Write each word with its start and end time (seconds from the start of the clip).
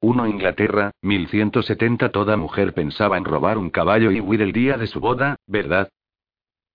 1 0.00 0.26
Inglaterra, 0.26 0.90
1170 1.02 2.10
Toda 2.10 2.36
mujer 2.36 2.74
pensaba 2.74 3.16
en 3.16 3.24
robar 3.24 3.56
un 3.56 3.70
caballo 3.70 4.10
y 4.10 4.20
huir 4.20 4.42
el 4.42 4.52
día 4.52 4.76
de 4.76 4.86
su 4.86 5.00
boda, 5.00 5.36
¿verdad? 5.46 5.88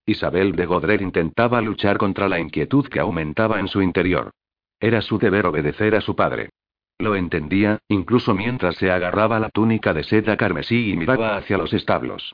Isabel 0.06 0.54
de 0.54 0.66
Godrer 0.66 1.02
intentaba 1.02 1.62
luchar 1.62 1.98
contra 1.98 2.28
la 2.28 2.40
inquietud 2.40 2.88
que 2.88 3.00
aumentaba 3.00 3.60
en 3.60 3.68
su 3.68 3.82
interior. 3.82 4.32
Era 4.80 5.02
su 5.02 5.20
deber 5.20 5.46
obedecer 5.46 5.96
a 5.96 6.02
su 6.02 6.16
padre. 6.16 6.50
Lo 6.98 7.16
entendía, 7.16 7.80
incluso 7.88 8.34
mientras 8.34 8.76
se 8.78 8.92
agarraba 8.92 9.40
la 9.40 9.50
túnica 9.50 9.94
de 9.94 10.04
seda 10.04 10.36
carmesí 10.36 10.92
y 10.92 10.98
miraba 10.98 11.38
hacia 11.38 11.58
los 11.58 11.74
establos. 11.74 12.34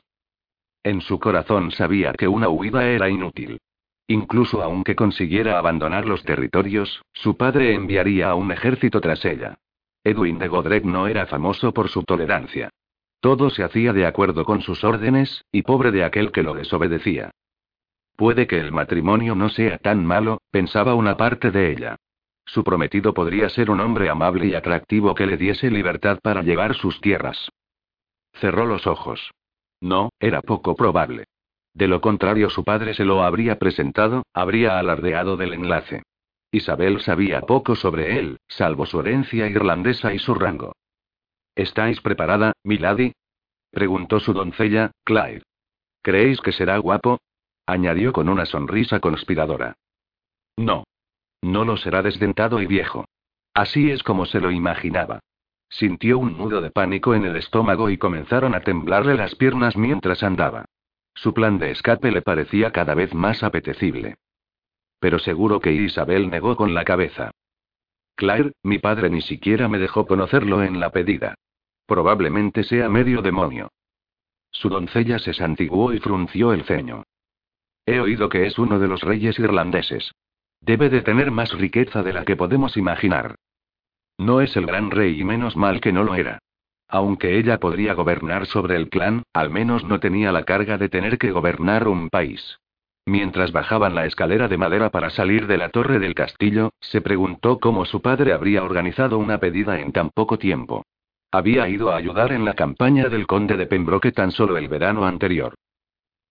En 0.82 1.02
su 1.02 1.18
corazón 1.18 1.70
sabía 1.70 2.14
que 2.14 2.28
una 2.28 2.48
huida 2.48 2.88
era 2.88 3.10
inútil. 3.10 3.60
Incluso 4.06 4.62
aunque 4.62 4.96
consiguiera 4.96 5.58
abandonar 5.58 6.06
los 6.06 6.22
territorios, 6.22 7.02
su 7.12 7.36
padre 7.36 7.74
enviaría 7.74 8.30
a 8.30 8.34
un 8.34 8.52
ejército 8.52 9.02
tras 9.02 9.22
ella. 9.26 9.58
Edwin 10.08 10.38
de 10.38 10.48
Godrec 10.48 10.84
no 10.84 11.06
era 11.06 11.26
famoso 11.26 11.72
por 11.72 11.88
su 11.88 12.02
tolerancia. 12.02 12.70
Todo 13.20 13.50
se 13.50 13.62
hacía 13.62 13.92
de 13.92 14.06
acuerdo 14.06 14.44
con 14.44 14.62
sus 14.62 14.84
órdenes, 14.84 15.44
y 15.50 15.62
pobre 15.62 15.90
de 15.90 16.04
aquel 16.04 16.30
que 16.32 16.42
lo 16.42 16.54
desobedecía. 16.54 17.30
Puede 18.16 18.46
que 18.46 18.58
el 18.58 18.72
matrimonio 18.72 19.34
no 19.34 19.48
sea 19.48 19.78
tan 19.78 20.04
malo, 20.04 20.40
pensaba 20.50 20.94
una 20.94 21.16
parte 21.16 21.50
de 21.50 21.70
ella. 21.70 21.96
Su 22.44 22.64
prometido 22.64 23.12
podría 23.12 23.48
ser 23.48 23.70
un 23.70 23.80
hombre 23.80 24.08
amable 24.08 24.46
y 24.46 24.54
atractivo 24.54 25.14
que 25.14 25.26
le 25.26 25.36
diese 25.36 25.70
libertad 25.70 26.18
para 26.22 26.42
llevar 26.42 26.74
sus 26.74 27.00
tierras. 27.00 27.50
Cerró 28.32 28.66
los 28.66 28.86
ojos. 28.86 29.32
No, 29.80 30.10
era 30.18 30.40
poco 30.40 30.74
probable. 30.74 31.24
De 31.74 31.86
lo 31.86 32.00
contrario, 32.00 32.50
su 32.50 32.64
padre 32.64 32.94
se 32.94 33.04
lo 33.04 33.22
habría 33.22 33.58
presentado, 33.58 34.24
habría 34.32 34.78
alardeado 34.78 35.36
del 35.36 35.52
enlace. 35.52 36.02
Isabel 36.50 37.00
sabía 37.00 37.42
poco 37.42 37.76
sobre 37.76 38.18
él, 38.18 38.38
salvo 38.48 38.86
su 38.86 39.00
herencia 39.00 39.46
irlandesa 39.48 40.14
y 40.14 40.18
su 40.18 40.34
rango. 40.34 40.72
¿Estáis 41.54 42.00
preparada, 42.00 42.52
milady? 42.64 43.12
preguntó 43.70 44.20
su 44.20 44.32
doncella, 44.32 44.92
Clive. 45.04 45.42
¿Creéis 46.02 46.40
que 46.40 46.52
será 46.52 46.78
guapo? 46.78 47.20
añadió 47.66 48.12
con 48.12 48.28
una 48.28 48.46
sonrisa 48.46 49.00
conspiradora. 49.00 49.76
No. 50.56 50.84
No 51.42 51.64
lo 51.64 51.76
será 51.76 52.02
desdentado 52.02 52.62
y 52.62 52.66
viejo. 52.66 53.04
Así 53.52 53.90
es 53.90 54.02
como 54.02 54.24
se 54.24 54.40
lo 54.40 54.50
imaginaba. 54.50 55.20
Sintió 55.68 56.18
un 56.18 56.38
nudo 56.38 56.60
de 56.62 56.70
pánico 56.70 57.14
en 57.14 57.24
el 57.24 57.36
estómago 57.36 57.90
y 57.90 57.98
comenzaron 57.98 58.54
a 58.54 58.60
temblarle 58.60 59.16
las 59.16 59.34
piernas 59.34 59.76
mientras 59.76 60.22
andaba. 60.22 60.64
Su 61.14 61.34
plan 61.34 61.58
de 61.58 61.72
escape 61.72 62.10
le 62.10 62.22
parecía 62.22 62.70
cada 62.72 62.94
vez 62.94 63.12
más 63.12 63.42
apetecible. 63.42 64.16
Pero 65.00 65.18
seguro 65.18 65.60
que 65.60 65.72
Isabel 65.72 66.30
negó 66.30 66.56
con 66.56 66.74
la 66.74 66.84
cabeza. 66.84 67.30
Claire, 68.16 68.52
mi 68.62 68.78
padre 68.78 69.10
ni 69.10 69.20
siquiera 69.20 69.68
me 69.68 69.78
dejó 69.78 70.06
conocerlo 70.06 70.62
en 70.62 70.80
la 70.80 70.90
pedida. 70.90 71.34
Probablemente 71.86 72.64
sea 72.64 72.88
medio 72.88 73.22
demonio. 73.22 73.70
Su 74.50 74.68
doncella 74.68 75.18
se 75.18 75.34
santiguó 75.34 75.92
y 75.92 76.00
frunció 76.00 76.52
el 76.52 76.64
ceño. 76.64 77.04
He 77.86 78.00
oído 78.00 78.28
que 78.28 78.46
es 78.46 78.58
uno 78.58 78.78
de 78.78 78.88
los 78.88 79.02
reyes 79.02 79.38
irlandeses. 79.38 80.12
Debe 80.60 80.90
de 80.90 81.02
tener 81.02 81.30
más 81.30 81.52
riqueza 81.52 82.02
de 82.02 82.12
la 82.12 82.24
que 82.24 82.36
podemos 82.36 82.76
imaginar. 82.76 83.36
No 84.18 84.40
es 84.40 84.56
el 84.56 84.66
gran 84.66 84.90
rey 84.90 85.20
y 85.20 85.24
menos 85.24 85.56
mal 85.56 85.80
que 85.80 85.92
no 85.92 86.02
lo 86.02 86.16
era. 86.16 86.40
Aunque 86.88 87.38
ella 87.38 87.60
podría 87.60 87.94
gobernar 87.94 88.46
sobre 88.46 88.74
el 88.74 88.88
clan, 88.88 89.22
al 89.32 89.50
menos 89.50 89.84
no 89.84 90.00
tenía 90.00 90.32
la 90.32 90.44
carga 90.44 90.76
de 90.76 90.88
tener 90.88 91.18
que 91.18 91.30
gobernar 91.30 91.86
un 91.86 92.08
país. 92.08 92.58
Mientras 93.08 93.52
bajaban 93.52 93.94
la 93.94 94.04
escalera 94.04 94.48
de 94.48 94.58
madera 94.58 94.90
para 94.90 95.08
salir 95.08 95.46
de 95.46 95.56
la 95.56 95.70
torre 95.70 95.98
del 95.98 96.14
castillo, 96.14 96.74
se 96.78 97.00
preguntó 97.00 97.58
cómo 97.58 97.86
su 97.86 98.02
padre 98.02 98.34
habría 98.34 98.62
organizado 98.62 99.16
una 99.16 99.40
pedida 99.40 99.80
en 99.80 99.92
tan 99.92 100.10
poco 100.10 100.38
tiempo. 100.38 100.84
Había 101.32 101.70
ido 101.70 101.90
a 101.90 101.96
ayudar 101.96 102.32
en 102.32 102.44
la 102.44 102.52
campaña 102.52 103.08
del 103.08 103.26
conde 103.26 103.56
de 103.56 103.64
Pembroke 103.64 104.12
tan 104.12 104.30
solo 104.30 104.58
el 104.58 104.68
verano 104.68 105.06
anterior. 105.06 105.54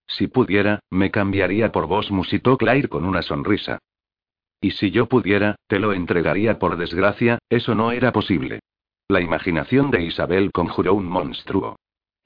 Si 0.05 0.27
pudiera, 0.27 0.81
me 0.91 1.09
cambiaría 1.09 1.71
por 1.71 1.87
vos, 1.87 2.11
musitó 2.11 2.57
Claire 2.57 2.89
con 2.89 3.05
una 3.05 3.23
sonrisa. 3.23 3.79
Y 4.61 4.69
si 4.69 4.91
yo 4.91 5.07
pudiera, 5.07 5.55
te 5.65 5.79
lo 5.79 5.93
entregaría 5.93 6.59
por 6.59 6.77
desgracia, 6.77 7.39
eso 7.49 7.73
no 7.73 7.91
era 7.91 8.11
posible. 8.11 8.59
La 9.07 9.19
imaginación 9.19 9.89
de 9.89 10.03
Isabel 10.03 10.51
conjuró 10.51 10.93
un 10.93 11.07
monstruo. 11.07 11.75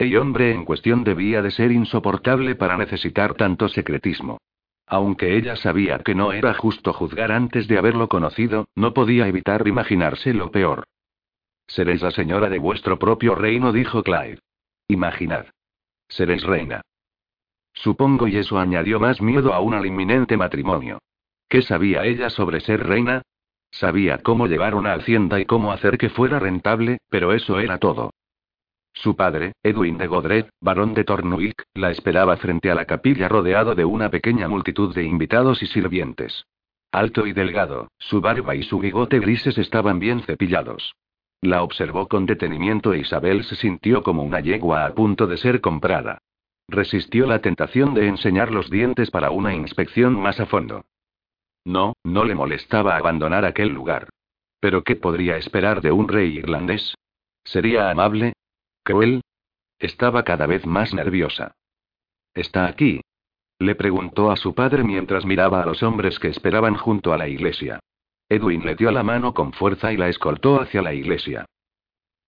El 0.02 0.18
hombre 0.18 0.52
en 0.52 0.66
cuestión 0.66 1.04
debía 1.04 1.44
de 1.44 1.52
ser 1.52 1.72
insoportable 1.72 2.56
para 2.56 2.76
necesitar 2.76 3.36
tanto 3.36 3.70
secretismo. 3.70 4.40
Aunque 4.88 5.38
ella 5.38 5.56
sabía 5.56 6.00
que 6.00 6.16
no 6.16 6.34
era 6.34 6.56
justo 6.56 6.92
juzgar 6.92 7.32
antes 7.32 7.68
de 7.68 7.78
haberlo 7.78 8.08
conocido, 8.08 8.66
no 8.74 8.96
podía 8.96 9.28
evitar 9.28 9.68
imaginarse 9.68 10.34
lo 10.34 10.50
peor. 10.50 10.86
Seréis 11.68 12.02
la 12.02 12.10
señora 12.10 12.50
de 12.50 12.58
vuestro 12.58 12.98
propio 12.98 13.36
reino, 13.36 13.72
dijo 13.72 14.02
Clive. 14.02 14.40
Imaginad. 14.88 15.46
Seréis 16.08 16.42
reina. 16.42 16.82
Supongo 17.72 18.28
y 18.28 18.38
eso 18.38 18.58
añadió 18.58 19.00
más 19.00 19.22
miedo 19.22 19.54
aún 19.54 19.76
al 19.76 19.86
inminente 19.86 20.36
matrimonio. 20.36 20.98
¿Qué 21.48 21.62
sabía 21.62 22.06
ella 22.06 22.32
sobre 22.32 22.60
ser 22.62 22.88
reina? 22.88 23.22
Sabía 23.70 24.18
cómo 24.18 24.48
llevar 24.48 24.74
una 24.74 24.94
hacienda 24.94 25.40
y 25.40 25.46
cómo 25.46 25.72
hacer 25.72 26.00
que 26.00 26.10
fuera 26.10 26.40
rentable, 26.40 26.98
pero 27.12 27.34
eso 27.34 27.60
era 27.60 27.78
todo. 27.78 28.10
Su 28.94 29.16
padre, 29.16 29.54
Edwin 29.64 29.98
de 29.98 30.08
Godred, 30.08 30.46
barón 30.60 30.94
de 30.94 31.04
Tornuic, 31.04 31.64
la 31.74 31.92
esperaba 31.92 32.38
frente 32.38 32.70
a 32.70 32.76
la 32.76 32.86
capilla 32.86 33.28
rodeado 33.30 33.74
de 33.74 33.86
una 33.86 34.10
pequeña 34.10 34.48
multitud 34.48 34.94
de 34.94 35.04
invitados 35.04 35.64
y 35.64 35.68
sirvientes. 35.68 36.46
Alto 36.92 37.26
y 37.26 37.32
delgado, 37.32 37.88
su 37.98 38.20
barba 38.20 38.54
y 38.56 38.64
su 38.64 38.80
bigote 38.80 39.20
grises 39.20 39.58
estaban 39.58 40.00
bien 40.00 40.22
cepillados. 40.24 40.94
La 41.42 41.64
observó 41.64 42.08
con 42.08 42.26
detenimiento 42.26 42.94
e 42.94 43.00
Isabel 43.00 43.44
se 43.46 43.56
sintió 43.56 44.04
como 44.04 44.24
una 44.24 44.42
yegua 44.42 44.86
a 44.86 44.94
punto 44.94 45.26
de 45.26 45.38
ser 45.38 45.62
comprada. 45.62 46.20
Resistió 46.68 47.26
la 47.26 47.40
tentación 47.40 47.94
de 47.94 48.08
enseñar 48.08 48.52
los 48.52 48.70
dientes 48.70 49.10
para 49.10 49.32
una 49.32 49.56
inspección 49.56 50.20
más 50.20 50.40
a 50.40 50.46
fondo. 50.46 50.86
No, 51.66 51.94
no 52.04 52.26
le 52.26 52.36
molestaba 52.36 52.98
abandonar 52.98 53.46
aquel 53.46 53.70
lugar. 53.70 54.10
Pero 54.60 54.84
¿qué 54.84 54.96
podría 54.96 55.38
esperar 55.38 55.82
de 55.82 55.92
un 55.92 56.08
rey 56.08 56.38
irlandés? 56.38 56.94
¿Sería 57.44 57.90
amable? 57.90 58.34
¿Cruel? 58.84 59.22
Estaba 59.80 60.24
cada 60.24 60.48
vez 60.48 60.66
más 60.66 60.94
nerviosa. 60.94 61.56
¿Está 62.34 62.66
aquí? 62.68 63.02
Le 63.60 63.76
preguntó 63.76 64.32
a 64.32 64.38
su 64.38 64.56
padre 64.56 64.84
mientras 64.84 65.26
miraba 65.26 65.62
a 65.62 65.66
los 65.66 65.84
hombres 65.84 66.18
que 66.20 66.30
esperaban 66.30 66.76
junto 66.76 67.14
a 67.14 67.18
la 67.18 67.28
iglesia. 67.28 67.80
Edwin 68.28 68.66
le 68.66 68.76
dio 68.76 68.92
la 68.92 69.04
mano 69.04 69.34
con 69.34 69.54
fuerza 69.54 69.92
y 69.92 69.98
la 69.98 70.10
escoltó 70.10 70.62
hacia 70.62 70.82
la 70.82 70.94
iglesia. 70.94 71.46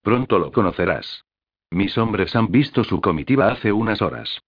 Pronto 0.01 0.37
lo 0.37 0.51
conocerás. 0.51 1.23
Mis 1.71 1.97
hombres 1.97 2.35
han 2.35 2.51
visto 2.51 2.83
su 2.83 3.01
comitiva 3.01 3.47
hace 3.47 3.71
unas 3.71 4.01
horas. 4.01 4.41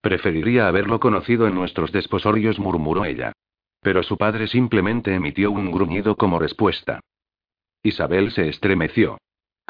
Preferiría 0.00 0.66
haberlo 0.66 0.98
conocido 0.98 1.46
en 1.46 1.54
nuestros 1.54 1.92
desposorios, 1.92 2.58
murmuró 2.58 3.04
ella. 3.04 3.32
Pero 3.80 4.02
su 4.02 4.16
padre 4.16 4.48
simplemente 4.48 5.14
emitió 5.14 5.50
un 5.50 5.70
gruñido 5.70 6.16
como 6.16 6.38
respuesta. 6.38 7.00
Isabel 7.82 8.32
se 8.32 8.48
estremeció. 8.48 9.18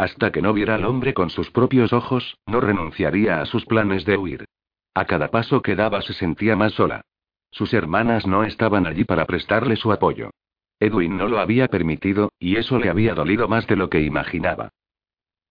Hasta 0.00 0.32
que 0.32 0.40
no 0.40 0.54
viera 0.54 0.76
al 0.76 0.86
hombre 0.86 1.12
con 1.12 1.28
sus 1.28 1.50
propios 1.50 1.92
ojos, 1.92 2.38
no 2.46 2.62
renunciaría 2.62 3.42
a 3.42 3.44
sus 3.44 3.66
planes 3.66 4.06
de 4.06 4.16
huir. 4.16 4.46
A 4.94 5.04
cada 5.04 5.28
paso 5.28 5.60
que 5.60 5.76
daba 5.76 6.00
se 6.00 6.14
sentía 6.14 6.56
más 6.56 6.72
sola. 6.72 7.02
Sus 7.50 7.74
hermanas 7.74 8.26
no 8.26 8.44
estaban 8.44 8.86
allí 8.86 9.04
para 9.04 9.26
prestarle 9.26 9.76
su 9.76 9.92
apoyo. 9.92 10.30
Edwin 10.78 11.18
no 11.18 11.28
lo 11.28 11.38
había 11.38 11.68
permitido, 11.68 12.32
y 12.38 12.56
eso 12.56 12.78
le 12.78 12.88
había 12.88 13.14
dolido 13.14 13.46
más 13.46 13.66
de 13.66 13.76
lo 13.76 13.90
que 13.90 14.00
imaginaba. 14.00 14.70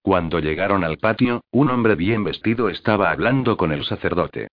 Cuando 0.01 0.39
llegaron 0.39 0.83
al 0.83 0.97
patio, 0.97 1.43
un 1.51 1.69
hombre 1.69 1.93
bien 1.93 2.23
vestido 2.23 2.69
estaba 2.69 3.11
hablando 3.11 3.55
con 3.55 3.71
el 3.71 3.85
sacerdote. 3.85 4.47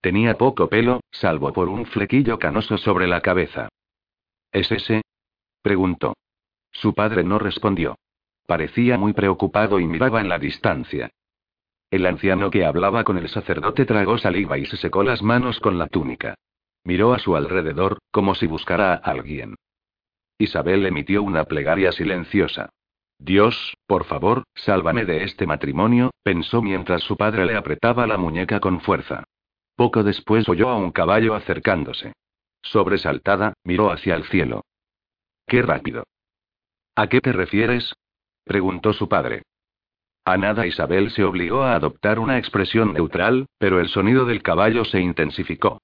Tenía 0.00 0.38
poco 0.38 0.70
pelo, 0.70 1.02
salvo 1.10 1.52
por 1.52 1.68
un 1.68 1.84
flequillo 1.84 2.38
canoso 2.38 2.78
sobre 2.78 3.06
la 3.06 3.20
cabeza. 3.20 3.68
¿Es 4.50 4.72
ese? 4.72 5.02
preguntó. 5.60 6.14
Su 6.70 6.94
padre 6.94 7.22
no 7.22 7.38
respondió. 7.38 7.96
Parecía 8.46 8.98
muy 8.98 9.12
preocupado 9.12 9.80
y 9.80 9.86
miraba 9.86 10.20
en 10.20 10.28
la 10.28 10.38
distancia. 10.38 11.10
El 11.90 12.06
anciano 12.06 12.50
que 12.50 12.64
hablaba 12.64 13.04
con 13.04 13.18
el 13.18 13.28
sacerdote 13.28 13.84
tragó 13.84 14.18
saliva 14.18 14.58
y 14.58 14.64
se 14.66 14.76
secó 14.76 15.02
las 15.02 15.22
manos 15.22 15.60
con 15.60 15.78
la 15.78 15.88
túnica. 15.88 16.34
Miró 16.84 17.12
a 17.12 17.18
su 17.18 17.36
alrededor, 17.36 17.98
como 18.10 18.34
si 18.34 18.46
buscara 18.46 18.94
a 18.94 18.96
alguien. 18.96 19.56
Isabel 20.38 20.86
emitió 20.86 21.22
una 21.22 21.44
plegaria 21.44 21.92
silenciosa. 21.92 22.70
Dios, 23.18 23.76
por 23.86 24.04
favor, 24.04 24.42
sálvame 24.54 25.04
de 25.04 25.22
este 25.22 25.46
matrimonio, 25.46 26.10
pensó 26.24 26.60
mientras 26.60 27.02
su 27.02 27.16
padre 27.16 27.46
le 27.46 27.56
apretaba 27.56 28.06
la 28.06 28.16
muñeca 28.16 28.58
con 28.58 28.80
fuerza. 28.80 29.24
Poco 29.76 30.02
después 30.02 30.48
oyó 30.48 30.70
a 30.70 30.76
un 30.76 30.90
caballo 30.90 31.34
acercándose. 31.34 32.14
Sobresaltada, 32.62 33.54
miró 33.64 33.92
hacia 33.92 34.14
el 34.14 34.24
cielo. 34.24 34.64
¡Qué 35.46 35.62
rápido! 35.62 36.04
¿A 36.96 37.06
qué 37.08 37.20
te 37.20 37.32
refieres? 37.32 37.94
Preguntó 38.44 38.92
su 38.92 39.08
padre. 39.08 39.42
A 40.24 40.36
nada 40.36 40.66
Isabel 40.66 41.10
se 41.10 41.24
obligó 41.24 41.62
a 41.62 41.74
adoptar 41.74 42.18
una 42.18 42.38
expresión 42.38 42.92
neutral, 42.92 43.46
pero 43.58 43.80
el 43.80 43.88
sonido 43.88 44.24
del 44.24 44.42
caballo 44.42 44.84
se 44.84 45.00
intensificó. 45.00 45.78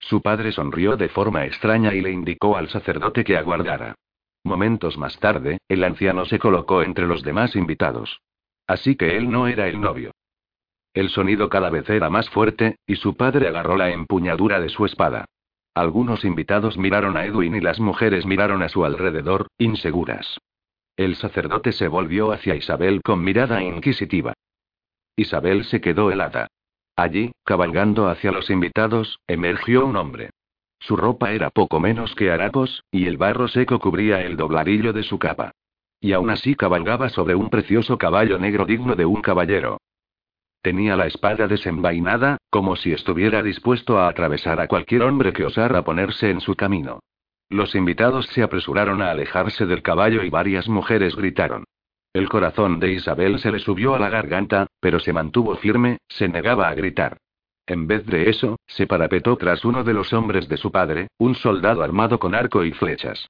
Su 0.00 0.20
padre 0.20 0.52
sonrió 0.52 0.96
de 0.96 1.08
forma 1.08 1.46
extraña 1.46 1.94
y 1.94 2.00
le 2.00 2.10
indicó 2.10 2.56
al 2.56 2.68
sacerdote 2.68 3.24
que 3.24 3.36
aguardara. 3.36 3.94
Momentos 4.42 4.98
más 4.98 5.18
tarde, 5.18 5.58
el 5.68 5.84
anciano 5.84 6.26
se 6.26 6.38
colocó 6.38 6.82
entre 6.82 7.06
los 7.06 7.22
demás 7.22 7.56
invitados. 7.56 8.20
Así 8.66 8.96
que 8.96 9.16
él 9.16 9.30
no 9.30 9.46
era 9.46 9.68
el 9.68 9.80
novio. 9.80 10.10
El 10.92 11.08
sonido 11.08 11.48
cada 11.48 11.70
vez 11.70 11.88
era 11.88 12.10
más 12.10 12.28
fuerte, 12.30 12.76
y 12.86 12.96
su 12.96 13.16
padre 13.16 13.48
agarró 13.48 13.76
la 13.76 13.90
empuñadura 13.90 14.60
de 14.60 14.68
su 14.68 14.84
espada. 14.84 15.24
Algunos 15.74 16.24
invitados 16.24 16.76
miraron 16.78 17.16
a 17.16 17.24
Edwin 17.24 17.56
y 17.56 17.60
las 17.60 17.80
mujeres 17.80 18.26
miraron 18.26 18.62
a 18.62 18.68
su 18.68 18.84
alrededor, 18.84 19.48
inseguras. 19.58 20.38
El 20.96 21.16
sacerdote 21.16 21.72
se 21.72 21.88
volvió 21.88 22.30
hacia 22.30 22.54
Isabel 22.54 23.02
con 23.02 23.22
mirada 23.24 23.62
inquisitiva. 23.62 24.32
Isabel 25.16 25.64
se 25.64 25.80
quedó 25.80 26.12
helada. 26.12 26.48
Allí, 26.96 27.32
cabalgando 27.44 28.08
hacia 28.08 28.30
los 28.30 28.48
invitados, 28.50 29.18
emergió 29.26 29.86
un 29.86 29.96
hombre. 29.96 30.30
Su 30.78 30.96
ropa 30.96 31.32
era 31.32 31.50
poco 31.50 31.80
menos 31.80 32.14
que 32.14 32.30
harapos, 32.30 32.84
y 32.92 33.06
el 33.06 33.16
barro 33.16 33.48
seco 33.48 33.80
cubría 33.80 34.22
el 34.22 34.36
dobladillo 34.36 34.92
de 34.92 35.02
su 35.02 35.18
capa. 35.18 35.50
Y 36.00 36.12
aún 36.12 36.30
así 36.30 36.54
cabalgaba 36.54 37.08
sobre 37.08 37.34
un 37.34 37.50
precioso 37.50 37.98
caballo 37.98 38.38
negro 38.38 38.64
digno 38.64 38.94
de 38.94 39.06
un 39.06 39.20
caballero. 39.20 39.78
Tenía 40.62 40.96
la 40.96 41.06
espada 41.06 41.48
desenvainada, 41.48 42.38
como 42.50 42.76
si 42.76 42.92
estuviera 42.92 43.42
dispuesto 43.42 43.98
a 43.98 44.08
atravesar 44.08 44.60
a 44.60 44.68
cualquier 44.68 45.02
hombre 45.02 45.32
que 45.32 45.44
osara 45.44 45.82
ponerse 45.82 46.30
en 46.30 46.40
su 46.40 46.54
camino. 46.54 47.00
Los 47.48 47.74
invitados 47.74 48.26
se 48.26 48.42
apresuraron 48.42 49.02
a 49.02 49.10
alejarse 49.10 49.66
del 49.66 49.82
caballo 49.82 50.22
y 50.22 50.30
varias 50.30 50.68
mujeres 50.68 51.14
gritaron. 51.14 51.64
El 52.12 52.28
corazón 52.28 52.78
de 52.78 52.92
Isabel 52.92 53.38
se 53.40 53.50
le 53.50 53.58
subió 53.58 53.94
a 53.94 53.98
la 53.98 54.08
garganta, 54.08 54.66
pero 54.80 55.00
se 55.00 55.12
mantuvo 55.12 55.56
firme, 55.56 55.98
se 56.08 56.28
negaba 56.28 56.68
a 56.68 56.74
gritar. 56.74 57.18
En 57.66 57.86
vez 57.86 58.06
de 58.06 58.28
eso, 58.28 58.56
se 58.66 58.86
parapetó 58.86 59.36
tras 59.36 59.64
uno 59.64 59.84
de 59.84 59.94
los 59.94 60.12
hombres 60.12 60.48
de 60.48 60.56
su 60.56 60.70
padre, 60.70 61.08
un 61.18 61.34
soldado 61.34 61.82
armado 61.82 62.18
con 62.18 62.34
arco 62.34 62.64
y 62.64 62.72
flechas. 62.72 63.28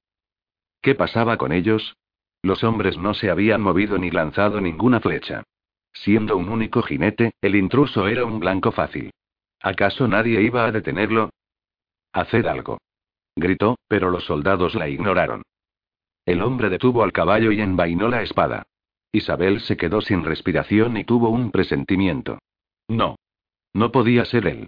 ¿Qué 0.81 0.93
pasaba 0.93 1.37
con 1.37 1.51
ellos? 1.51 1.95
Los 2.43 2.63
hombres 2.63 2.97
no 2.97 3.13
se 3.13 3.31
habían 3.31 3.61
movido 3.61 3.97
ni 3.97 4.11
lanzado 4.11 4.61
ninguna 4.61 4.99
flecha. 4.99 5.43
Siendo 5.93 6.37
un 6.37 6.49
único 6.49 6.83
jinete, 6.83 7.33
el 7.41 7.55
intruso 7.55 8.07
era 8.07 8.25
un 8.25 8.39
blanco 8.39 8.71
fácil. 8.71 9.11
¿Acaso 9.61 10.07
nadie 10.07 10.41
iba 10.41 10.65
a 10.65 10.71
detenerlo? 10.71 11.31
Haced 12.13 12.45
algo. 12.45 12.77
Gritó, 13.35 13.77
pero 13.87 14.09
los 14.09 14.25
soldados 14.25 14.75
la 14.75 14.87
ignoraron. 14.87 15.43
El 16.25 16.41
hombre 16.41 16.69
detuvo 16.69 17.03
al 17.03 17.11
caballo 17.11 17.51
y 17.51 17.61
envainó 17.61 18.07
la 18.07 18.21
espada. 18.21 18.63
Isabel 19.11 19.61
se 19.61 19.77
quedó 19.77 20.01
sin 20.01 20.23
respiración 20.23 20.97
y 20.97 21.03
tuvo 21.03 21.29
un 21.29 21.51
presentimiento. 21.51 22.39
No. 22.87 23.15
No 23.73 23.91
podía 23.91 24.25
ser 24.25 24.47
él. 24.47 24.67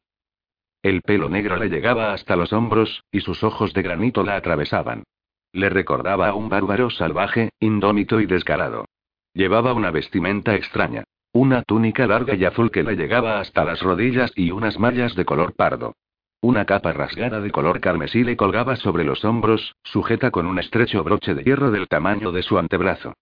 El 0.83 1.01
pelo 1.01 1.29
negro 1.29 1.57
le 1.57 1.69
llegaba 1.69 2.13
hasta 2.13 2.35
los 2.35 2.53
hombros, 2.53 3.03
y 3.11 3.21
sus 3.21 3.43
ojos 3.43 3.73
de 3.73 3.81
granito 3.81 4.23
la 4.23 4.35
atravesaban. 4.35 5.03
Le 5.51 5.69
recordaba 5.69 6.29
a 6.29 6.35
un 6.35 6.49
bárbaro 6.49 6.89
salvaje, 6.89 7.49
indómito 7.59 8.19
y 8.19 8.25
descarado. 8.25 8.85
Llevaba 9.33 9.73
una 9.73 9.91
vestimenta 9.91 10.55
extraña. 10.55 11.03
Una 11.33 11.63
túnica 11.63 12.07
larga 12.07 12.35
y 12.35 12.45
azul 12.45 12.71
que 12.71 12.83
le 12.83 12.95
llegaba 12.95 13.39
hasta 13.39 13.65
las 13.65 13.81
rodillas 13.81 14.31
y 14.35 14.51
unas 14.51 14.79
mallas 14.79 15.15
de 15.15 15.25
color 15.25 15.53
pardo. 15.53 15.93
Una 16.41 16.65
capa 16.65 16.93
rasgada 16.93 17.41
de 17.41 17.51
color 17.51 17.79
carmesí 17.79 18.23
le 18.23 18.37
colgaba 18.37 18.75
sobre 18.75 19.03
los 19.03 19.25
hombros, 19.25 19.75
sujeta 19.83 20.29
con 20.29 20.45
un 20.45 20.59
estrecho 20.59 21.03
broche 21.03 21.33
de 21.33 21.43
hierro 21.43 21.71
del 21.71 21.87
tamaño 21.87 22.31
de 22.31 22.43
su 22.43 22.59
antebrazo. 22.59 23.13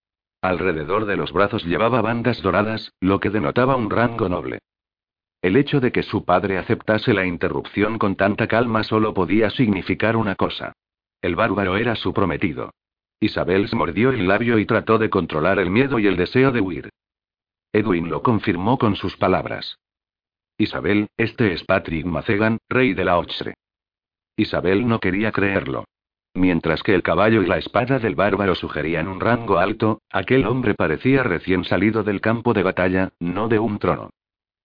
Alrededor 0.42 1.06
de 1.06 1.16
los 1.16 1.32
brazos 1.32 1.64
llevaba 1.64 2.02
bandas 2.02 2.42
doradas, 2.42 2.92
lo 3.00 3.18
que 3.18 3.30
denotaba 3.30 3.76
un 3.76 3.90
rango 3.90 4.28
noble. 4.28 4.58
El 5.40 5.56
hecho 5.56 5.80
de 5.80 5.92
que 5.92 6.02
su 6.02 6.24
padre 6.24 6.58
aceptase 6.58 7.14
la 7.14 7.24
interrupción 7.24 7.98
con 7.98 8.16
tanta 8.16 8.46
calma 8.46 8.84
solo 8.84 9.14
podía 9.14 9.48
significar 9.48 10.16
una 10.16 10.34
cosa. 10.34 10.72
El 11.22 11.36
bárbaro 11.36 11.76
era 11.76 11.94
su 11.96 12.12
prometido. 12.12 12.70
Isabel 13.18 13.68
se 13.68 13.76
mordió 13.76 14.10
el 14.10 14.28
labio 14.28 14.58
y 14.58 14.66
trató 14.66 14.98
de 14.98 15.08
controlar 15.08 15.58
el 15.58 15.70
miedo 15.70 15.98
y 15.98 16.06
el 16.06 16.16
deseo 16.16 16.52
de 16.52 16.60
huir. 16.60 16.90
Edwin 17.72 18.10
lo 18.10 18.22
confirmó 18.22 18.76
con 18.76 18.94
sus 18.94 19.16
palabras. 19.16 19.78
Isabel, 20.58 21.08
este 21.18 21.52
es 21.52 21.64
Patrick 21.64 22.06
Macegan, 22.06 22.56
rey 22.70 22.94
de 22.94 23.04
la 23.04 23.18
Ochre. 23.18 23.54
Isabel 24.38 24.88
no 24.88 25.00
quería 25.00 25.30
creerlo. 25.30 25.84
Mientras 26.32 26.82
que 26.82 26.94
el 26.94 27.02
caballo 27.02 27.42
y 27.42 27.46
la 27.46 27.58
espada 27.58 27.98
del 27.98 28.14
bárbaro 28.14 28.54
sugerían 28.54 29.06
un 29.06 29.20
rango 29.20 29.58
alto, 29.58 30.00
aquel 30.10 30.46
hombre 30.46 30.74
parecía 30.74 31.22
recién 31.22 31.64
salido 31.64 32.04
del 32.04 32.22
campo 32.22 32.54
de 32.54 32.62
batalla, 32.62 33.10
no 33.20 33.48
de 33.48 33.58
un 33.58 33.78
trono. 33.78 34.10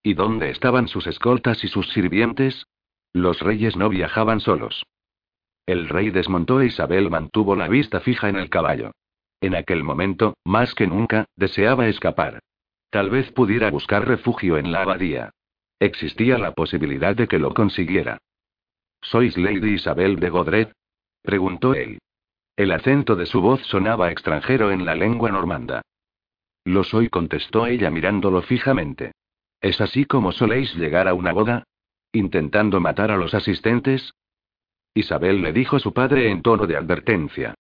¿Y 0.01 0.13
dónde 0.13 0.49
estaban 0.49 0.87
sus 0.87 1.07
escoltas 1.07 1.63
y 1.65 1.67
sus 1.67 1.89
sirvientes? 1.91 2.67
Los 3.11 3.41
reyes 3.41 3.75
no 3.75 3.89
viajaban 3.89 4.39
solos. 4.39 4.85
El 5.65 5.89
rey 5.89 6.09
desmontó 6.09 6.61
e 6.61 6.67
Isabel 6.67 7.09
mantuvo 7.09 7.57
la 7.57 7.67
vista 7.67 7.99
fija 7.99 8.29
en 8.29 8.37
el 8.37 8.49
caballo. 8.49 8.91
En 9.41 9.55
aquel 9.55 9.83
momento, 9.83 10.35
más 10.45 10.73
que 10.73 10.87
nunca, 10.87 11.25
deseaba 11.35 11.87
escapar. 11.87 12.39
Tal 12.89 13.09
vez 13.09 13.31
pudiera 13.31 13.69
buscar 13.69 14.07
refugio 14.07 14.57
en 14.57 14.71
la 14.71 14.83
abadía. 14.83 15.31
Existía 15.81 16.37
la 16.37 16.51
posibilidad 16.51 17.15
de 17.15 17.27
que 17.27 17.39
lo 17.39 17.55
consiguiera. 17.55 18.19
¿Sois 19.01 19.35
Lady 19.35 19.73
Isabel 19.73 20.19
de 20.19 20.29
Godred? 20.29 20.67
preguntó 21.23 21.73
él. 21.73 21.97
El 22.55 22.71
acento 22.71 23.15
de 23.15 23.25
su 23.25 23.41
voz 23.41 23.61
sonaba 23.63 24.11
extranjero 24.11 24.69
en 24.69 24.85
la 24.85 24.93
lengua 24.93 25.31
normanda. 25.31 25.81
Lo 26.65 26.83
soy, 26.83 27.09
contestó 27.09 27.65
ella 27.65 27.89
mirándolo 27.89 28.43
fijamente. 28.43 29.13
¿Es 29.59 29.81
así 29.81 30.05
como 30.05 30.31
soléis 30.31 30.71
llegar 30.75 31.07
a 31.07 31.15
una 31.15 31.33
boda? 31.33 31.63
¿Intentando 32.11 32.79
matar 32.79 33.09
a 33.09 33.17
los 33.17 33.33
asistentes? 33.33 34.13
Isabel 34.93 35.41
le 35.41 35.51
dijo 35.51 35.79
su 35.79 35.93
padre 35.93 36.29
en 36.29 36.43
tono 36.43 36.67
de 36.67 36.77
advertencia. 36.77 37.55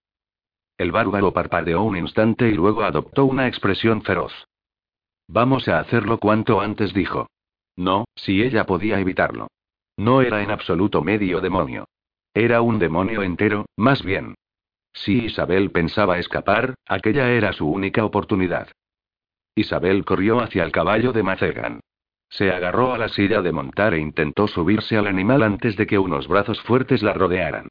El 0.77 0.91
bárbaro 0.91 1.33
parpadeó 1.33 1.81
un 1.81 1.97
instante 1.97 2.49
y 2.49 2.53
luego 2.53 2.83
adoptó 2.83 3.25
una 3.25 3.47
expresión 3.47 4.03
feroz. 4.03 4.47
Vamos 5.27 5.67
a 5.67 5.79
hacerlo 5.79 6.19
cuanto 6.19 6.61
antes, 6.61 6.93
dijo. 6.93 7.27
No, 7.75 8.05
si 8.15 8.41
ella 8.43 8.65
podía 8.65 8.99
evitarlo. 8.99 9.47
No 9.97 10.21
era 10.21 10.41
en 10.41 10.51
absoluto 10.51 11.03
medio 11.03 11.41
demonio. 11.41 11.87
Era 12.33 12.61
un 12.61 12.79
demonio 12.79 13.23
entero, 13.23 13.65
más 13.75 14.03
bien. 14.03 14.35
Si 14.93 15.25
Isabel 15.25 15.71
pensaba 15.71 16.19
escapar, 16.19 16.75
aquella 16.85 17.31
era 17.31 17.53
su 17.53 17.69
única 17.69 18.03
oportunidad. 18.05 18.67
Isabel 19.55 20.05
corrió 20.05 20.39
hacia 20.39 20.63
el 20.63 20.71
caballo 20.71 21.11
de 21.11 21.23
Macegan. 21.23 21.79
Se 22.29 22.51
agarró 22.51 22.93
a 22.93 22.97
la 22.97 23.09
silla 23.09 23.41
de 23.41 23.51
montar 23.51 23.93
e 23.93 23.99
intentó 23.99 24.47
subirse 24.47 24.97
al 24.97 25.07
animal 25.07 25.43
antes 25.43 25.75
de 25.75 25.85
que 25.85 25.99
unos 25.99 26.27
brazos 26.27 26.61
fuertes 26.61 27.03
la 27.03 27.13
rodearan. 27.13 27.67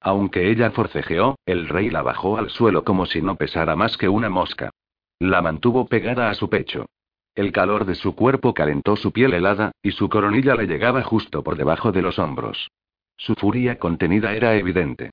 Aunque 0.00 0.50
ella 0.50 0.70
forcejeó, 0.70 1.36
el 1.46 1.68
rey 1.68 1.90
la 1.90 2.02
bajó 2.02 2.36
al 2.38 2.50
suelo 2.50 2.84
como 2.84 3.06
si 3.06 3.22
no 3.22 3.36
pesara 3.36 3.76
más 3.76 3.96
que 3.96 4.08
una 4.08 4.28
mosca. 4.28 4.70
La 5.18 5.42
mantuvo 5.42 5.86
pegada 5.86 6.30
a 6.30 6.34
su 6.34 6.48
pecho. 6.48 6.86
El 7.34 7.52
calor 7.52 7.84
de 7.84 7.94
su 7.94 8.14
cuerpo 8.14 8.54
calentó 8.54 8.96
su 8.96 9.12
piel 9.12 9.34
helada, 9.34 9.72
y 9.82 9.92
su 9.92 10.08
coronilla 10.08 10.54
le 10.54 10.66
llegaba 10.66 11.02
justo 11.02 11.42
por 11.42 11.56
debajo 11.56 11.92
de 11.92 12.02
los 12.02 12.18
hombros. 12.18 12.70
Su 13.16 13.34
furia 13.34 13.78
contenida 13.78 14.34
era 14.34 14.56
evidente. 14.56 15.10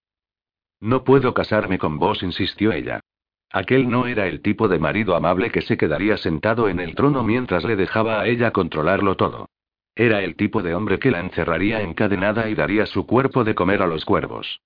No 0.79 1.03
puedo 1.03 1.33
casarme 1.33 1.77
con 1.77 2.00
vos, 2.00 2.24
insistió 2.24 2.71
ella. 2.71 3.01
Aquel 3.51 3.89
no 3.89 4.07
era 4.07 4.27
el 4.27 4.41
tipo 4.41 4.67
de 4.67 4.79
marido 4.79 5.15
amable 5.15 5.51
que 5.51 5.62
se 5.62 5.77
quedaría 5.77 6.17
sentado 6.17 6.69
en 6.69 6.79
el 6.79 6.95
trono 6.95 7.24
mientras 7.24 7.63
le 7.63 7.75
dejaba 7.75 8.19
a 8.19 8.27
ella 8.27 8.51
controlarlo 8.51 9.15
todo. 9.15 9.50
Era 9.95 10.21
el 10.21 10.36
tipo 10.36 10.62
de 10.62 10.75
hombre 10.75 11.00
que 11.00 11.12
la 11.12 11.19
encerraría 11.21 11.81
encadenada 11.81 12.50
y 12.50 12.55
daría 12.55 12.86
su 12.86 13.07
cuerpo 13.07 13.43
de 13.43 13.55
comer 13.55 13.81
a 13.81 13.88
los 13.88 14.05
cuervos. 14.05 14.62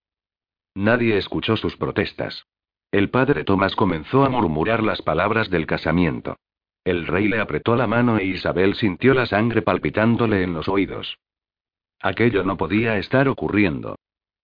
Nadie 0.73 1.17
escuchó 1.17 1.57
sus 1.57 1.77
protestas. 1.77 2.45
El 2.91 3.09
padre 3.09 3.43
Tomás 3.43 3.75
comenzó 3.75 4.25
a 4.25 4.29
murmurar 4.29 4.83
las 4.83 5.01
palabras 5.01 5.49
del 5.49 5.65
casamiento. 5.65 6.37
El 6.83 7.05
rey 7.05 7.27
le 7.27 7.39
apretó 7.39 7.75
la 7.75 7.85
mano 7.85 8.17
e 8.17 8.25
Isabel 8.25 8.75
sintió 8.75 9.13
la 9.13 9.25
sangre 9.25 9.61
palpitándole 9.61 10.43
en 10.43 10.53
los 10.53 10.67
oídos. 10.67 11.17
Aquello 12.01 12.43
no 12.43 12.57
podía 12.57 12.97
estar 12.97 13.27
ocurriendo. 13.27 13.95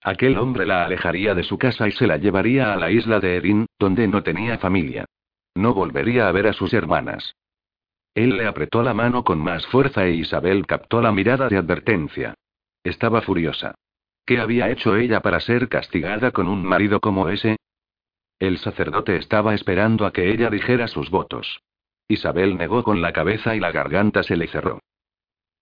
Aquel 0.03 0.37
hombre 0.37 0.65
la 0.65 0.85
alejaría 0.85 1.33
de 1.33 1.43
su 1.43 1.57
casa 1.57 1.87
y 1.87 1.91
se 1.91 2.05
la 2.05 2.17
llevaría 2.17 2.71
a 2.73 2.75
la 2.75 2.91
isla 2.91 3.19
de 3.19 3.37
Erin, 3.37 3.65
donde 3.79 4.07
no 4.07 4.21
tenía 4.21 4.59
familia. 4.59 5.05
No 5.55 5.73
volvería 5.73 6.27
a 6.27 6.31
ver 6.31 6.47
a 6.47 6.53
sus 6.53 6.73
hermanas. 6.73 7.33
Él 8.13 8.37
le 8.37 8.45
apretó 8.45 8.83
la 8.83 8.93
mano 8.93 9.23
con 9.23 9.39
más 9.39 9.65
fuerza 9.67 10.05
e 10.05 10.11
Isabel 10.11 10.67
captó 10.67 11.01
la 11.01 11.11
mirada 11.11 11.49
de 11.49 11.57
advertencia. 11.57 12.35
Estaba 12.83 13.21
furiosa. 13.21 13.75
¿Qué 14.25 14.39
había 14.39 14.69
hecho 14.69 14.95
ella 14.95 15.21
para 15.21 15.39
ser 15.39 15.67
castigada 15.69 16.31
con 16.31 16.47
un 16.47 16.63
marido 16.63 16.99
como 16.99 17.29
ese? 17.29 17.57
El 18.39 18.59
sacerdote 18.59 19.15
estaba 19.17 19.55
esperando 19.55 20.05
a 20.05 20.13
que 20.13 20.29
ella 20.29 20.49
dijera 20.49 20.87
sus 20.87 21.09
votos. 21.09 21.61
Isabel 22.07 22.57
negó 22.57 22.83
con 22.83 23.01
la 23.01 23.11
cabeza 23.11 23.55
y 23.55 23.59
la 23.59 23.71
garganta 23.71 24.23
se 24.23 24.37
le 24.37 24.47
cerró. 24.47 24.79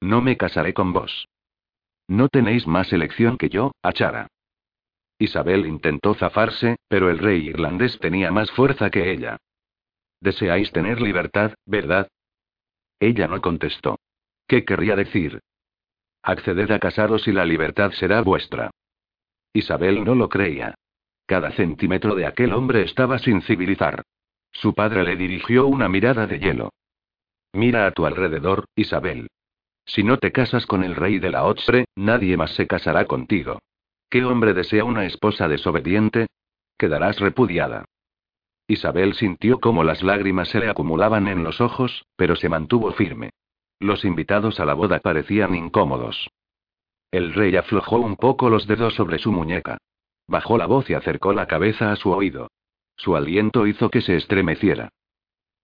No 0.01 0.21
me 0.21 0.37
casaré 0.37 0.73
con 0.73 0.93
vos. 0.93 1.27
No 2.07 2.29
tenéis 2.29 2.67
más 2.67 2.93
elección 2.93 3.37
que 3.37 3.49
yo, 3.49 3.71
Achara. 3.81 4.27
Isabel 5.17 5.65
intentó 5.65 6.13
zafarse, 6.13 6.75
pero 6.87 7.09
el 7.09 7.19
rey 7.19 7.47
irlandés 7.47 7.97
tenía 7.99 8.31
más 8.31 8.51
fuerza 8.51 8.89
que 8.89 9.11
ella. 9.11 9.37
Deseáis 10.19 10.71
tener 10.71 11.01
libertad, 11.01 11.53
¿verdad? 11.65 12.07
Ella 12.99 13.27
no 13.27 13.41
contestó. 13.41 13.97
¿Qué 14.47 14.65
querría 14.65 14.95
decir? 14.95 15.39
Acceded 16.21 16.71
a 16.71 16.79
casaros 16.79 17.27
y 17.27 17.31
la 17.31 17.45
libertad 17.45 17.91
será 17.91 18.21
vuestra. 18.21 18.71
Isabel 19.53 20.03
no 20.03 20.15
lo 20.15 20.29
creía. 20.29 20.75
Cada 21.25 21.51
centímetro 21.51 22.13
de 22.13 22.25
aquel 22.25 22.53
hombre 22.53 22.83
estaba 22.83 23.19
sin 23.19 23.41
civilizar. 23.41 24.03
Su 24.55 24.73
padre 24.73 25.03
le 25.03 25.17
dirigió 25.17 25.67
una 25.67 25.89
mirada 25.89 26.27
de 26.27 26.39
hielo. 26.39 26.71
Mira 27.53 27.87
a 27.87 27.91
tu 27.91 28.05
alrededor, 28.05 28.65
Isabel. 28.75 29.27
Si 29.85 30.01
no 30.01 30.17
te 30.17 30.31
casas 30.31 30.65
con 30.65 30.83
el 30.83 30.95
rey 30.95 31.19
de 31.19 31.29
la 31.29 31.43
Otsre, 31.43 31.85
nadie 31.95 32.37
más 32.37 32.55
se 32.55 32.65
casará 32.65 33.05
contigo. 33.05 33.59
¿Qué 34.09 34.23
hombre 34.23 34.53
desea 34.53 34.85
una 34.85 35.05
esposa 35.05 35.47
desobediente? 35.49 36.27
Quedarás 36.77 37.19
repudiada. 37.19 37.85
Isabel 38.67 39.13
sintió 39.13 39.59
cómo 39.59 39.83
las 39.83 40.01
lágrimas 40.03 40.49
se 40.49 40.59
le 40.59 40.69
acumulaban 40.69 41.27
en 41.27 41.43
los 41.43 41.59
ojos, 41.59 42.05
pero 42.15 42.35
se 42.35 42.49
mantuvo 42.49 42.91
firme. 42.93 43.31
Los 43.79 44.05
invitados 44.05 44.59
a 44.61 44.65
la 44.65 44.73
boda 44.73 44.99
parecían 44.99 45.53
incómodos. 45.53 46.29
El 47.11 47.33
rey 47.33 47.55
aflojó 47.57 47.97
un 47.97 48.15
poco 48.15 48.49
los 48.49 48.67
dedos 48.67 48.95
sobre 48.95 49.19
su 49.19 49.31
muñeca. 49.31 49.77
Bajó 50.27 50.57
la 50.57 50.65
voz 50.65 50.89
y 50.89 50.93
acercó 50.93 51.33
la 51.33 51.45
cabeza 51.45 51.91
a 51.91 51.97
su 51.97 52.09
oído. 52.11 52.47
Su 52.95 53.15
aliento 53.15 53.67
hizo 53.67 53.89
que 53.89 54.01
se 54.01 54.15
estremeciera. 54.15 54.89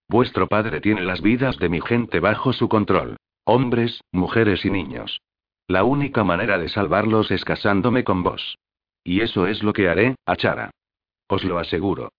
Vuestro 0.07 0.47
padre 0.47 0.81
tiene 0.81 1.03
las 1.03 1.21
vidas 1.21 1.57
de 1.57 1.69
mi 1.69 1.81
gente 1.81 2.19
bajo 2.19 2.53
su 2.53 2.67
control. 2.67 3.17
Hombres, 3.45 4.01
mujeres 4.11 4.65
y 4.65 4.69
niños. 4.69 5.21
La 5.67 5.83
única 5.83 6.23
manera 6.23 6.57
de 6.57 6.67
salvarlos 6.67 7.31
es 7.31 7.45
casándome 7.45 8.03
con 8.03 8.23
vos. 8.23 8.57
Y 9.03 9.21
eso 9.21 9.47
es 9.47 9.63
lo 9.63 9.73
que 9.73 9.87
haré, 9.87 10.15
Achara. 10.25 10.71
Os 11.27 11.43
lo 11.45 11.57
aseguro. 11.57 12.11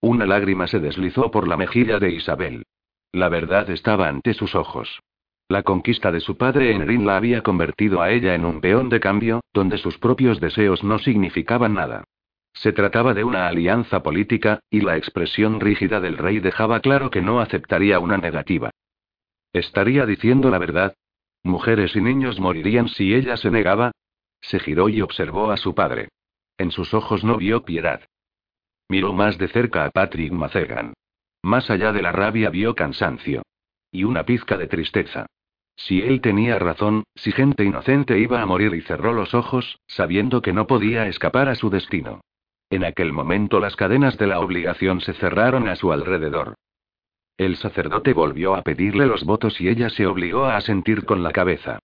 Una 0.00 0.24
lágrima 0.24 0.66
se 0.66 0.78
deslizó 0.78 1.30
por 1.30 1.46
la 1.46 1.58
mejilla 1.58 1.98
de 1.98 2.10
Isabel. 2.10 2.64
La 3.12 3.28
verdad 3.28 3.68
estaba 3.68 4.08
ante 4.08 4.32
sus 4.32 4.54
ojos. 4.54 5.00
La 5.48 5.62
conquista 5.62 6.10
de 6.10 6.20
su 6.20 6.36
padre 6.36 6.72
en 6.72 6.86
Rin 6.86 7.04
la 7.04 7.16
había 7.16 7.42
convertido 7.42 8.00
a 8.00 8.10
ella 8.10 8.34
en 8.34 8.44
un 8.44 8.60
peón 8.60 8.88
de 8.88 9.00
cambio, 9.00 9.40
donde 9.52 9.78
sus 9.78 9.98
propios 9.98 10.40
deseos 10.40 10.84
no 10.84 10.98
significaban 10.98 11.74
nada. 11.74 12.04
Se 12.52 12.72
trataba 12.72 13.14
de 13.14 13.24
una 13.24 13.48
alianza 13.48 14.02
política, 14.02 14.60
y 14.70 14.80
la 14.80 14.96
expresión 14.96 15.60
rígida 15.60 16.00
del 16.00 16.18
rey 16.18 16.40
dejaba 16.40 16.80
claro 16.80 17.10
que 17.10 17.22
no 17.22 17.40
aceptaría 17.40 17.98
una 17.98 18.18
negativa. 18.18 18.70
¿Estaría 19.52 20.06
diciendo 20.06 20.50
la 20.50 20.58
verdad? 20.58 20.94
¿Mujeres 21.42 21.96
y 21.96 22.00
niños 22.00 22.38
morirían 22.38 22.88
si 22.88 23.14
ella 23.14 23.36
se 23.36 23.50
negaba? 23.50 23.92
Se 24.40 24.60
giró 24.60 24.88
y 24.88 25.00
observó 25.00 25.50
a 25.50 25.56
su 25.56 25.74
padre. 25.74 26.08
En 26.58 26.70
sus 26.70 26.92
ojos 26.94 27.24
no 27.24 27.36
vio 27.36 27.64
piedad. 27.64 28.02
Miró 28.88 29.12
más 29.12 29.38
de 29.38 29.48
cerca 29.48 29.86
a 29.86 29.90
Patrick 29.90 30.32
Macegan. 30.32 30.92
Más 31.42 31.70
allá 31.70 31.92
de 31.92 32.02
la 32.02 32.12
rabia 32.12 32.50
vio 32.50 32.74
cansancio. 32.74 33.42
Y 33.90 34.04
una 34.04 34.24
pizca 34.24 34.56
de 34.58 34.66
tristeza. 34.66 35.26
Si 35.76 36.02
él 36.02 36.20
tenía 36.20 36.58
razón, 36.58 37.04
si 37.14 37.32
gente 37.32 37.64
inocente 37.64 38.18
iba 38.18 38.42
a 38.42 38.46
morir 38.46 38.74
y 38.74 38.82
cerró 38.82 39.14
los 39.14 39.32
ojos, 39.32 39.78
sabiendo 39.86 40.42
que 40.42 40.52
no 40.52 40.66
podía 40.66 41.06
escapar 41.06 41.48
a 41.48 41.54
su 41.54 41.70
destino. 41.70 42.20
En 42.70 42.84
aquel 42.84 43.12
momento 43.12 43.58
las 43.58 43.74
cadenas 43.74 44.16
de 44.16 44.28
la 44.28 44.38
obligación 44.38 45.00
se 45.00 45.12
cerraron 45.14 45.68
a 45.68 45.74
su 45.74 45.92
alrededor. 45.92 46.54
El 47.36 47.56
sacerdote 47.56 48.12
volvió 48.12 48.54
a 48.54 48.62
pedirle 48.62 49.06
los 49.06 49.24
votos 49.24 49.60
y 49.60 49.68
ella 49.68 49.90
se 49.90 50.06
obligó 50.06 50.44
a 50.44 50.56
asentir 50.56 51.04
con 51.04 51.22
la 51.24 51.32
cabeza. 51.32 51.80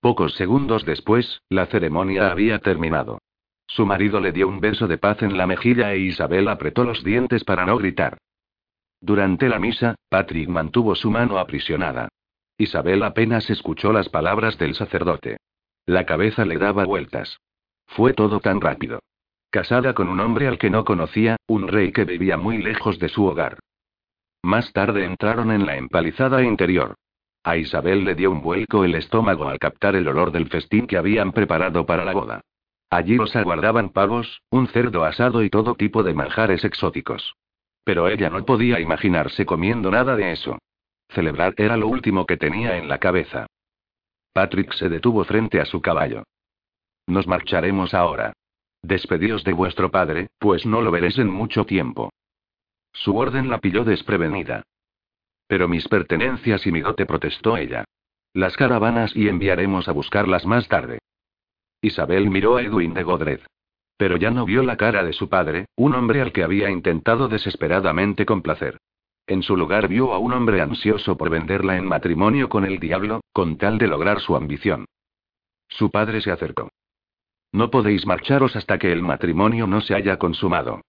Pocos 0.00 0.34
segundos 0.34 0.86
después, 0.86 1.42
la 1.50 1.66
ceremonia 1.66 2.30
había 2.30 2.58
terminado. 2.58 3.18
Su 3.66 3.84
marido 3.84 4.18
le 4.18 4.32
dio 4.32 4.48
un 4.48 4.60
beso 4.60 4.88
de 4.88 4.96
paz 4.96 5.22
en 5.22 5.36
la 5.36 5.46
mejilla 5.46 5.92
e 5.92 5.98
Isabel 5.98 6.48
apretó 6.48 6.84
los 6.84 7.04
dientes 7.04 7.44
para 7.44 7.66
no 7.66 7.76
gritar. 7.76 8.16
Durante 9.00 9.48
la 9.48 9.58
misa, 9.58 9.94
Patrick 10.08 10.48
mantuvo 10.48 10.94
su 10.94 11.10
mano 11.10 11.38
aprisionada. 11.38 12.08
Isabel 12.56 13.02
apenas 13.02 13.50
escuchó 13.50 13.92
las 13.92 14.08
palabras 14.08 14.58
del 14.58 14.74
sacerdote. 14.74 15.36
La 15.86 16.06
cabeza 16.06 16.44
le 16.44 16.56
daba 16.56 16.84
vueltas. 16.84 17.38
Fue 17.86 18.14
todo 18.14 18.40
tan 18.40 18.60
rápido. 18.60 19.00
Casada 19.50 19.94
con 19.94 20.08
un 20.08 20.20
hombre 20.20 20.46
al 20.46 20.58
que 20.58 20.70
no 20.70 20.84
conocía, 20.84 21.36
un 21.48 21.66
rey 21.66 21.90
que 21.90 22.04
vivía 22.04 22.36
muy 22.36 22.58
lejos 22.58 23.00
de 23.00 23.08
su 23.08 23.24
hogar. 23.26 23.58
Más 24.42 24.72
tarde 24.72 25.04
entraron 25.04 25.50
en 25.50 25.66
la 25.66 25.76
empalizada 25.76 26.42
interior. 26.44 26.94
A 27.42 27.56
Isabel 27.56 28.04
le 28.04 28.14
dio 28.14 28.30
un 28.30 28.42
vuelco 28.42 28.84
el 28.84 28.94
estómago 28.94 29.48
al 29.48 29.58
captar 29.58 29.96
el 29.96 30.06
olor 30.06 30.30
del 30.30 30.48
festín 30.48 30.86
que 30.86 30.96
habían 30.96 31.32
preparado 31.32 31.84
para 31.84 32.04
la 32.04 32.12
boda. 32.12 32.42
Allí 32.90 33.16
los 33.16 33.34
aguardaban 33.34 33.90
pavos, 33.90 34.40
un 34.50 34.68
cerdo 34.68 35.04
asado 35.04 35.42
y 35.42 35.50
todo 35.50 35.74
tipo 35.74 36.02
de 36.04 36.14
manjares 36.14 36.64
exóticos. 36.64 37.34
Pero 37.82 38.08
ella 38.08 38.30
no 38.30 38.44
podía 38.44 38.78
imaginarse 38.78 39.46
comiendo 39.46 39.90
nada 39.90 40.14
de 40.14 40.32
eso. 40.32 40.58
Celebrar 41.08 41.54
era 41.56 41.76
lo 41.76 41.88
último 41.88 42.24
que 42.24 42.36
tenía 42.36 42.76
en 42.76 42.88
la 42.88 42.98
cabeza. 42.98 43.46
Patrick 44.32 44.72
se 44.74 44.88
detuvo 44.88 45.24
frente 45.24 45.60
a 45.60 45.64
su 45.64 45.80
caballo. 45.80 46.22
Nos 47.06 47.26
marcharemos 47.26 47.94
ahora. 47.94 48.32
Despedíos 48.82 49.44
de 49.44 49.52
vuestro 49.52 49.90
padre, 49.90 50.28
pues 50.38 50.64
no 50.64 50.80
lo 50.80 50.90
veréis 50.90 51.18
en 51.18 51.28
mucho 51.28 51.66
tiempo. 51.66 52.10
Su 52.92 53.16
orden 53.16 53.48
la 53.48 53.58
pilló 53.58 53.84
desprevenida. 53.84 54.62
Pero 55.46 55.68
mis 55.68 55.86
pertenencias 55.88 56.66
y 56.66 56.72
mi 56.72 56.80
dote 56.80 57.06
protestó 57.06 57.56
ella. 57.56 57.84
Las 58.32 58.56
caravanas 58.56 59.14
y 59.14 59.28
enviaremos 59.28 59.88
a 59.88 59.92
buscarlas 59.92 60.46
más 60.46 60.68
tarde. 60.68 60.98
Isabel 61.82 62.30
miró 62.30 62.56
a 62.56 62.62
Edwin 62.62 62.94
de 62.94 63.02
Godred. 63.02 63.40
Pero 63.96 64.16
ya 64.16 64.30
no 64.30 64.44
vio 64.44 64.62
la 64.62 64.76
cara 64.76 65.02
de 65.02 65.12
su 65.12 65.28
padre, 65.28 65.66
un 65.76 65.94
hombre 65.94 66.20
al 66.22 66.32
que 66.32 66.42
había 66.42 66.70
intentado 66.70 67.28
desesperadamente 67.28 68.24
complacer. 68.24 68.78
En 69.26 69.42
su 69.42 69.56
lugar 69.56 69.88
vio 69.88 70.12
a 70.12 70.18
un 70.18 70.32
hombre 70.32 70.60
ansioso 70.60 71.16
por 71.16 71.30
venderla 71.30 71.76
en 71.76 71.84
matrimonio 71.84 72.48
con 72.48 72.64
el 72.64 72.80
diablo, 72.80 73.20
con 73.32 73.58
tal 73.58 73.78
de 73.78 73.88
lograr 73.88 74.20
su 74.20 74.36
ambición. 74.36 74.86
Su 75.68 75.90
padre 75.90 76.20
se 76.20 76.30
acercó. 76.30 76.70
No 77.52 77.70
podéis 77.70 78.06
marcharos 78.06 78.54
hasta 78.56 78.78
que 78.78 78.92
el 78.92 79.02
matrimonio 79.02 79.66
no 79.66 79.80
se 79.80 79.94
haya 79.94 80.18
consumado. 80.18 80.82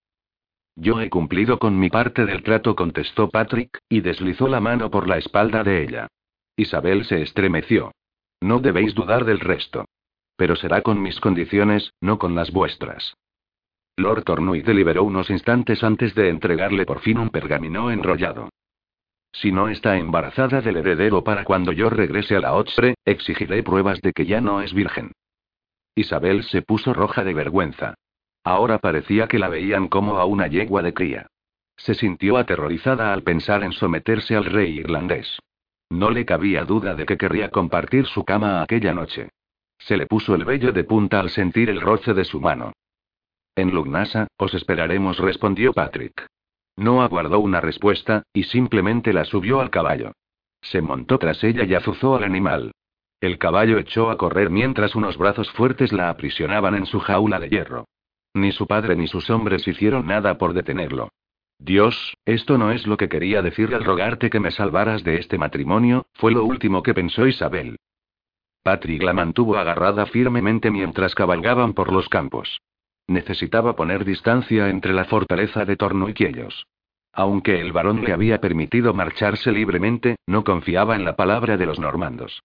Yo 0.75 1.01
he 1.01 1.09
cumplido 1.09 1.59
con 1.59 1.77
mi 1.77 1.89
parte 1.89 2.25
del 2.25 2.43
trato, 2.43 2.75
contestó 2.75 3.29
Patrick, 3.29 3.79
y 3.89 4.01
deslizó 4.01 4.47
la 4.47 4.61
mano 4.61 4.89
por 4.89 5.07
la 5.07 5.17
espalda 5.17 5.63
de 5.63 5.83
ella. 5.83 6.07
Isabel 6.55 7.05
se 7.05 7.21
estremeció. 7.21 7.91
No 8.41 8.59
debéis 8.59 8.95
dudar 8.95 9.25
del 9.25 9.39
resto. 9.39 9.85
Pero 10.35 10.55
será 10.55 10.81
con 10.81 11.01
mis 11.01 11.19
condiciones, 11.19 11.93
no 12.01 12.17
con 12.17 12.35
las 12.35 12.51
vuestras. 12.51 13.15
Lord 13.97 14.23
Cornwall 14.23 14.63
deliberó 14.63 15.03
unos 15.03 15.29
instantes 15.29 15.83
antes 15.83 16.15
de 16.15 16.29
entregarle 16.29 16.85
por 16.85 17.01
fin 17.01 17.17
un 17.17 17.29
pergamino 17.29 17.91
enrollado. 17.91 18.49
Si 19.33 19.51
no 19.51 19.69
está 19.69 19.97
embarazada 19.97 20.61
del 20.61 20.77
heredero 20.77 21.23
para 21.23 21.43
cuando 21.43 21.71
yo 21.71 21.89
regrese 21.89 22.35
a 22.35 22.39
la 22.39 22.53
Otsre, 22.53 22.95
exigiré 23.05 23.63
pruebas 23.63 24.01
de 24.01 24.13
que 24.13 24.25
ya 24.25 24.41
no 24.41 24.61
es 24.61 24.73
virgen. 24.73 25.11
Isabel 25.95 26.43
se 26.43 26.61
puso 26.61 26.93
roja 26.93 27.23
de 27.23 27.33
vergüenza. 27.33 27.95
Ahora 28.43 28.79
parecía 28.79 29.27
que 29.27 29.39
la 29.39 29.49
veían 29.49 29.87
como 29.87 30.17
a 30.17 30.25
una 30.25 30.47
yegua 30.47 30.81
de 30.81 30.93
cría. 30.93 31.27
Se 31.77 31.93
sintió 31.93 32.37
aterrorizada 32.37 33.13
al 33.13 33.23
pensar 33.23 33.63
en 33.63 33.71
someterse 33.71 34.35
al 34.35 34.45
rey 34.45 34.79
irlandés. 34.79 35.39
No 35.89 36.09
le 36.09 36.25
cabía 36.25 36.63
duda 36.63 36.95
de 36.95 37.05
que 37.05 37.17
querría 37.17 37.49
compartir 37.49 38.05
su 38.05 38.23
cama 38.23 38.61
aquella 38.61 38.93
noche. 38.93 39.29
Se 39.77 39.97
le 39.97 40.05
puso 40.05 40.35
el 40.35 40.45
vello 40.45 40.71
de 40.71 40.83
punta 40.83 41.19
al 41.19 41.29
sentir 41.29 41.69
el 41.69 41.81
roce 41.81 42.13
de 42.13 42.23
su 42.23 42.39
mano. 42.39 42.71
En 43.55 43.71
Lugnasa, 43.71 44.27
os 44.37 44.53
esperaremos, 44.53 45.19
respondió 45.19 45.73
Patrick. 45.73 46.27
No 46.77 47.01
aguardó 47.01 47.39
una 47.39 47.59
respuesta, 47.59 48.23
y 48.31 48.43
simplemente 48.43 49.11
la 49.11 49.25
subió 49.25 49.59
al 49.59 49.69
caballo. 49.69 50.13
Se 50.61 50.81
montó 50.81 51.17
tras 51.17 51.43
ella 51.43 51.63
y 51.65 51.73
azuzó 51.73 52.15
al 52.15 52.23
animal. 52.23 52.71
El 53.21 53.37
caballo 53.37 53.77
echó 53.77 54.09
a 54.09 54.17
correr 54.17 54.49
mientras 54.49 54.95
unos 54.95 55.15
brazos 55.15 55.51
fuertes 55.51 55.93
la 55.93 56.09
aprisionaban 56.09 56.73
en 56.73 56.87
su 56.87 56.99
jaula 56.99 57.39
de 57.39 57.49
hierro. 57.49 57.85
Ni 58.33 58.51
su 58.51 58.65
padre 58.65 58.95
ni 58.95 59.05
sus 59.05 59.29
hombres 59.29 59.67
hicieron 59.67 60.07
nada 60.07 60.39
por 60.39 60.53
detenerlo. 60.53 61.09
Dios, 61.59 62.15
esto 62.25 62.57
no 62.57 62.71
es 62.71 62.87
lo 62.87 62.97
que 62.97 63.09
quería 63.09 63.43
decir 63.43 63.75
al 63.75 63.83
rogarte 63.83 64.31
que 64.31 64.39
me 64.39 64.49
salvaras 64.49 65.03
de 65.03 65.17
este 65.17 65.37
matrimonio, 65.37 66.07
fue 66.13 66.31
lo 66.31 66.43
último 66.43 66.81
que 66.81 66.95
pensó 66.95 67.27
Isabel. 67.27 67.77
Patrick 68.63 69.03
la 69.03 69.13
mantuvo 69.13 69.57
agarrada 69.57 70.07
firmemente 70.07 70.71
mientras 70.71 71.13
cabalgaban 71.13 71.73
por 71.73 71.93
los 71.93 72.09
campos. 72.09 72.59
Necesitaba 73.07 73.75
poner 73.75 74.03
distancia 74.03 74.69
entre 74.69 74.93
la 74.93 75.05
fortaleza 75.05 75.63
de 75.65 75.75
Torno 75.75 76.09
y 76.09 76.15
Quiellos. 76.15 76.65
Aunque 77.13 77.61
el 77.61 77.71
varón 77.71 78.03
le 78.03 78.13
había 78.13 78.41
permitido 78.41 78.95
marcharse 78.95 79.51
libremente, 79.51 80.15
no 80.25 80.43
confiaba 80.43 80.95
en 80.95 81.05
la 81.05 81.15
palabra 81.15 81.57
de 81.57 81.67
los 81.67 81.79
normandos. 81.79 82.41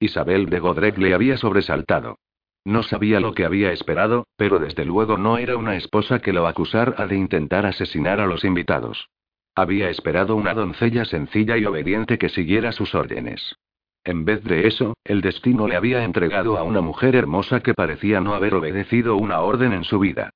Isabel 0.00 0.46
de 0.46 0.60
Godrec 0.60 0.98
le 0.98 1.14
había 1.14 1.36
sobresaltado. 1.36 2.18
No 2.64 2.82
sabía 2.82 3.20
lo 3.20 3.32
que 3.32 3.44
había 3.44 3.72
esperado, 3.72 4.26
pero 4.36 4.58
desde 4.58 4.84
luego 4.84 5.16
no 5.16 5.38
era 5.38 5.56
una 5.56 5.76
esposa 5.76 6.20
que 6.20 6.32
lo 6.32 6.46
acusara 6.46 7.06
de 7.06 7.16
intentar 7.16 7.66
asesinar 7.66 8.20
a 8.20 8.26
los 8.26 8.44
invitados. 8.44 9.08
Había 9.54 9.90
esperado 9.90 10.36
una 10.36 10.54
doncella 10.54 11.04
sencilla 11.04 11.56
y 11.56 11.64
obediente 11.64 12.18
que 12.18 12.28
siguiera 12.28 12.72
sus 12.72 12.94
órdenes. 12.94 13.56
En 14.04 14.24
vez 14.24 14.44
de 14.44 14.66
eso, 14.66 14.94
el 15.04 15.20
destino 15.20 15.66
le 15.66 15.76
había 15.76 16.04
entregado 16.04 16.56
a 16.56 16.62
una 16.62 16.80
mujer 16.80 17.16
hermosa 17.16 17.60
que 17.60 17.74
parecía 17.74 18.20
no 18.20 18.34
haber 18.34 18.54
obedecido 18.54 19.16
una 19.16 19.40
orden 19.40 19.72
en 19.72 19.84
su 19.84 19.98
vida. 19.98 20.30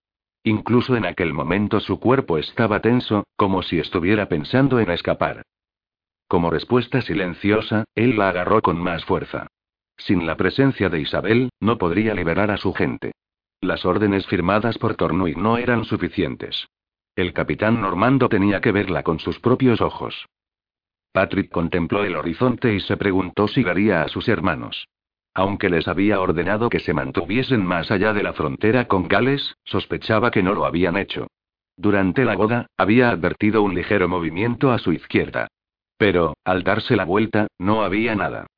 Incluso 0.44 0.96
en 0.96 1.06
aquel 1.06 1.32
momento 1.32 1.78
su 1.78 2.00
cuerpo 2.00 2.36
estaba 2.36 2.80
tenso, 2.80 3.24
como 3.36 3.62
si 3.62 3.78
estuviera 3.78 4.28
pensando 4.28 4.80
en 4.80 4.90
escapar. 4.90 5.42
Como 6.32 6.48
respuesta 6.48 7.02
silenciosa, 7.02 7.84
él 7.94 8.16
la 8.16 8.30
agarró 8.30 8.62
con 8.62 8.80
más 8.80 9.04
fuerza. 9.04 9.48
Sin 9.98 10.24
la 10.24 10.34
presencia 10.34 10.88
de 10.88 10.98
Isabel, 10.98 11.50
no 11.60 11.76
podría 11.76 12.14
liberar 12.14 12.50
a 12.50 12.56
su 12.56 12.72
gente. 12.72 13.12
Las 13.60 13.84
órdenes 13.84 14.26
firmadas 14.26 14.78
por 14.78 14.94
Tornuy 14.94 15.34
no 15.34 15.58
eran 15.58 15.84
suficientes. 15.84 16.68
El 17.16 17.34
capitán 17.34 17.82
Normando 17.82 18.30
tenía 18.30 18.62
que 18.62 18.72
verla 18.72 19.02
con 19.02 19.18
sus 19.18 19.40
propios 19.40 19.82
ojos. 19.82 20.24
Patrick 21.12 21.50
contempló 21.50 22.02
el 22.02 22.16
horizonte 22.16 22.72
y 22.72 22.80
se 22.80 22.96
preguntó 22.96 23.46
si 23.46 23.62
vería 23.62 24.00
a 24.00 24.08
sus 24.08 24.26
hermanos. 24.26 24.88
Aunque 25.34 25.68
les 25.68 25.86
había 25.86 26.18
ordenado 26.18 26.70
que 26.70 26.80
se 26.80 26.94
mantuviesen 26.94 27.62
más 27.62 27.90
allá 27.90 28.14
de 28.14 28.22
la 28.22 28.32
frontera 28.32 28.88
con 28.88 29.06
Gales, 29.06 29.54
sospechaba 29.64 30.30
que 30.30 30.42
no 30.42 30.54
lo 30.54 30.64
habían 30.64 30.96
hecho. 30.96 31.26
Durante 31.76 32.24
la 32.24 32.36
boda, 32.36 32.68
había 32.78 33.10
advertido 33.10 33.62
un 33.62 33.74
ligero 33.74 34.08
movimiento 34.08 34.72
a 34.72 34.78
su 34.78 34.94
izquierda. 34.94 35.48
Pero, 36.02 36.34
al 36.42 36.64
darse 36.64 36.96
la 36.96 37.04
vuelta, 37.04 37.46
no 37.60 37.84
había 37.84 38.16
nada. 38.16 38.48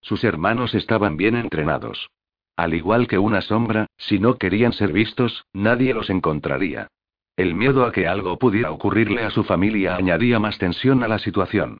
Sus 0.00 0.24
hermanos 0.24 0.74
estaban 0.74 1.16
bien 1.16 1.36
entrenados. 1.36 2.10
Al 2.56 2.74
igual 2.74 3.06
que 3.06 3.16
una 3.16 3.42
sombra, 3.42 3.86
si 3.96 4.18
no 4.18 4.38
querían 4.38 4.72
ser 4.72 4.92
vistos, 4.92 5.44
nadie 5.52 5.94
los 5.94 6.10
encontraría. 6.10 6.88
El 7.36 7.54
miedo 7.54 7.86
a 7.86 7.92
que 7.92 8.08
algo 8.08 8.40
pudiera 8.40 8.72
ocurrirle 8.72 9.22
a 9.22 9.30
su 9.30 9.44
familia 9.44 9.94
añadía 9.94 10.40
más 10.40 10.58
tensión 10.58 11.04
a 11.04 11.06
la 11.06 11.20
situación. 11.20 11.78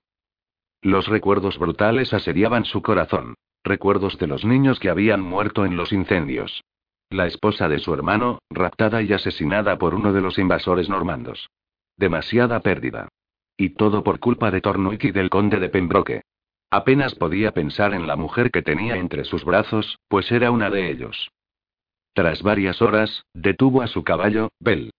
Los 0.81 1.09
recuerdos 1.09 1.59
brutales 1.59 2.15
asediaban 2.15 2.65
su 2.65 2.81
corazón. 2.81 3.35
Recuerdos 3.65 4.17
de 4.19 4.29
los 4.29 4.45
niños 4.45 4.79
que 4.79 4.91
habían 4.91 5.23
muerto 5.23 5.65
en 5.65 5.77
los 5.77 5.93
incendios. 5.93 6.63
La 7.11 7.27
esposa 7.27 7.69
de 7.69 7.81
su 7.81 7.93
hermano, 7.93 8.39
raptada 8.49 9.03
y 9.03 9.13
asesinada 9.13 9.77
por 9.77 9.93
uno 9.93 10.13
de 10.13 10.21
los 10.21 10.39
invasores 10.39 10.89
normandos. 10.89 11.51
Demasiada 11.97 12.61
pérdida. 12.61 13.09
Y 13.57 13.71
todo 13.71 14.03
por 14.03 14.19
culpa 14.19 14.51
de 14.51 14.61
Tornuik 14.61 15.05
y 15.05 15.13
del 15.13 15.31
conde 15.31 15.61
de 15.61 15.69
Pembroke. 15.69 16.23
Apenas 16.71 17.15
podía 17.15 17.53
pensar 17.53 17.95
en 17.95 18.07
la 18.07 18.17
mujer 18.17 18.51
que 18.51 18.63
tenía 18.63 18.97
entre 18.97 19.25
sus 19.25 19.45
brazos, 19.45 19.99
pues 20.09 20.33
era 20.33 20.51
una 20.51 20.71
de 20.71 20.91
ellos. 20.91 21.31
Tras 22.15 22.43
varias 22.43 22.83
horas, 22.83 23.25
detuvo 23.33 23.83
a 23.83 23.87
su 23.87 24.03
caballo, 24.03 24.51
Bell. 24.59 24.91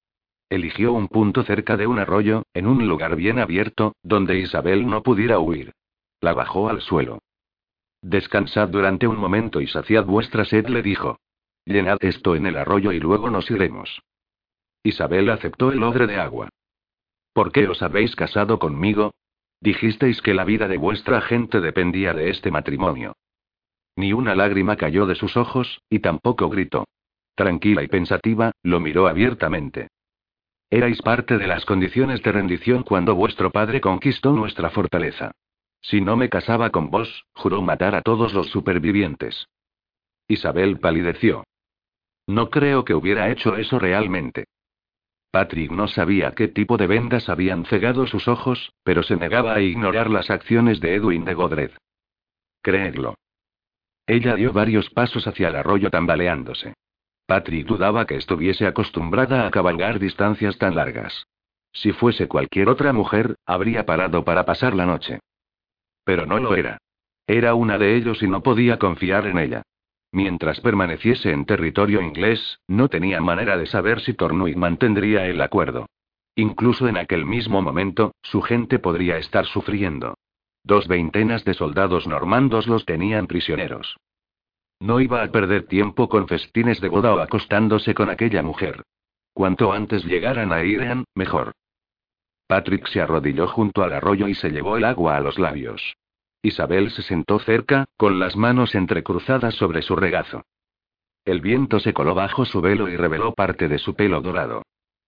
Eligió 0.49 0.93
un 0.93 1.07
punto 1.07 1.43
cerca 1.43 1.75
de 1.75 1.87
un 1.87 1.99
arroyo, 1.99 2.43
en 2.53 2.67
un 2.67 2.87
lugar 2.87 3.15
bien 3.15 3.39
abierto, 3.39 3.95
donde 4.03 4.39
Isabel 4.39 4.87
no 4.87 5.01
pudiera 5.03 5.39
huir. 5.39 5.73
La 6.21 6.33
bajó 6.33 6.69
al 6.69 6.81
suelo. 6.81 7.19
Descansad 8.01 8.69
durante 8.69 9.07
un 9.07 9.17
momento 9.17 9.61
y 9.61 9.67
saciad 9.67 10.05
vuestra 10.05 10.45
sed, 10.45 10.67
le 10.67 10.81
dijo. 10.81 11.17
Llenad 11.65 11.97
esto 12.01 12.35
en 12.35 12.45
el 12.45 12.57
arroyo 12.57 12.91
y 12.91 12.99
luego 12.99 13.29
nos 13.29 13.49
iremos. 13.49 14.01
Isabel 14.83 15.29
aceptó 15.29 15.71
el 15.71 15.81
odre 15.81 16.05
de 16.05 16.17
agua. 16.17 16.49
¿Por 17.35 17.51
qué 17.51 17.67
os 17.67 17.81
habéis 17.81 18.15
casado 18.15 18.59
conmigo? 18.59 19.13
Dijisteis 19.59 20.21
que 20.21 20.33
la 20.33 20.45
vida 20.45 20.69
de 20.69 20.77
vuestra 20.77 21.19
gente 21.19 21.59
dependía 21.59 22.13
de 22.13 22.29
este 22.29 22.49
matrimonio. 22.49 23.17
Ni 23.97 24.13
una 24.13 24.35
lágrima 24.35 24.77
cayó 24.77 25.05
de 25.05 25.15
sus 25.15 25.35
ojos, 25.35 25.81
y 25.89 25.99
tampoco 25.99 26.47
gritó. 26.47 26.85
Tranquila 27.35 27.83
y 27.83 27.89
pensativa, 27.89 28.53
lo 28.63 28.79
miró 28.79 29.09
abiertamente. 29.09 29.89
Erais 30.69 31.01
parte 31.01 31.37
de 31.37 31.47
las 31.47 31.65
condiciones 31.65 32.23
de 32.23 32.31
rendición 32.31 32.83
cuando 32.83 33.15
vuestro 33.15 33.51
padre 33.51 33.81
conquistó 33.81 34.31
nuestra 34.31 34.69
fortaleza. 34.69 35.31
Si 35.81 35.99
no 35.99 36.15
me 36.15 36.29
casaba 36.29 36.69
con 36.69 36.89
vos, 36.89 37.25
juró 37.33 37.61
matar 37.61 37.95
a 37.95 38.01
todos 38.01 38.33
los 38.33 38.47
supervivientes. 38.47 39.49
Isabel 40.29 40.79
palideció. 40.79 41.43
No 42.27 42.49
creo 42.49 42.85
que 42.85 42.93
hubiera 42.93 43.29
hecho 43.29 43.57
eso 43.57 43.77
realmente. 43.77 44.45
Patrick 45.35 45.69
no 45.69 45.89
sabía 45.89 46.31
qué 46.31 46.47
tipo 46.47 46.77
de 46.77 46.87
vendas 46.87 47.27
habían 47.27 47.65
cegado 47.65 48.07
sus 48.07 48.29
ojos, 48.29 48.71
pero 48.85 49.03
se 49.03 49.17
negaba 49.17 49.53
a 49.53 49.59
ignorar 49.59 50.09
las 50.09 50.29
acciones 50.29 50.79
de 50.79 50.95
Edwin 50.95 51.25
de 51.25 51.33
Godred. 51.33 51.71
Creedlo. 52.61 53.15
Ella 54.07 54.35
dio 54.35 54.53
varios 54.53 54.89
pasos 54.91 55.27
hacia 55.27 55.49
el 55.49 55.57
arroyo 55.57 55.89
tambaleándose. 55.89 56.73
Patrick 57.25 57.67
dudaba 57.67 58.05
que 58.05 58.15
estuviese 58.15 58.65
acostumbrada 58.65 59.45
a 59.45 59.51
cabalgar 59.51 59.99
distancias 59.99 60.57
tan 60.57 60.73
largas. 60.73 61.27
Si 61.73 61.91
fuese 61.91 62.29
cualquier 62.29 62.69
otra 62.69 62.93
mujer, 62.93 63.35
habría 63.45 63.85
parado 63.85 64.23
para 64.23 64.45
pasar 64.45 64.73
la 64.73 64.85
noche. 64.85 65.19
Pero 66.05 66.25
no 66.25 66.39
lo 66.39 66.55
era. 66.55 66.77
Era 67.27 67.55
una 67.55 67.77
de 67.77 67.97
ellos 67.97 68.23
y 68.23 68.27
no 68.27 68.41
podía 68.41 68.79
confiar 68.79 69.27
en 69.27 69.39
ella. 69.39 69.63
Mientras 70.15 70.61
permaneciese 70.61 71.31
en 71.31 71.43
territorio 71.43 72.01
inglés, 72.01 72.61
no 72.69 72.87
tenía 72.87 73.19
manera 73.19 73.57
de 73.57 73.65
saber 73.65 73.99
si 73.99 74.13
Tornuy 74.13 74.55
mantendría 74.55 75.25
el 75.25 75.41
acuerdo. 75.41 75.87
Incluso 76.37 76.87
en 76.87 76.95
aquel 76.95 77.25
mismo 77.25 77.61
momento, 77.61 78.13
su 78.21 78.41
gente 78.41 78.79
podría 78.79 79.17
estar 79.17 79.45
sufriendo. 79.45 80.13
Dos 80.63 80.87
veintenas 80.87 81.43
de 81.43 81.53
soldados 81.53 82.07
normandos 82.07 82.65
los 82.67 82.85
tenían 82.85 83.27
prisioneros. 83.27 83.97
No 84.79 85.01
iba 85.01 85.21
a 85.21 85.27
perder 85.27 85.67
tiempo 85.67 86.07
con 86.07 86.29
festines 86.29 86.79
de 86.79 86.87
boda 86.87 87.13
o 87.13 87.19
acostándose 87.19 87.93
con 87.93 88.09
aquella 88.09 88.41
mujer. 88.41 88.83
Cuanto 89.33 89.73
antes 89.73 90.05
llegaran 90.05 90.53
a 90.53 90.63
Irean, 90.63 91.03
mejor. 91.13 91.51
Patrick 92.47 92.87
se 92.87 93.01
arrodilló 93.01 93.47
junto 93.49 93.83
al 93.83 93.91
arroyo 93.91 94.29
y 94.29 94.35
se 94.35 94.49
llevó 94.49 94.77
el 94.77 94.85
agua 94.85 95.17
a 95.17 95.19
los 95.19 95.37
labios. 95.37 95.97
Isabel 96.45 96.91
se 96.91 97.01
sentó 97.01 97.39
cerca, 97.39 97.85
con 97.97 98.19
las 98.19 98.35
manos 98.35 98.75
entrecruzadas 98.75 99.55
sobre 99.55 99.81
su 99.81 99.95
regazo. 99.95 100.43
El 101.25 101.41
viento 101.41 101.79
se 101.79 101.93
coló 101.93 102.13
bajo 102.13 102.45
su 102.45 102.61
velo 102.61 102.87
y 102.87 102.95
reveló 102.95 103.33
parte 103.33 103.67
de 103.67 103.79
su 103.79 103.95
pelo 103.95 104.21
dorado. 104.21 104.61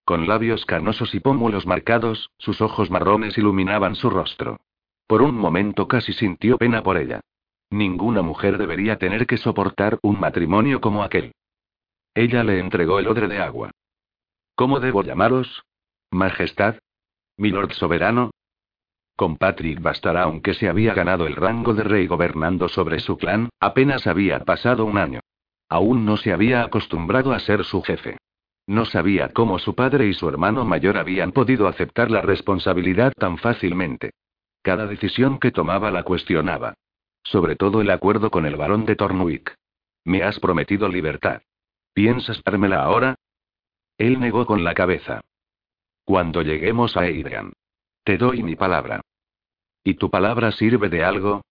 Con 0.04 0.28
labios 0.28 0.65
canosos 0.65 1.13
y 1.13 1.19
pómulos 1.19 1.67
marcados, 1.67 2.32
sus 2.39 2.60
ojos 2.62 2.89
marrones 2.89 3.38
iluminaban 3.38 3.95
su 3.95 4.10
rostro. 4.10 4.58
Por 5.06 5.21
un 5.21 5.36
momento 5.36 5.88
casi 5.88 6.12
sintió 6.12 6.58
pena 6.58 6.82
por 6.82 6.97
ella. 6.97 7.21
Ninguna 7.69 8.21
mujer 8.23 8.58
debería 8.58 8.97
tener 8.97 9.28
que 9.28 9.38
soportar 9.38 10.00
un 10.02 10.19
matrimonio 10.19 10.82
como 10.82 11.04
aquel. 11.04 11.34
Ella 12.15 12.43
le 12.43 12.60
entregó 12.60 12.97
el 12.97 13.08
odre 13.08 13.28
de 13.28 13.38
agua. 13.38 13.69
¿Cómo 14.56 14.80
debo 14.80 15.04
llamaros? 15.04 15.63
Majestad. 16.10 16.80
Milord 17.38 17.73
soberano, 17.73 18.32
con 19.17 19.36
Patrick 19.36 19.82
bastará 19.82 20.21
aunque 20.23 20.53
se 20.53 20.69
había 20.69 20.93
ganado 20.93 21.25
el 21.25 21.36
rango 21.36 21.73
de 21.73 21.84
rey 21.84 22.06
gobernando 22.06 22.69
sobre 22.69 22.99
su 22.99 23.17
clan, 23.17 23.49
apenas 23.60 24.06
había 24.06 24.39
pasado 24.45 24.86
un 24.86 24.99
año. 24.99 25.21
Aún 25.67 26.06
no 26.06 26.17
se 26.17 26.32
había 26.32 26.62
acostumbrado 26.62 27.34
a 27.34 27.39
ser 27.39 27.65
su 27.65 27.82
jefe. 27.82 28.17
No 28.67 28.86
sabía 28.86 29.30
cómo 29.30 29.58
su 29.58 29.73
padre 29.73 30.06
y 30.06 30.13
su 30.13 30.30
hermano 30.30 30.65
mayor 30.65 30.97
habían 30.97 31.32
podido 31.32 31.67
aceptar 31.67 32.12
la 32.12 32.21
responsabilidad 32.21 33.12
tan 33.17 33.39
fácilmente. 33.39 34.12
Cada 34.62 34.86
decisión 34.86 35.39
que 35.39 35.51
tomaba 35.51 35.89
la 35.89 36.03
cuestionaba. 36.03 36.75
Sobre 37.23 37.56
todo 37.56 37.82
el 37.82 37.89
acuerdo 37.89 38.30
con 38.30 38.45
el 38.45 38.56
barón 38.56 38.86
de 38.86 38.95
Tornwick. 38.95 39.56
Me 40.06 40.21
has 40.21 40.39
prometido 40.39 40.88
libertad. 40.89 41.41
¿Piensas 41.93 42.39
dármela 42.43 42.84
ahora? 42.84 43.15
Él 43.97 44.19
negó 44.19 44.45
con 44.45 44.63
la 44.63 44.75
cabeza. 44.75 45.21
Cuando 46.06 46.43
lleguemos 46.43 46.95
a 46.95 47.01
Adrian. 47.01 47.53
Te 48.08 48.17
doy 48.17 48.41
mi 48.41 48.56
palabra. 48.56 49.02
¿Y 49.84 49.96
tu 49.96 50.10
palabra 50.10 50.54
sirve 50.54 50.88
de 50.88 51.04
algo? 51.04 51.41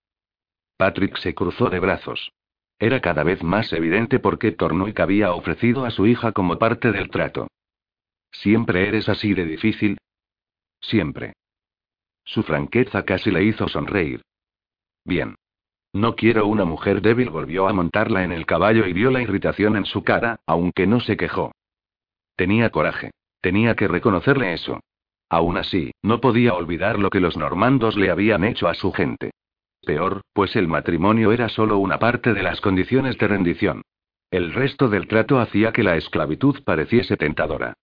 Patrick 0.78 1.18
se 1.18 1.34
cruzó 1.34 1.68
de 1.68 1.80
brazos. 1.80 2.32
Era 2.78 3.02
cada 3.02 3.24
vez 3.24 3.42
más 3.42 3.70
evidente 3.74 4.20
por 4.20 4.38
qué 4.38 4.52
Tornoik 4.52 4.98
había 4.98 5.34
ofrecido 5.34 5.84
a 5.84 5.90
su 5.90 6.06
hija 6.06 6.32
como 6.32 6.58
parte 6.58 6.92
del 6.92 7.10
trato. 7.10 7.48
¿Siempre 8.32 8.88
eres 8.88 9.06
así 9.10 9.34
de 9.34 9.44
difícil? 9.44 9.98
Siempre. 10.80 11.34
Su 12.24 12.42
franqueza 12.42 13.04
casi 13.04 13.30
le 13.30 13.44
hizo 13.44 13.68
sonreír. 13.68 14.22
Bien. 15.04 15.34
No 15.92 16.16
quiero 16.16 16.46
una 16.46 16.64
mujer 16.64 17.02
débil, 17.02 17.28
volvió 17.28 17.68
a 17.68 17.74
montarla 17.74 18.24
en 18.24 18.32
el 18.32 18.46
caballo 18.46 18.86
y 18.86 18.94
vio 18.94 19.10
la 19.10 19.20
irritación 19.20 19.76
en 19.76 19.84
su 19.84 20.04
cara, 20.04 20.40
aunque 20.46 20.86
no 20.86 21.00
se 21.00 21.18
quejó. 21.18 21.52
Tenía 22.34 22.70
coraje. 22.70 23.10
Tenía 23.42 23.76
que 23.76 23.88
reconocerle 23.88 24.54
eso. 24.54 24.80
Aún 25.28 25.56
así, 25.56 25.92
no 26.02 26.20
podía 26.20 26.54
olvidar 26.54 26.98
lo 26.98 27.10
que 27.10 27.20
los 27.20 27.36
normandos 27.36 27.96
le 27.96 28.10
habían 28.10 28.44
hecho 28.44 28.68
a 28.68 28.74
su 28.74 28.92
gente. 28.92 29.32
Peor, 29.84 30.22
pues 30.32 30.56
el 30.56 30.68
matrimonio 30.68 31.32
era 31.32 31.48
solo 31.48 31.78
una 31.78 31.98
parte 31.98 32.32
de 32.32 32.42
las 32.42 32.60
condiciones 32.60 33.18
de 33.18 33.28
rendición. 33.28 33.82
El 34.30 34.52
resto 34.52 34.88
del 34.88 35.06
trato 35.06 35.38
hacía 35.38 35.72
que 35.72 35.82
la 35.82 35.96
esclavitud 35.96 36.62
pareciese 36.64 37.16
tentadora. 37.16 37.74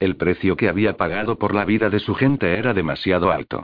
El 0.00 0.16
precio 0.16 0.56
que 0.56 0.68
había 0.68 0.96
pagado 0.96 1.38
por 1.38 1.54
la 1.54 1.64
vida 1.64 1.88
de 1.88 2.00
su 2.00 2.14
gente 2.14 2.58
era 2.58 2.74
demasiado 2.74 3.30
alto. 3.30 3.62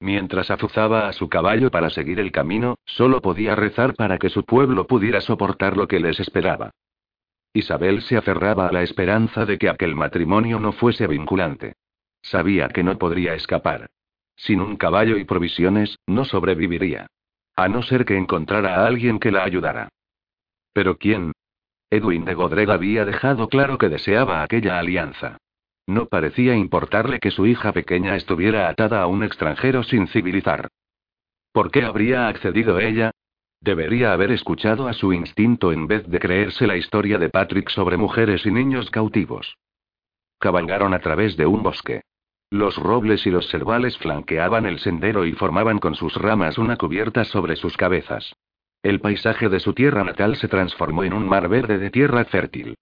Mientras 0.00 0.50
azuzaba 0.50 1.08
a 1.08 1.14
su 1.14 1.30
caballo 1.30 1.70
para 1.70 1.88
seguir 1.88 2.20
el 2.20 2.30
camino, 2.30 2.76
solo 2.84 3.22
podía 3.22 3.54
rezar 3.54 3.94
para 3.94 4.18
que 4.18 4.28
su 4.28 4.44
pueblo 4.44 4.86
pudiera 4.86 5.22
soportar 5.22 5.76
lo 5.76 5.88
que 5.88 6.00
les 6.00 6.20
esperaba. 6.20 6.70
Isabel 7.54 8.02
se 8.02 8.18
aferraba 8.18 8.68
a 8.68 8.72
la 8.72 8.82
esperanza 8.82 9.46
de 9.46 9.56
que 9.56 9.70
aquel 9.70 9.94
matrimonio 9.94 10.60
no 10.60 10.72
fuese 10.72 11.06
vinculante. 11.06 11.76
Sabía 12.30 12.68
que 12.68 12.82
no 12.82 12.98
podría 12.98 13.34
escapar. 13.34 13.88
Sin 14.36 14.60
un 14.60 14.76
caballo 14.76 15.16
y 15.16 15.24
provisiones, 15.24 15.98
no 16.06 16.24
sobreviviría. 16.24 17.06
A 17.54 17.68
no 17.68 17.82
ser 17.82 18.04
que 18.04 18.16
encontrara 18.16 18.76
a 18.76 18.86
alguien 18.86 19.20
que 19.20 19.30
la 19.30 19.44
ayudara. 19.44 19.88
¿Pero 20.72 20.98
quién? 20.98 21.32
Edwin 21.88 22.24
de 22.24 22.34
Godred 22.34 22.68
había 22.68 23.04
dejado 23.04 23.48
claro 23.48 23.78
que 23.78 23.88
deseaba 23.88 24.42
aquella 24.42 24.78
alianza. 24.78 25.38
No 25.86 26.06
parecía 26.06 26.56
importarle 26.56 27.20
que 27.20 27.30
su 27.30 27.46
hija 27.46 27.72
pequeña 27.72 28.16
estuviera 28.16 28.68
atada 28.68 29.02
a 29.02 29.06
un 29.06 29.22
extranjero 29.22 29.84
sin 29.84 30.08
civilizar. 30.08 30.68
¿Por 31.52 31.70
qué 31.70 31.84
habría 31.84 32.26
accedido 32.26 32.80
ella? 32.80 33.12
Debería 33.60 34.12
haber 34.12 34.32
escuchado 34.32 34.88
a 34.88 34.92
su 34.92 35.12
instinto 35.12 35.72
en 35.72 35.86
vez 35.86 36.06
de 36.08 36.18
creerse 36.18 36.66
la 36.66 36.76
historia 36.76 37.18
de 37.18 37.30
Patrick 37.30 37.70
sobre 37.70 37.96
mujeres 37.96 38.44
y 38.44 38.50
niños 38.50 38.90
cautivos. 38.90 39.56
Cabalgaron 40.38 40.92
a 40.92 40.98
través 40.98 41.36
de 41.36 41.46
un 41.46 41.62
bosque. 41.62 42.02
Los 42.50 42.76
robles 42.76 43.26
y 43.26 43.30
los 43.30 43.48
cervales 43.48 43.98
flanqueaban 43.98 44.66
el 44.66 44.78
sendero 44.78 45.26
y 45.26 45.32
formaban 45.32 45.78
con 45.78 45.94
sus 45.96 46.14
ramas 46.14 46.58
una 46.58 46.76
cubierta 46.76 47.24
sobre 47.24 47.56
sus 47.56 47.76
cabezas. 47.76 48.36
El 48.82 49.00
paisaje 49.00 49.48
de 49.48 49.58
su 49.58 49.74
tierra 49.74 50.04
natal 50.04 50.36
se 50.36 50.46
transformó 50.46 51.02
en 51.02 51.12
un 51.12 51.28
mar 51.28 51.48
verde 51.48 51.78
de 51.78 51.90
tierra 51.90 52.24
fértil. 52.24 52.76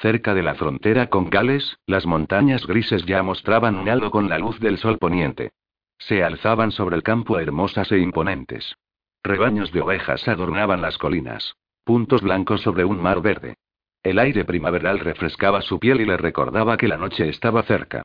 Cerca 0.00 0.34
de 0.34 0.42
la 0.42 0.56
frontera 0.56 1.06
con 1.10 1.30
Gales, 1.30 1.78
las 1.86 2.06
montañas 2.06 2.66
grises 2.66 3.06
ya 3.06 3.22
mostraban 3.22 3.76
un 3.76 3.88
halo 3.88 4.10
con 4.10 4.28
la 4.28 4.38
luz 4.38 4.58
del 4.58 4.78
sol 4.78 4.98
poniente. 4.98 5.52
Se 5.98 6.24
alzaban 6.24 6.72
sobre 6.72 6.96
el 6.96 7.04
campo 7.04 7.38
hermosas 7.38 7.92
e 7.92 7.98
imponentes. 7.98 8.74
Rebaños 9.22 9.70
de 9.70 9.80
ovejas 9.80 10.26
adornaban 10.26 10.82
las 10.82 10.98
colinas. 10.98 11.54
Puntos 11.84 12.22
blancos 12.22 12.62
sobre 12.62 12.84
un 12.84 13.00
mar 13.00 13.22
verde. 13.22 13.54
El 14.02 14.18
aire 14.18 14.44
primaveral 14.44 14.98
refrescaba 14.98 15.62
su 15.62 15.78
piel 15.78 16.00
y 16.00 16.06
le 16.06 16.16
recordaba 16.16 16.76
que 16.76 16.88
la 16.88 16.96
noche 16.96 17.28
estaba 17.28 17.62
cerca. 17.62 18.02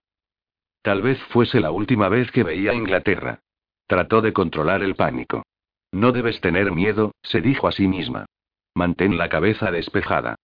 Tal 0.87 1.01
vez 1.01 1.21
fuese 1.33 1.59
la 1.59 1.69
última 1.69 2.07
vez 2.07 2.31
que 2.31 2.43
veía 2.43 2.73
Inglaterra. 2.73 3.41
Trató 3.87 4.21
de 4.21 4.31
controlar 4.31 4.83
el 4.83 4.95
pánico. 4.95 5.43
No 5.91 6.13
debes 6.13 6.39
tener 6.39 6.71
miedo, 6.71 7.11
se 7.23 7.41
dijo 7.41 7.67
a 7.67 7.73
sí 7.73 7.89
misma. 7.89 8.25
Mantén 8.73 9.17
la 9.17 9.27
cabeza 9.27 9.69
despejada. 9.69 10.35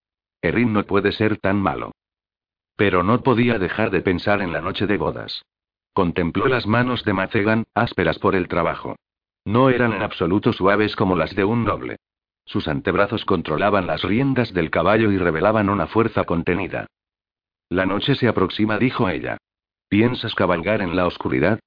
Erin 0.42 0.74
no 0.74 0.84
puede 0.84 1.12
ser 1.12 1.38
tan 1.38 1.56
malo. 1.56 1.92
Pero 2.76 3.02
no 3.02 3.22
podía 3.22 3.58
dejar 3.58 3.90
de 3.90 4.02
pensar 4.02 4.42
en 4.42 4.52
la 4.52 4.60
noche 4.60 4.86
de 4.86 4.98
bodas. 4.98 5.46
Contempló 5.94 6.46
las 6.46 6.66
manos 6.66 7.06
de 7.06 7.14
Macegan, 7.14 7.64
ásperas 7.72 8.18
por 8.18 8.34
el 8.34 8.46
trabajo. 8.46 8.96
No 9.46 9.70
eran 9.70 9.94
en 9.94 10.02
absoluto 10.02 10.52
suaves 10.52 10.94
como 10.94 11.16
las 11.16 11.34
de 11.34 11.44
un 11.46 11.64
noble. 11.64 11.96
Sus 12.44 12.68
antebrazos 12.68 13.24
controlaban 13.24 13.86
las 13.86 14.02
riendas 14.02 14.52
del 14.52 14.70
caballo 14.70 15.10
y 15.10 15.16
revelaban 15.16 15.70
una 15.70 15.86
fuerza 15.86 16.24
contenida. 16.24 16.86
La 17.70 17.86
noche 17.86 18.14
se 18.14 18.28
aproxima, 18.28 18.76
dijo 18.76 19.08
ella. 19.08 19.38
¿Piensas 19.94 20.34
cabalgar 20.34 20.82
en 20.82 20.96
la 20.96 21.06
oscuridad? 21.06 21.60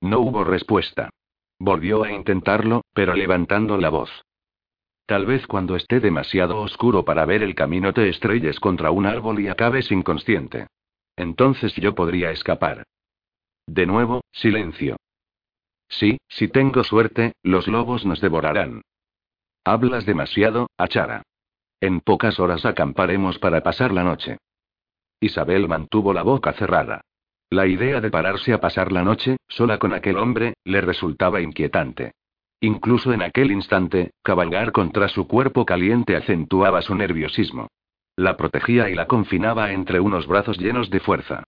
No 0.00 0.20
hubo 0.20 0.42
respuesta. 0.42 1.10
Volvió 1.58 2.02
a 2.02 2.10
intentarlo, 2.10 2.80
pero 2.94 3.12
levantando 3.12 3.76
la 3.76 3.90
voz. 3.90 4.08
Tal 5.04 5.26
vez 5.26 5.46
cuando 5.46 5.76
esté 5.76 6.00
demasiado 6.00 6.62
oscuro 6.62 7.04
para 7.04 7.26
ver 7.26 7.42
el 7.42 7.54
camino 7.54 7.92
te 7.92 8.08
estrelles 8.08 8.58
contra 8.58 8.90
un 8.90 9.04
árbol 9.04 9.38
y 9.38 9.48
acabes 9.48 9.92
inconsciente. 9.92 10.68
Entonces 11.14 11.74
yo 11.74 11.94
podría 11.94 12.30
escapar. 12.30 12.84
De 13.66 13.84
nuevo, 13.84 14.22
silencio. 14.32 14.96
Sí, 15.90 16.16
si 16.28 16.48
tengo 16.48 16.82
suerte, 16.84 17.34
los 17.42 17.68
lobos 17.68 18.06
nos 18.06 18.22
devorarán. 18.22 18.80
Hablas 19.62 20.06
demasiado, 20.06 20.70
Achara. 20.78 21.22
En 21.82 22.00
pocas 22.00 22.40
horas 22.40 22.64
acamparemos 22.64 23.38
para 23.38 23.62
pasar 23.62 23.92
la 23.92 24.04
noche. 24.04 24.38
Isabel 25.20 25.68
mantuvo 25.68 26.14
la 26.14 26.22
boca 26.22 26.54
cerrada. 26.54 27.02
La 27.52 27.66
idea 27.66 28.00
de 28.00 28.10
pararse 28.10 28.54
a 28.54 28.60
pasar 28.62 28.92
la 28.92 29.02
noche, 29.02 29.36
sola 29.46 29.76
con 29.76 29.92
aquel 29.92 30.16
hombre, 30.16 30.54
le 30.64 30.80
resultaba 30.80 31.42
inquietante. 31.42 32.12
Incluso 32.62 33.12
en 33.12 33.20
aquel 33.20 33.50
instante, 33.50 34.12
cabalgar 34.22 34.72
contra 34.72 35.06
su 35.08 35.28
cuerpo 35.28 35.66
caliente 35.66 36.16
acentuaba 36.16 36.80
su 36.80 36.94
nerviosismo. 36.94 37.68
La 38.16 38.38
protegía 38.38 38.88
y 38.88 38.94
la 38.94 39.06
confinaba 39.06 39.72
entre 39.72 40.00
unos 40.00 40.26
brazos 40.26 40.56
llenos 40.56 40.88
de 40.88 41.00
fuerza. 41.00 41.44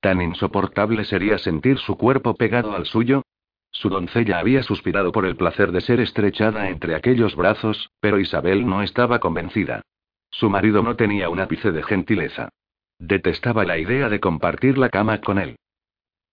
Tan 0.00 0.20
insoportable 0.20 1.06
sería 1.06 1.38
sentir 1.38 1.78
su 1.78 1.96
cuerpo 1.96 2.34
pegado 2.34 2.74
al 2.76 2.84
suyo. 2.84 3.22
Su 3.70 3.88
doncella 3.88 4.38
había 4.38 4.62
suspirado 4.62 5.10
por 5.10 5.24
el 5.24 5.36
placer 5.36 5.72
de 5.72 5.80
ser 5.80 6.00
estrechada 6.00 6.68
entre 6.68 6.94
aquellos 6.94 7.34
brazos, 7.34 7.88
pero 7.98 8.20
Isabel 8.20 8.66
no 8.66 8.82
estaba 8.82 9.20
convencida. 9.20 9.80
Su 10.28 10.50
marido 10.50 10.82
no 10.82 10.96
tenía 10.96 11.30
un 11.30 11.40
ápice 11.40 11.72
de 11.72 11.82
gentileza. 11.82 12.50
Detestaba 13.06 13.66
la 13.66 13.76
idea 13.76 14.08
de 14.08 14.18
compartir 14.18 14.78
la 14.78 14.88
cama 14.88 15.20
con 15.20 15.38
él. 15.38 15.56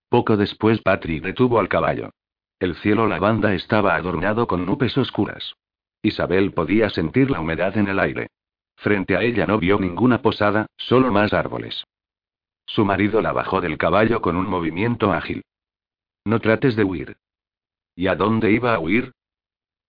Poco 0.08 0.38
después 0.38 0.80
Patrick 0.80 1.22
detuvo 1.22 1.60
al 1.60 1.68
caballo. 1.68 2.12
El 2.58 2.76
cielo 2.76 3.06
lavanda 3.06 3.52
estaba 3.52 3.94
adornado 3.94 4.46
con 4.46 4.64
nubes 4.64 4.96
oscuras. 4.96 5.54
Isabel 6.02 6.52
podía 6.52 6.88
sentir 6.88 7.30
la 7.30 7.40
humedad 7.40 7.76
en 7.76 7.88
el 7.88 8.00
aire. 8.00 8.28
Frente 8.76 9.16
a 9.18 9.22
ella 9.22 9.46
no 9.46 9.58
vio 9.58 9.78
ninguna 9.78 10.22
posada, 10.22 10.64
solo 10.78 11.12
más 11.12 11.34
árboles. 11.34 11.84
Su 12.64 12.86
marido 12.86 13.20
la 13.20 13.32
bajó 13.32 13.60
del 13.60 13.76
caballo 13.76 14.22
con 14.22 14.36
un 14.36 14.48
movimiento 14.48 15.12
ágil. 15.12 15.42
No 16.24 16.40
trates 16.40 16.74
de 16.74 16.84
huir. 16.84 17.18
¿Y 17.94 18.06
a 18.06 18.14
dónde 18.14 18.50
iba 18.50 18.74
a 18.74 18.78
huir? 18.78 19.12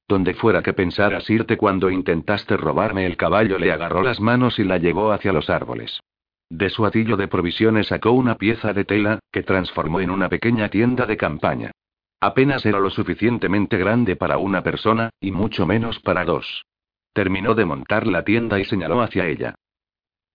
Donde 0.09 0.33
fuera 0.33 0.61
que 0.61 0.73
pensaras 0.73 1.29
irte 1.29 1.55
cuando 1.55 1.89
intentaste 1.89 2.57
robarme 2.57 3.05
el 3.05 3.15
caballo, 3.15 3.57
le 3.57 3.71
agarró 3.71 4.03
las 4.03 4.19
manos 4.19 4.59
y 4.59 4.65
la 4.65 4.79
llevó 4.79 5.13
hacia 5.13 5.31
los 5.31 5.49
árboles. 5.49 6.01
De 6.49 6.69
su 6.69 6.85
atillo 6.85 7.17
de 7.17 7.27
provisiones 7.27 7.87
sacó 7.87 8.11
una 8.11 8.35
pieza 8.35 8.73
de 8.73 8.85
tela, 8.85 9.19
que 9.31 9.43
transformó 9.43 9.99
en 10.01 10.11
una 10.11 10.29
pequeña 10.29 10.69
tienda 10.69 11.05
de 11.05 11.17
campaña. 11.17 11.71
Apenas 12.19 12.65
era 12.65 12.79
lo 12.79 12.89
suficientemente 12.89 13.77
grande 13.77 14.15
para 14.15 14.37
una 14.37 14.63
persona, 14.63 15.09
y 15.19 15.31
mucho 15.31 15.65
menos 15.65 15.99
para 15.99 16.23
dos. 16.23 16.65
Terminó 17.11 17.53
de 17.53 17.65
montar 17.65 18.07
la 18.07 18.23
tienda 18.23 18.59
y 18.59 18.65
señaló 18.65 19.01
hacia 19.01 19.27
ella. 19.27 19.55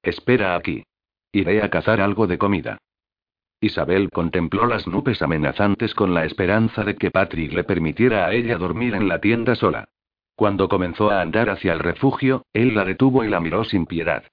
Espera 0.02 0.54
aquí. 0.54 0.84
Iré 1.32 1.62
a 1.62 1.70
cazar 1.70 2.00
algo 2.00 2.26
de 2.26 2.38
comida. 2.38 2.78
Isabel 3.60 4.10
contempló 4.10 4.66
las 4.66 4.86
nubes 4.86 5.20
amenazantes 5.22 5.94
con 5.94 6.14
la 6.14 6.24
esperanza 6.24 6.84
de 6.84 6.94
que 6.96 7.10
Patrick 7.10 7.52
le 7.52 7.64
permitiera 7.64 8.26
a 8.26 8.32
ella 8.32 8.56
dormir 8.56 8.94
en 8.94 9.08
la 9.08 9.20
tienda 9.20 9.54
sola. 9.56 9.88
Cuando 10.36 10.68
comenzó 10.68 11.10
a 11.10 11.20
andar 11.20 11.50
hacia 11.50 11.72
el 11.72 11.80
refugio, 11.80 12.44
él 12.52 12.74
la 12.74 12.84
detuvo 12.84 13.24
y 13.24 13.28
la 13.28 13.40
miró 13.40 13.64
sin 13.64 13.86
piedad. 13.86 14.24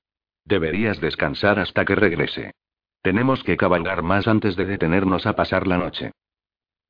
Deberías 0.45 1.01
descansar 1.01 1.60
hasta 1.60 1.86
que 1.86 1.95
regrese. 1.95 2.53
Tenemos 3.01 3.43
que 3.43 3.58
cabalgar 3.58 4.03
más 4.03 4.27
antes 4.27 4.55
de 4.55 4.65
detenernos 4.65 5.25
a 5.25 5.36
pasar 5.36 5.67
la 5.67 5.77
noche. 5.77 6.12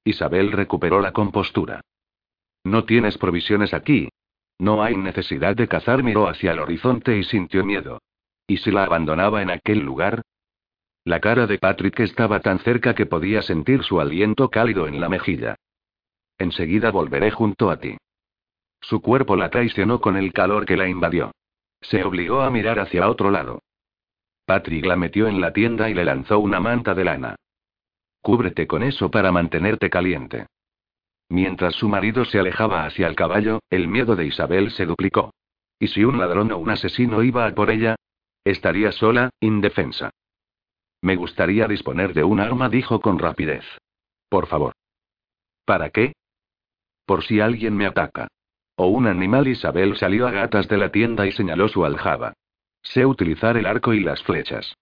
Isabel 0.04 0.52
recuperó 0.52 1.02
la 1.02 1.14
compostura. 1.14 1.82
No 2.64 2.84
tienes 2.84 3.18
provisiones 3.18 3.74
aquí. 3.74 4.10
No 4.60 4.84
hay 4.84 4.96
necesidad 4.98 5.56
de 5.56 5.68
cazar. 5.68 6.04
Miró 6.04 6.28
hacia 6.28 6.52
el 6.52 6.60
horizonte 6.60 7.18
y 7.18 7.24
sintió 7.24 7.66
miedo. 7.66 8.00
¿Y 8.48 8.58
si 8.58 8.72
la 8.72 8.84
abandonaba 8.84 9.42
en 9.42 9.50
aquel 9.50 9.80
lugar? 9.80 10.22
La 11.04 11.20
cara 11.20 11.48
de 11.48 11.58
Patrick 11.58 12.00
estaba 12.00 12.40
tan 12.40 12.60
cerca 12.60 12.96
que 12.96 13.06
podía 13.06 13.42
sentir 13.42 13.84
su 13.84 14.00
aliento 14.00 14.50
cálido 14.50 14.88
en 14.88 15.00
la 15.00 15.10
mejilla. 15.10 15.56
Enseguida 16.38 16.92
volveré 16.92 17.32
junto 17.32 17.70
a 17.70 17.80
ti. 17.80 17.98
Su 18.82 19.02
cuerpo 19.02 19.36
la 19.36 19.50
traicionó 19.50 20.02
con 20.02 20.18
el 20.18 20.34
calor 20.34 20.66
que 20.66 20.78
la 20.78 20.88
invadió. 20.88 21.32
Se 21.82 22.04
obligó 22.04 22.42
a 22.42 22.50
mirar 22.50 22.80
hacia 22.80 23.10
otro 23.10 23.32
lado. 23.32 23.62
Patrick 24.46 24.86
la 24.86 24.96
metió 24.96 25.28
en 25.28 25.42
la 25.42 25.54
tienda 25.54 25.90
y 25.90 25.94
le 25.94 26.06
lanzó 26.06 26.40
una 26.40 26.60
manta 26.60 26.94
de 26.94 27.04
lana. 27.04 27.36
Cúbrete 28.22 28.68
con 28.68 28.84
eso 28.84 29.10
para 29.12 29.32
mantenerte 29.32 29.90
caliente. 29.90 30.48
Mientras 31.30 31.76
su 31.76 31.90
marido 31.90 32.26
se 32.26 32.40
alejaba 32.40 32.86
hacia 32.86 33.08
el 33.08 33.16
caballo, 33.16 33.60
el 33.70 33.88
miedo 33.88 34.16
de 34.16 34.26
Isabel 34.26 34.72
se 34.72 34.86
duplicó. 34.86 35.32
¿Y 35.80 35.88
si 35.88 36.04
un 36.04 36.20
ladrón 36.20 36.52
o 36.52 36.58
un 36.58 36.70
asesino 36.70 37.24
iba 37.24 37.46
a 37.46 37.54
por 37.54 37.70
ella? 37.70 37.96
Estaría 38.44 38.92
sola, 38.92 39.32
indefensa. 39.40 40.12
Me 41.02 41.16
gustaría 41.16 41.68
disponer 41.68 42.14
de 42.14 42.24
un 42.24 42.40
arma, 42.40 42.70
dijo 42.70 43.02
con 43.02 43.20
rapidez. 43.20 43.66
Por 44.30 44.48
favor. 44.48 44.74
¿Para 45.66 45.90
qué? 45.90 46.14
Por 47.06 47.24
si 47.24 47.40
alguien 47.40 47.76
me 47.76 47.86
ataca. 47.86 48.28
O 48.76 48.88
un 48.88 49.08
animal 49.08 49.48
Isabel 49.48 49.96
salió 49.98 50.28
a 50.28 50.32
gatas 50.32 50.68
de 50.68 50.78
la 50.78 50.90
tienda 50.90 51.26
y 51.26 51.32
señaló 51.32 51.68
su 51.68 51.86
aljaba. 51.86 52.34
Sé 52.82 53.06
utilizar 53.06 53.58
el 53.58 53.66
arco 53.66 53.94
y 53.94 54.02
las 54.02 54.22
flechas. 54.24 54.76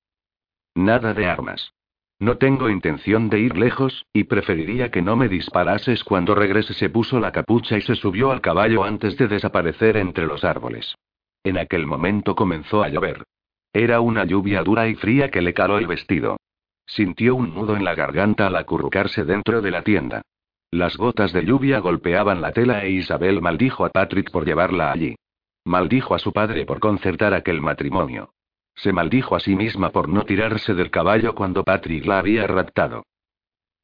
Nada 0.75 1.13
de 1.13 1.27
armas. 1.27 1.73
No 2.19 2.37
tengo 2.37 2.69
intención 2.69 3.29
de 3.29 3.39
ir 3.39 3.57
lejos, 3.57 4.05
y 4.13 4.23
preferiría 4.23 4.89
que 4.89 5.01
no 5.01 5.15
me 5.15 5.27
disparases 5.27 6.03
cuando 6.03 6.35
regrese. 6.35 6.73
Se 6.73 6.89
puso 6.89 7.19
la 7.19 7.31
capucha 7.31 7.77
y 7.77 7.81
se 7.81 7.95
subió 7.95 8.31
al 8.31 8.41
caballo 8.41 8.83
antes 8.83 9.17
de 9.17 9.27
desaparecer 9.27 9.97
entre 9.97 10.25
los 10.25 10.43
árboles. 10.43 10.95
En 11.43 11.57
aquel 11.57 11.85
momento 11.85 12.35
comenzó 12.35 12.81
a 12.81 12.89
llover. 12.89 13.23
Era 13.73 13.99
una 13.99 14.23
lluvia 14.23 14.63
dura 14.63 14.87
y 14.87 14.95
fría 14.95 15.29
que 15.29 15.41
le 15.41 15.53
caló 15.53 15.77
el 15.77 15.87
vestido. 15.87 16.37
Sintió 16.85 17.35
un 17.35 17.53
nudo 17.53 17.75
en 17.75 17.83
la 17.83 17.95
garganta 17.95 18.47
al 18.47 18.55
acurrucarse 18.55 19.23
dentro 19.23 19.61
de 19.61 19.71
la 19.71 19.83
tienda. 19.83 20.21
Las 20.73 20.97
gotas 20.97 21.31
de 21.33 21.45
lluvia 21.45 21.77
golpeaban 21.77 22.41
la 22.41 22.51
tela 22.51 22.83
e 22.83 22.89
Isabel 22.89 23.43
maldijo 23.43 23.85
a 23.85 23.89
Patrick 23.89 24.31
por 24.31 24.43
llevarla 24.43 24.91
allí. 24.91 25.13
Maldijo 25.65 26.15
a 26.15 26.17
su 26.17 26.33
padre 26.33 26.65
por 26.65 26.79
concertar 26.79 27.35
aquel 27.35 27.61
matrimonio. 27.61 28.31
Se 28.73 28.91
maldijo 28.91 29.35
a 29.35 29.39
sí 29.39 29.55
misma 29.55 29.91
por 29.91 30.09
no 30.09 30.23
tirarse 30.25 30.73
del 30.73 30.89
caballo 30.89 31.35
cuando 31.35 31.63
Patrick 31.63 32.07
la 32.07 32.17
había 32.17 32.47
raptado. 32.47 33.03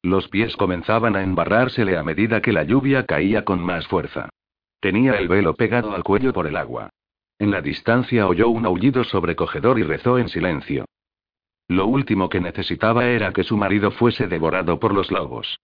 Los 0.02 0.26
pies 0.26 0.56
comenzaban 0.56 1.14
a 1.14 1.22
embarrársele 1.22 1.96
a 1.96 2.02
medida 2.02 2.42
que 2.42 2.52
la 2.52 2.64
lluvia 2.64 3.06
caía 3.06 3.44
con 3.44 3.60
más 3.60 3.86
fuerza. 3.86 4.28
Tenía 4.80 5.12
el 5.12 5.28
velo 5.28 5.54
pegado 5.54 5.94
al 5.94 6.02
cuello 6.02 6.32
por 6.32 6.48
el 6.48 6.56
agua. 6.56 6.90
En 7.38 7.52
la 7.52 7.62
distancia 7.62 8.26
oyó 8.26 8.48
un 8.48 8.66
aullido 8.66 9.04
sobrecogedor 9.04 9.78
y 9.78 9.84
rezó 9.84 10.18
en 10.18 10.28
silencio. 10.28 10.86
Lo 11.68 11.86
último 11.86 12.28
que 12.28 12.40
necesitaba 12.40 13.06
era 13.06 13.32
que 13.32 13.44
su 13.44 13.56
marido 13.56 13.92
fuese 13.92 14.26
devorado 14.26 14.80
por 14.80 14.92
los 14.92 15.12
lobos. 15.12 15.60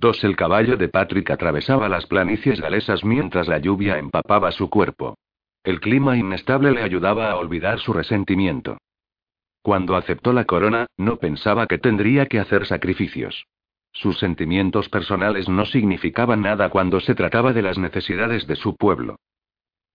Dos 0.00 0.22
El 0.22 0.36
caballo 0.36 0.76
de 0.76 0.88
Patrick 0.88 1.28
atravesaba 1.30 1.88
las 1.88 2.06
planicies 2.06 2.60
galesas 2.60 3.04
mientras 3.04 3.48
la 3.48 3.58
lluvia 3.58 3.98
empapaba 3.98 4.52
su 4.52 4.70
cuerpo. 4.70 5.18
El 5.64 5.80
clima 5.80 6.16
inestable 6.16 6.70
le 6.70 6.82
ayudaba 6.82 7.32
a 7.32 7.36
olvidar 7.36 7.80
su 7.80 7.92
resentimiento. 7.92 8.78
Cuando 9.60 9.96
aceptó 9.96 10.32
la 10.32 10.44
corona, 10.44 10.86
no 10.96 11.16
pensaba 11.16 11.66
que 11.66 11.78
tendría 11.78 12.26
que 12.26 12.38
hacer 12.38 12.64
sacrificios. 12.66 13.46
Sus 13.92 14.20
sentimientos 14.20 14.88
personales 14.88 15.48
no 15.48 15.66
significaban 15.66 16.42
nada 16.42 16.70
cuando 16.70 17.00
se 17.00 17.16
trataba 17.16 17.52
de 17.52 17.62
las 17.62 17.76
necesidades 17.76 18.46
de 18.46 18.54
su 18.54 18.76
pueblo. 18.76 19.16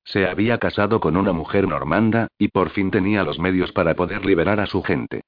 Se 0.03 0.27
había 0.27 0.57
casado 0.57 0.99
con 0.99 1.15
una 1.15 1.31
mujer 1.31 1.65
normanda, 1.65 2.27
y 2.37 2.49
por 2.49 2.71
fin 2.71 2.91
tenía 2.91 3.23
los 3.23 3.39
medios 3.39 3.71
para 3.71 3.95
poder 3.95 4.25
liberar 4.25 4.59
a 4.59 4.65
su 4.65 4.83
gente. 4.83 5.21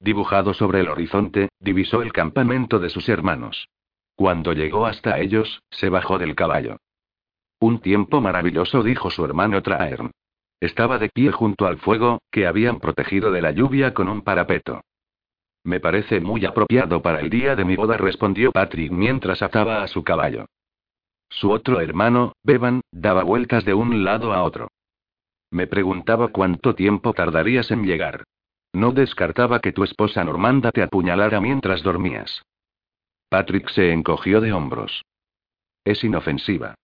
Dibujado 0.00 0.54
sobre 0.54 0.80
el 0.80 0.88
horizonte, 0.88 1.50
divisó 1.60 2.00
el 2.00 2.14
campamento 2.14 2.78
de 2.78 2.88
sus 2.88 3.10
hermanos. 3.10 3.68
Cuando 4.14 4.52
llegó 4.52 4.86
hasta 4.86 5.18
ellos, 5.18 5.62
se 5.70 5.88
bajó 5.88 6.18
del 6.18 6.34
caballo. 6.34 6.76
Un 7.60 7.80
tiempo 7.80 8.20
maravilloso, 8.20 8.82
dijo 8.82 9.10
su 9.10 9.24
hermano 9.24 9.62
Traern. 9.62 10.10
Estaba 10.60 10.98
de 10.98 11.08
pie 11.08 11.32
junto 11.32 11.66
al 11.66 11.78
fuego, 11.78 12.20
que 12.30 12.46
habían 12.46 12.78
protegido 12.78 13.32
de 13.32 13.42
la 13.42 13.52
lluvia 13.52 13.94
con 13.94 14.08
un 14.08 14.22
parapeto. 14.22 14.82
Me 15.64 15.80
parece 15.80 16.20
muy 16.20 16.44
apropiado 16.44 17.02
para 17.02 17.20
el 17.20 17.30
día 17.30 17.54
de 17.54 17.64
mi 17.64 17.76
boda, 17.76 17.96
respondió 17.96 18.50
Patrick 18.52 18.90
mientras 18.90 19.42
ataba 19.42 19.82
a 19.82 19.88
su 19.88 20.02
caballo. 20.02 20.46
Su 21.28 21.50
otro 21.50 21.80
hermano, 21.80 22.32
Bevan, 22.42 22.82
daba 22.90 23.22
vueltas 23.22 23.64
de 23.64 23.74
un 23.74 24.04
lado 24.04 24.32
a 24.32 24.42
otro. 24.42 24.68
Me 25.50 25.66
preguntaba 25.66 26.28
cuánto 26.28 26.74
tiempo 26.74 27.12
tardarías 27.12 27.70
en 27.70 27.84
llegar. 27.84 28.24
No 28.72 28.92
descartaba 28.92 29.60
que 29.60 29.72
tu 29.72 29.84
esposa 29.84 30.24
Normanda 30.24 30.72
te 30.72 30.82
apuñalara 30.82 31.40
mientras 31.40 31.82
dormías. 31.82 32.42
Patrick 33.32 33.70
se 33.70 33.92
encogió 33.92 34.42
de 34.42 34.52
hombros. 34.52 35.06
Es 35.86 36.04
inofensiva. 36.04 36.74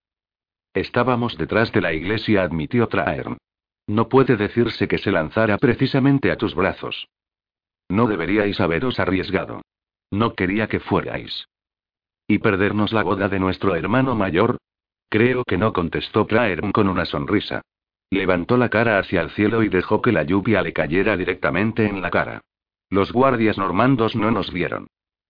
Estábamos 0.72 1.36
detrás 1.36 1.70
de 1.72 1.82
la 1.82 1.92
iglesia, 1.92 2.42
admitió 2.42 2.88
Traern. 2.88 3.36
No 3.86 4.08
puede 4.08 4.38
decirse 4.38 4.88
que 4.88 4.96
se 4.96 5.12
lanzara 5.12 5.58
precisamente 5.58 6.30
a 6.30 6.36
tus 6.36 6.54
brazos. 6.54 7.06
No 7.90 8.06
deberíais 8.06 8.60
haberos 8.60 8.98
arriesgado. 8.98 9.60
No 10.10 10.32
quería 10.32 10.68
que 10.68 10.80
fuerais. 10.80 11.46
¿Y 12.26 12.38
perdernos 12.38 12.94
la 12.94 13.02
boda 13.02 13.28
de 13.28 13.40
nuestro 13.40 13.76
hermano 13.76 14.14
mayor? 14.14 14.56
Creo 15.10 15.44
que 15.44 15.58
no 15.58 15.74
contestó 15.74 16.24
Traern 16.24 16.72
con 16.72 16.88
una 16.88 17.04
sonrisa. 17.04 17.60
Levantó 18.08 18.56
la 18.56 18.70
cara 18.70 18.98
hacia 18.98 19.20
el 19.20 19.28
cielo 19.32 19.62
y 19.62 19.68
dejó 19.68 20.00
que 20.00 20.12
la 20.12 20.22
lluvia 20.22 20.62
le 20.62 20.72
cayera 20.72 21.14
directamente 21.18 21.84
en 21.84 22.00
la 22.00 22.10
cara. 22.10 22.40
Los 22.88 23.12
guardias 23.12 23.58
normandos 23.58 24.16
no 24.16 24.30
nos 24.30 24.50
vieron. 24.50 24.86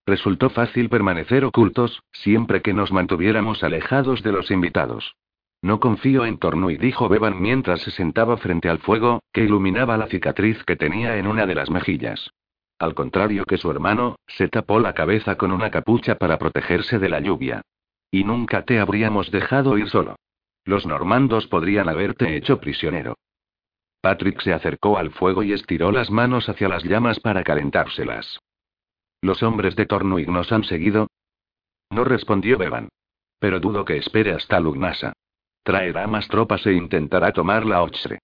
Resultó 0.09 0.49
fácil 0.49 0.89
permanecer 0.89 1.45
ocultos, 1.45 2.03
siempre 2.13 2.63
que 2.63 2.73
nos 2.73 2.91
mantuviéramos 2.93 3.63
alejados 3.63 4.23
de 4.23 4.33
los 4.33 4.51
invitados. 4.51 5.17
No 5.61 5.81
confío 5.81 6.25
en 6.25 6.39
Tornui, 6.39 6.79
dijo 6.79 7.11
Bevan 7.11 7.43
mientras 7.43 7.83
se 7.83 7.91
sentaba 7.91 8.39
frente 8.39 8.71
al 8.71 8.79
fuego, 8.79 9.21
que 9.35 9.45
iluminaba 9.45 9.99
la 9.99 10.07
cicatriz 10.07 10.65
que 10.65 10.77
tenía 10.77 11.19
en 11.19 11.27
una 11.27 11.45
de 11.45 11.55
las 11.55 11.69
mejillas. 11.69 12.31
Al 12.79 12.95
contrario 12.95 13.45
que 13.45 13.59
su 13.59 13.71
hermano, 13.71 14.17
se 14.27 14.49
tapó 14.49 14.81
la 14.81 14.95
cabeza 14.95 15.37
con 15.37 15.53
una 15.53 15.71
capucha 15.71 16.15
para 16.15 16.39
protegerse 16.39 16.99
de 16.99 17.11
la 17.11 17.21
lluvia. 17.21 17.61
Y 18.11 18.25
nunca 18.25 18.63
te 18.63 18.81
habríamos 18.81 19.31
dejado 19.31 19.77
ir 19.77 19.91
solo. 19.91 20.17
Los 20.65 20.87
normandos 20.87 21.49
podrían 21.49 21.87
haberte 21.87 22.35
hecho 22.35 22.61
prisionero. 22.61 23.19
Patrick 24.01 24.41
se 24.41 24.55
acercó 24.55 24.97
al 24.97 25.11
fuego 25.11 25.43
y 25.43 25.53
estiró 25.53 25.93
las 25.93 26.11
manos 26.11 26.49
hacia 26.49 26.71
las 26.71 26.83
llamas 26.83 27.21
para 27.21 27.45
calentárselas. 27.45 28.41
¿Los 29.21 29.43
hombres 29.43 29.75
de 29.77 29.87
Tornuig 29.87 30.29
nos 30.29 30.53
han 30.53 30.65
seguido? 30.65 31.09
No 31.91 32.05
respondió 32.05 32.59
Bevan. 32.59 32.89
Pero 33.39 33.61
dudo 33.61 33.85
que 33.85 33.97
espere 33.97 34.33
hasta 34.33 34.61
Lugnasa. 34.61 35.13
Traerá 35.63 36.07
más 36.07 36.29
tropas 36.29 36.67
e 36.67 36.73
intentará 36.73 37.33
tomar 37.33 37.67
la 37.67 37.83
Ochre. 37.83 38.21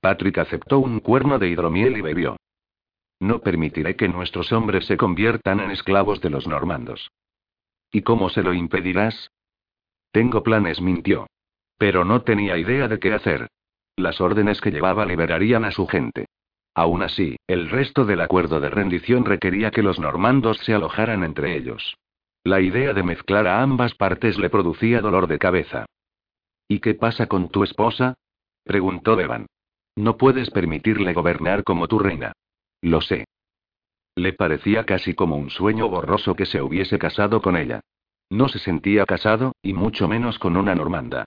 Patrick 0.00 0.38
aceptó 0.38 0.78
un 0.78 1.00
cuerno 1.00 1.38
de 1.38 1.48
hidromiel 1.48 1.96
y 1.96 2.00
bebió. 2.00 2.36
No 3.20 3.40
permitiré 3.40 3.96
que 3.96 4.08
nuestros 4.08 4.52
hombres 4.52 4.86
se 4.86 4.96
conviertan 4.96 5.60
en 5.60 5.70
esclavos 5.70 6.20
de 6.20 6.30
los 6.30 6.46
normandos. 6.46 7.10
¿Y 7.90 8.02
cómo 8.02 8.28
se 8.28 8.42
lo 8.42 8.52
impedirás? 8.52 9.30
Tengo 10.10 10.42
planes, 10.42 10.80
mintió. 10.80 11.26
Pero 11.78 12.04
no 12.04 12.22
tenía 12.22 12.56
idea 12.56 12.88
de 12.88 12.98
qué 12.98 13.14
hacer. 13.14 13.48
Las 13.96 14.20
órdenes 14.20 14.60
que 14.60 14.70
llevaba 14.70 15.06
liberarían 15.06 15.64
a 15.64 15.70
su 15.70 15.86
gente. 15.86 16.26
Aún 16.74 17.02
así, 17.02 17.36
el 17.46 17.70
resto 17.70 18.04
del 18.04 18.20
acuerdo 18.20 18.60
de 18.60 18.68
rendición 18.68 19.24
requería 19.24 19.70
que 19.70 19.82
los 19.82 20.00
normandos 20.00 20.58
se 20.58 20.74
alojaran 20.74 21.22
entre 21.22 21.56
ellos. 21.56 21.96
La 22.42 22.60
idea 22.60 22.92
de 22.92 23.02
mezclar 23.02 23.46
a 23.46 23.62
ambas 23.62 23.94
partes 23.94 24.38
le 24.38 24.50
producía 24.50 25.00
dolor 25.00 25.28
de 25.28 25.38
cabeza. 25.38 25.86
¿Y 26.68 26.80
qué 26.80 26.94
pasa 26.94 27.26
con 27.26 27.48
tu 27.48 27.62
esposa? 27.62 28.14
preguntó 28.64 29.14
Bevan. 29.14 29.46
No 29.96 30.16
puedes 30.16 30.50
permitirle 30.50 31.12
gobernar 31.12 31.62
como 31.62 31.86
tu 31.86 31.98
reina. 31.98 32.32
Lo 32.82 33.00
sé. 33.00 33.24
Le 34.16 34.32
parecía 34.32 34.84
casi 34.84 35.14
como 35.14 35.36
un 35.36 35.50
sueño 35.50 35.88
borroso 35.88 36.34
que 36.34 36.46
se 36.46 36.60
hubiese 36.60 36.98
casado 36.98 37.40
con 37.40 37.56
ella. 37.56 37.80
No 38.30 38.48
se 38.48 38.58
sentía 38.58 39.06
casado, 39.06 39.52
y 39.62 39.72
mucho 39.72 40.08
menos 40.08 40.38
con 40.38 40.56
una 40.56 40.74
normanda. 40.74 41.24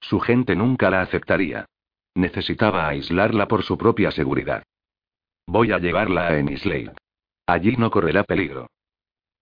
Su 0.00 0.20
gente 0.20 0.56
nunca 0.56 0.90
la 0.90 1.02
aceptaría. 1.02 1.66
Necesitaba 2.14 2.88
aislarla 2.88 3.48
por 3.48 3.62
su 3.62 3.78
propia 3.78 4.10
seguridad. 4.10 4.62
Voy 5.52 5.72
a 5.72 5.78
llevarla 5.78 6.28
a 6.28 6.38
Enisley. 6.38 6.88
Allí 7.44 7.74
no 7.76 7.90
correrá 7.90 8.22
peligro. 8.22 8.68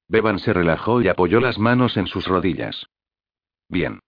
Bevan 0.09 0.39
se 0.39 0.55
relajó 0.55 1.03
y 1.03 1.09
apoyó 1.09 1.39
las 1.39 1.59
manos 1.59 1.99
en 1.99 2.07
sus 2.07 2.27
rodillas. 2.27 2.87
Bien. 3.69 4.01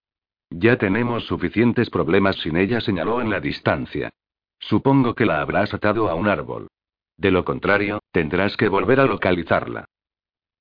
Ya 0.49 0.77
tenemos 0.77 1.27
suficientes 1.27 1.91
problemas 1.91 2.37
sin 2.37 2.57
ella, 2.57 2.81
señaló 2.81 3.21
en 3.21 3.29
la 3.29 3.39
distancia. 3.39 4.09
Supongo 4.57 5.13
que 5.13 5.27
la 5.27 5.41
habrás 5.41 5.75
atado 5.75 6.09
a 6.09 6.15
un 6.15 6.27
árbol. 6.27 6.69
De 7.17 7.29
lo 7.29 7.45
contrario, 7.45 7.99
tendrás 8.11 8.57
que 8.57 8.67
volver 8.67 8.99
a 8.99 9.05
localizarla. 9.05 9.85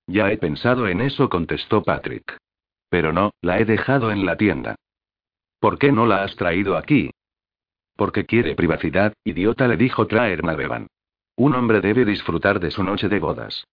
Ya 0.07 0.31
he 0.31 0.37
pensado 0.37 0.89
en 0.89 1.01
eso, 1.01 1.31
contestó 1.31 1.83
Patrick. 1.83 2.37
Pero 2.91 3.15
no, 3.15 3.31
la 3.41 3.59
he 3.61 3.65
dejado 3.65 4.13
en 4.13 4.27
la 4.27 4.37
tienda. 4.37 4.77
¿Por 5.59 5.79
qué 5.79 5.91
no 5.91 6.05
la 6.05 6.23
has 6.23 6.37
traído 6.37 6.77
aquí? 6.77 7.11
Porque 7.97 8.27
quiere 8.27 8.55
privacidad, 8.55 9.15
idiota, 9.25 9.67
le 9.69 9.79
dijo 9.79 10.07
Traer 10.07 10.43
Bevan. 10.43 10.87
Un 11.41 11.55
hombre 11.55 11.81
debe 11.81 12.05
disfrutar 12.05 12.61
de 12.61 12.71
su 12.71 12.85
noche 12.85 13.09
de 13.09 13.19
bodas. 13.19 13.67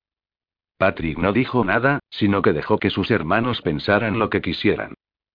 Patrick 0.78 1.18
no 1.18 1.34
dijo 1.34 1.66
nada, 1.66 2.00
sino 2.10 2.42
que 2.42 2.54
dejó 2.54 2.78
que 2.78 2.90
sus 2.90 3.12
hermanos 3.12 3.62
pensaran 3.62 4.20
lo 4.20 4.30
que 4.30 4.40
quisieran. 4.40 4.94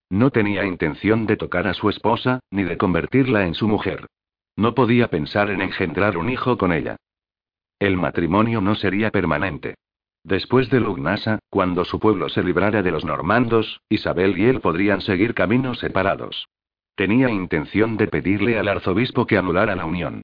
No 0.09 0.31
tenía 0.31 0.65
intención 0.65 1.27
de 1.27 1.37
tocar 1.37 1.67
a 1.67 1.75
su 1.75 1.89
esposa, 1.89 2.39
ni 2.49 2.63
de 2.63 2.75
convertirla 2.75 3.45
en 3.45 3.53
su 3.53 3.67
mujer. 3.67 4.07
No 4.55 4.73
podía 4.73 5.09
pensar 5.09 5.51
en 5.51 5.61
engendrar 5.61 6.17
un 6.17 6.27
hijo 6.27 6.57
con 6.57 6.73
ella. 6.73 6.95
El 7.77 7.97
matrimonio 7.97 8.61
no 8.61 8.73
sería 8.73 9.11
permanente. 9.11 9.75
Después 10.23 10.71
de 10.71 10.79
Lugnasa, 10.79 11.37
cuando 11.51 11.85
su 11.85 11.99
pueblo 11.99 12.29
se 12.29 12.43
librara 12.43 12.81
de 12.81 12.89
los 12.89 13.05
normandos, 13.05 13.79
Isabel 13.89 14.39
y 14.39 14.45
él 14.45 14.59
podrían 14.59 15.01
seguir 15.01 15.35
caminos 15.35 15.77
separados. 15.77 16.47
Tenía 16.95 17.29
intención 17.29 17.95
de 17.95 18.07
pedirle 18.07 18.57
al 18.57 18.69
arzobispo 18.69 19.27
que 19.27 19.37
anulara 19.37 19.75
la 19.75 19.85
unión. 19.85 20.23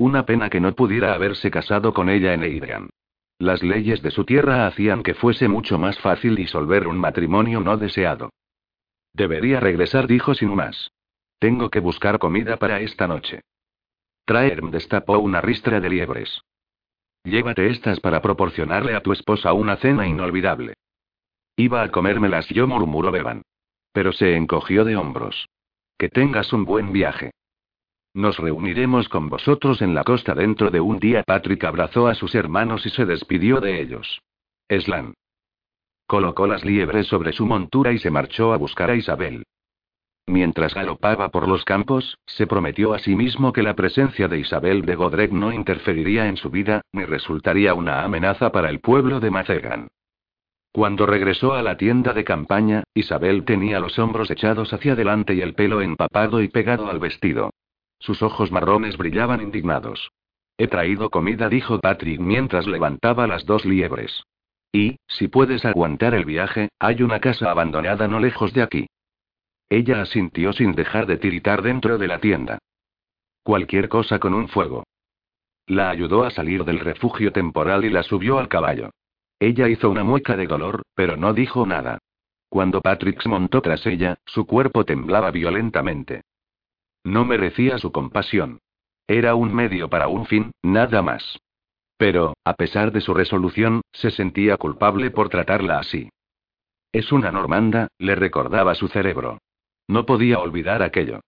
Una 0.00 0.24
pena 0.24 0.48
que 0.48 0.60
no 0.60 0.74
pudiera 0.74 1.12
haberse 1.12 1.50
casado 1.50 1.92
con 1.92 2.08
ella 2.08 2.32
en 2.32 2.42
Eidrian. 2.42 2.88
Las 3.38 3.62
leyes 3.62 4.00
de 4.00 4.10
su 4.10 4.24
tierra 4.24 4.66
hacían 4.66 5.02
que 5.02 5.12
fuese 5.12 5.46
mucho 5.46 5.78
más 5.78 5.98
fácil 5.98 6.34
disolver 6.36 6.88
un 6.88 6.96
matrimonio 6.96 7.60
no 7.60 7.76
deseado. 7.76 8.30
Debería 9.12 9.60
regresar, 9.60 10.06
dijo 10.06 10.32
sin 10.32 10.54
más. 10.54 10.90
Tengo 11.38 11.68
que 11.68 11.80
buscar 11.80 12.18
comida 12.18 12.56
para 12.56 12.80
esta 12.80 13.06
noche. 13.06 13.42
Traerm 14.24 14.70
destapó 14.70 15.18
una 15.18 15.42
ristra 15.42 15.80
de 15.80 15.90
liebres. 15.90 16.40
Llévate 17.22 17.68
estas 17.68 18.00
para 18.00 18.22
proporcionarle 18.22 18.94
a 18.94 19.02
tu 19.02 19.12
esposa 19.12 19.52
una 19.52 19.76
cena 19.76 20.06
inolvidable. 20.06 20.78
Iba 21.56 21.82
a 21.82 21.90
comérmelas 21.90 22.48
yo, 22.48 22.66
murmuró 22.66 23.10
Bevan. 23.10 23.42
Pero 23.92 24.12
se 24.12 24.34
encogió 24.34 24.86
de 24.86 24.96
hombros. 24.96 25.50
Que 25.98 26.08
tengas 26.08 26.54
un 26.54 26.64
buen 26.64 26.90
viaje. 26.90 27.32
Nos 28.12 28.38
reuniremos 28.38 29.08
con 29.08 29.28
vosotros 29.28 29.82
en 29.82 29.94
la 29.94 30.02
costa 30.02 30.34
dentro 30.34 30.70
de 30.70 30.80
un 30.80 30.98
día. 30.98 31.22
Patrick 31.24 31.62
abrazó 31.64 32.08
a 32.08 32.14
sus 32.14 32.34
hermanos 32.34 32.84
y 32.84 32.90
se 32.90 33.06
despidió 33.06 33.60
de 33.60 33.80
ellos. 33.80 34.20
Eslan. 34.68 35.14
Colocó 36.06 36.48
las 36.48 36.64
liebres 36.64 37.06
sobre 37.06 37.32
su 37.32 37.46
montura 37.46 37.92
y 37.92 37.98
se 37.98 38.10
marchó 38.10 38.52
a 38.52 38.56
buscar 38.56 38.90
a 38.90 38.96
Isabel. 38.96 39.44
Mientras 40.26 40.74
galopaba 40.74 41.28
por 41.28 41.46
los 41.48 41.64
campos, 41.64 42.18
se 42.26 42.48
prometió 42.48 42.94
a 42.94 42.98
sí 42.98 43.14
mismo 43.14 43.52
que 43.52 43.62
la 43.62 43.74
presencia 43.74 44.26
de 44.26 44.40
Isabel 44.40 44.82
de 44.82 44.96
Godrec 44.96 45.30
no 45.30 45.52
interferiría 45.52 46.26
en 46.26 46.36
su 46.36 46.50
vida, 46.50 46.82
ni 46.92 47.04
resultaría 47.04 47.74
una 47.74 48.02
amenaza 48.02 48.50
para 48.50 48.70
el 48.70 48.80
pueblo 48.80 49.20
de 49.20 49.30
Macegan. 49.30 49.88
Cuando 50.72 51.06
regresó 51.06 51.54
a 51.54 51.62
la 51.62 51.76
tienda 51.76 52.12
de 52.12 52.24
campaña, 52.24 52.84
Isabel 52.94 53.44
tenía 53.44 53.80
los 53.80 53.98
hombros 53.98 54.30
echados 54.30 54.72
hacia 54.72 54.92
adelante 54.92 55.34
y 55.34 55.40
el 55.40 55.54
pelo 55.54 55.80
empapado 55.80 56.42
y 56.42 56.48
pegado 56.48 56.88
al 56.88 57.00
vestido. 57.00 57.50
Sus 58.00 58.22
ojos 58.22 58.50
marrones 58.50 58.96
brillaban 58.96 59.40
indignados. 59.40 60.10
He 60.58 60.66
traído 60.66 61.10
comida, 61.10 61.48
dijo 61.48 61.78
Patrick 61.78 62.20
mientras 62.20 62.66
levantaba 62.66 63.26
las 63.26 63.46
dos 63.46 63.64
liebres. 63.64 64.24
Y, 64.72 64.98
si 65.06 65.28
puedes 65.28 65.64
aguantar 65.64 66.14
el 66.14 66.24
viaje, 66.24 66.70
hay 66.78 67.02
una 67.02 67.20
casa 67.20 67.50
abandonada 67.50 68.08
no 68.08 68.20
lejos 68.20 68.52
de 68.52 68.62
aquí. 68.62 68.86
Ella 69.68 70.02
asintió 70.02 70.52
sin 70.52 70.72
dejar 70.72 71.06
de 71.06 71.16
tiritar 71.16 71.62
dentro 71.62 71.98
de 71.98 72.08
la 72.08 72.20
tienda. 72.20 72.58
Cualquier 73.42 73.88
cosa 73.88 74.18
con 74.18 74.34
un 74.34 74.48
fuego. 74.48 74.84
La 75.66 75.90
ayudó 75.90 76.24
a 76.24 76.30
salir 76.30 76.64
del 76.64 76.80
refugio 76.80 77.32
temporal 77.32 77.84
y 77.84 77.90
la 77.90 78.02
subió 78.02 78.38
al 78.38 78.48
caballo. 78.48 78.90
Ella 79.38 79.68
hizo 79.68 79.88
una 79.88 80.04
mueca 80.04 80.36
de 80.36 80.46
dolor, 80.46 80.82
pero 80.94 81.16
no 81.16 81.32
dijo 81.32 81.66
nada. 81.66 81.98
Cuando 82.48 82.80
Patrick 82.80 83.24
montó 83.26 83.62
tras 83.62 83.86
ella, 83.86 84.18
su 84.26 84.46
cuerpo 84.46 84.84
temblaba 84.84 85.30
violentamente. 85.30 86.22
No 87.04 87.24
merecía 87.24 87.78
su 87.78 87.92
compasión. 87.92 88.60
Era 89.06 89.34
un 89.34 89.54
medio 89.54 89.88
para 89.88 90.08
un 90.08 90.26
fin, 90.26 90.52
nada 90.62 91.02
más. 91.02 91.38
Pero, 91.96 92.34
a 92.44 92.54
pesar 92.54 92.92
de 92.92 93.00
su 93.00 93.12
resolución, 93.12 93.82
se 93.92 94.10
sentía 94.10 94.56
culpable 94.56 95.10
por 95.10 95.28
tratarla 95.28 95.78
así. 95.78 96.08
Es 96.92 97.12
una 97.12 97.30
normanda, 97.30 97.88
le 97.98 98.14
recordaba 98.14 98.74
su 98.74 98.88
cerebro. 98.88 99.38
No 99.88 100.06
podía 100.06 100.38
olvidar 100.38 100.82
aquello. 100.82 101.20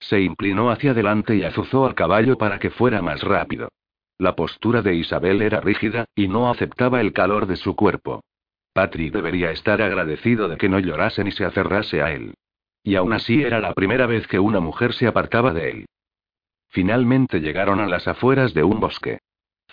Se 0.00 0.20
inclinó 0.20 0.70
hacia 0.70 0.90
adelante 0.90 1.36
y 1.36 1.44
azuzó 1.44 1.86
al 1.86 1.94
caballo 1.94 2.36
para 2.36 2.58
que 2.58 2.70
fuera 2.70 3.02
más 3.02 3.22
rápido. 3.22 3.68
La 4.18 4.34
postura 4.34 4.82
de 4.82 4.94
Isabel 4.94 5.42
era 5.42 5.60
rígida, 5.60 6.06
y 6.14 6.28
no 6.28 6.50
aceptaba 6.50 7.00
el 7.00 7.12
calor 7.12 7.46
de 7.46 7.56
su 7.56 7.76
cuerpo. 7.76 8.22
Patrick 8.72 9.12
debería 9.12 9.50
estar 9.50 9.80
agradecido 9.80 10.48
de 10.48 10.56
que 10.56 10.68
no 10.68 10.78
llorase 10.78 11.24
ni 11.24 11.32
se 11.32 11.44
aferrase 11.44 12.02
a 12.02 12.12
él. 12.12 12.34
Y 12.86 12.94
aún 12.94 13.12
así 13.12 13.42
era 13.42 13.58
la 13.58 13.74
primera 13.74 14.06
vez 14.06 14.28
que 14.28 14.38
una 14.38 14.60
mujer 14.60 14.92
se 14.92 15.08
apartaba 15.08 15.52
de 15.52 15.70
él. 15.70 15.86
Finalmente 16.68 17.40
llegaron 17.40 17.80
a 17.80 17.88
las 17.88 18.06
afueras 18.06 18.54
de 18.54 18.62
un 18.62 18.78
bosque. 18.78 19.18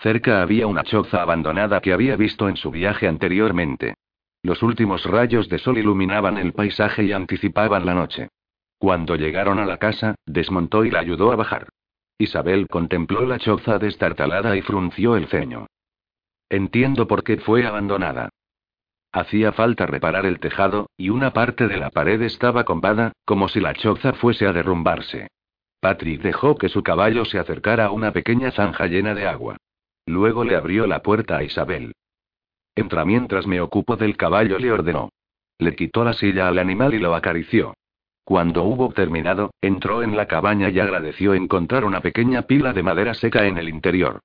Cerca 0.02 0.42
había 0.42 0.66
una 0.66 0.84
choza 0.84 1.22
abandonada 1.22 1.80
que 1.80 1.94
había 1.94 2.16
visto 2.16 2.50
en 2.50 2.58
su 2.58 2.72
viaje 2.72 3.08
anteriormente. 3.08 3.94
Los 4.42 4.64
últimos 4.64 5.06
rayos 5.06 5.48
de 5.48 5.60
sol 5.60 5.78
iluminaban 5.78 6.40
el 6.40 6.54
paisaje 6.54 7.04
y 7.04 7.12
anticipaban 7.12 7.86
la 7.86 7.94
noche. 7.94 8.30
Cuando 8.80 9.16
llegaron 9.16 9.60
a 9.60 9.66
la 9.68 9.78
casa, 9.78 10.16
desmontó 10.26 10.84
y 10.84 10.90
la 10.90 11.02
ayudó 11.02 11.32
a 11.32 11.36
bajar. 11.36 11.70
Isabel 12.18 12.68
contempló 12.68 13.28
la 13.28 13.38
choza 13.38 13.78
destartalada 13.78 14.58
y 14.58 14.64
frunció 14.64 15.18
el 15.18 15.28
ceño. 15.28 15.68
Entiendo 16.50 17.06
por 17.08 17.24
qué 17.24 17.38
fue 17.38 17.68
abandonada. 17.68 18.30
Hacía 19.14 19.52
falta 19.52 19.86
reparar 19.86 20.26
el 20.26 20.40
tejado, 20.40 20.90
y 20.98 21.10
una 21.10 21.34
parte 21.34 21.68
de 21.68 21.78
la 21.78 21.92
pared 21.92 22.20
estaba 22.24 22.64
combada, 22.64 23.12
como 23.26 23.48
si 23.48 23.60
la 23.60 23.76
choza 23.76 24.14
fuese 24.14 24.48
a 24.48 24.54
derrumbarse. 24.54 25.28
Patrick 25.80 26.22
dejó 26.24 26.58
que 26.58 26.68
su 26.68 26.82
caballo 26.82 27.24
se 27.24 27.38
acercara 27.38 27.86
a 27.86 27.92
una 27.92 28.12
pequeña 28.12 28.50
zanja 28.50 28.88
llena 28.88 29.14
de 29.14 29.28
agua. 29.28 29.58
Luego 30.08 30.44
le 30.44 30.56
abrió 30.56 30.88
la 30.88 31.04
puerta 31.04 31.38
a 31.38 31.44
Isabel. 31.44 31.94
Entra 32.76 33.06
mientras 33.06 33.46
me 33.46 33.62
ocupo 33.62 33.98
del 33.98 34.18
caballo, 34.18 34.58
le 34.58 34.72
ordenó. 34.72 35.10
Le 35.60 35.76
quitó 35.76 36.04
la 36.04 36.14
silla 36.14 36.48
al 36.48 36.58
animal 36.58 36.96
y 36.96 37.00
lo 37.00 37.14
acarició. 37.14 37.76
Cuando 38.24 38.64
hubo 38.64 38.92
terminado, 38.94 39.52
entró 39.62 40.02
en 40.02 40.18
la 40.18 40.28
cabaña 40.28 40.70
y 40.70 40.80
agradeció 40.80 41.36
encontrar 41.36 41.86
una 41.86 42.02
pequeña 42.02 42.44
pila 42.44 42.74
de 42.74 42.82
madera 42.82 43.14
seca 43.14 43.46
en 43.46 43.60
el 43.60 43.70
interior. 43.70 44.22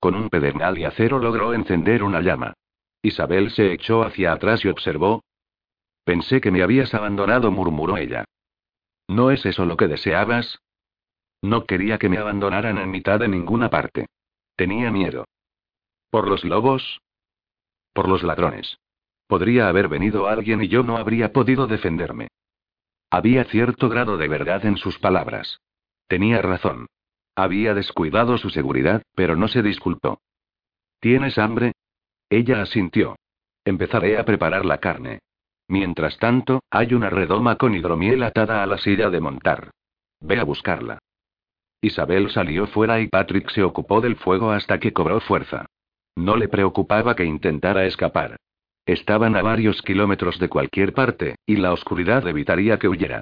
Con 0.00 0.16
un 0.16 0.30
pedernal 0.30 0.78
y 0.78 0.84
acero 0.84 1.20
logró 1.20 1.54
encender 1.54 2.02
una 2.02 2.22
llama. 2.22 2.54
Isabel 3.02 3.50
se 3.50 3.72
echó 3.72 4.02
hacia 4.02 4.32
atrás 4.32 4.64
y 4.64 4.68
observó. 4.68 5.24
Pensé 6.04 6.40
que 6.40 6.50
me 6.50 6.62
habías 6.62 6.94
abandonado, 6.94 7.50
murmuró 7.50 7.96
ella. 7.96 8.24
¿No 9.08 9.30
es 9.30 9.44
eso 9.44 9.66
lo 9.66 9.76
que 9.76 9.88
deseabas? 9.88 10.60
No 11.42 11.64
quería 11.64 11.98
que 11.98 12.08
me 12.08 12.18
abandonaran 12.18 12.78
en 12.78 12.90
mitad 12.90 13.18
de 13.18 13.28
ninguna 13.28 13.68
parte. 13.68 14.06
Tenía 14.56 14.90
miedo. 14.90 15.26
¿Por 16.10 16.28
los 16.28 16.44
lobos? 16.44 17.00
Por 17.92 18.08
los 18.08 18.22
ladrones. 18.22 18.78
Podría 19.26 19.68
haber 19.68 19.88
venido 19.88 20.28
alguien 20.28 20.62
y 20.62 20.68
yo 20.68 20.82
no 20.82 20.96
habría 20.96 21.32
podido 21.32 21.66
defenderme. 21.66 22.28
Había 23.10 23.44
cierto 23.44 23.88
grado 23.88 24.16
de 24.16 24.28
verdad 24.28 24.64
en 24.64 24.76
sus 24.76 24.98
palabras. 24.98 25.58
Tenía 26.06 26.40
razón. 26.42 26.86
Había 27.34 27.74
descuidado 27.74 28.38
su 28.38 28.50
seguridad, 28.50 29.02
pero 29.14 29.36
no 29.36 29.48
se 29.48 29.62
disculpó. 29.62 30.20
¿Tienes 31.00 31.38
hambre? 31.38 31.72
Ella 32.32 32.62
asintió. 32.62 33.16
Empezaré 33.62 34.16
a 34.16 34.24
preparar 34.24 34.64
la 34.64 34.78
carne. 34.78 35.18
Mientras 35.68 36.16
tanto, 36.16 36.62
hay 36.70 36.94
una 36.94 37.10
redoma 37.10 37.56
con 37.56 37.74
hidromiel 37.74 38.22
atada 38.22 38.62
a 38.62 38.66
la 38.66 38.78
silla 38.78 39.10
de 39.10 39.20
montar. 39.20 39.70
Ve 40.18 40.40
a 40.40 40.44
buscarla. 40.44 40.98
Isabel 41.82 42.30
salió 42.30 42.66
fuera 42.68 43.00
y 43.00 43.08
Patrick 43.08 43.50
se 43.50 43.62
ocupó 43.62 44.00
del 44.00 44.16
fuego 44.16 44.50
hasta 44.50 44.80
que 44.80 44.94
cobró 44.94 45.20
fuerza. 45.20 45.66
No 46.16 46.38
le 46.38 46.48
preocupaba 46.48 47.14
que 47.14 47.26
intentara 47.26 47.84
escapar. 47.84 48.36
Estaban 48.86 49.36
a 49.36 49.42
varios 49.42 49.82
kilómetros 49.82 50.38
de 50.38 50.48
cualquier 50.48 50.94
parte, 50.94 51.36
y 51.44 51.56
la 51.56 51.74
oscuridad 51.74 52.26
evitaría 52.26 52.78
que 52.78 52.88
huyera. 52.88 53.20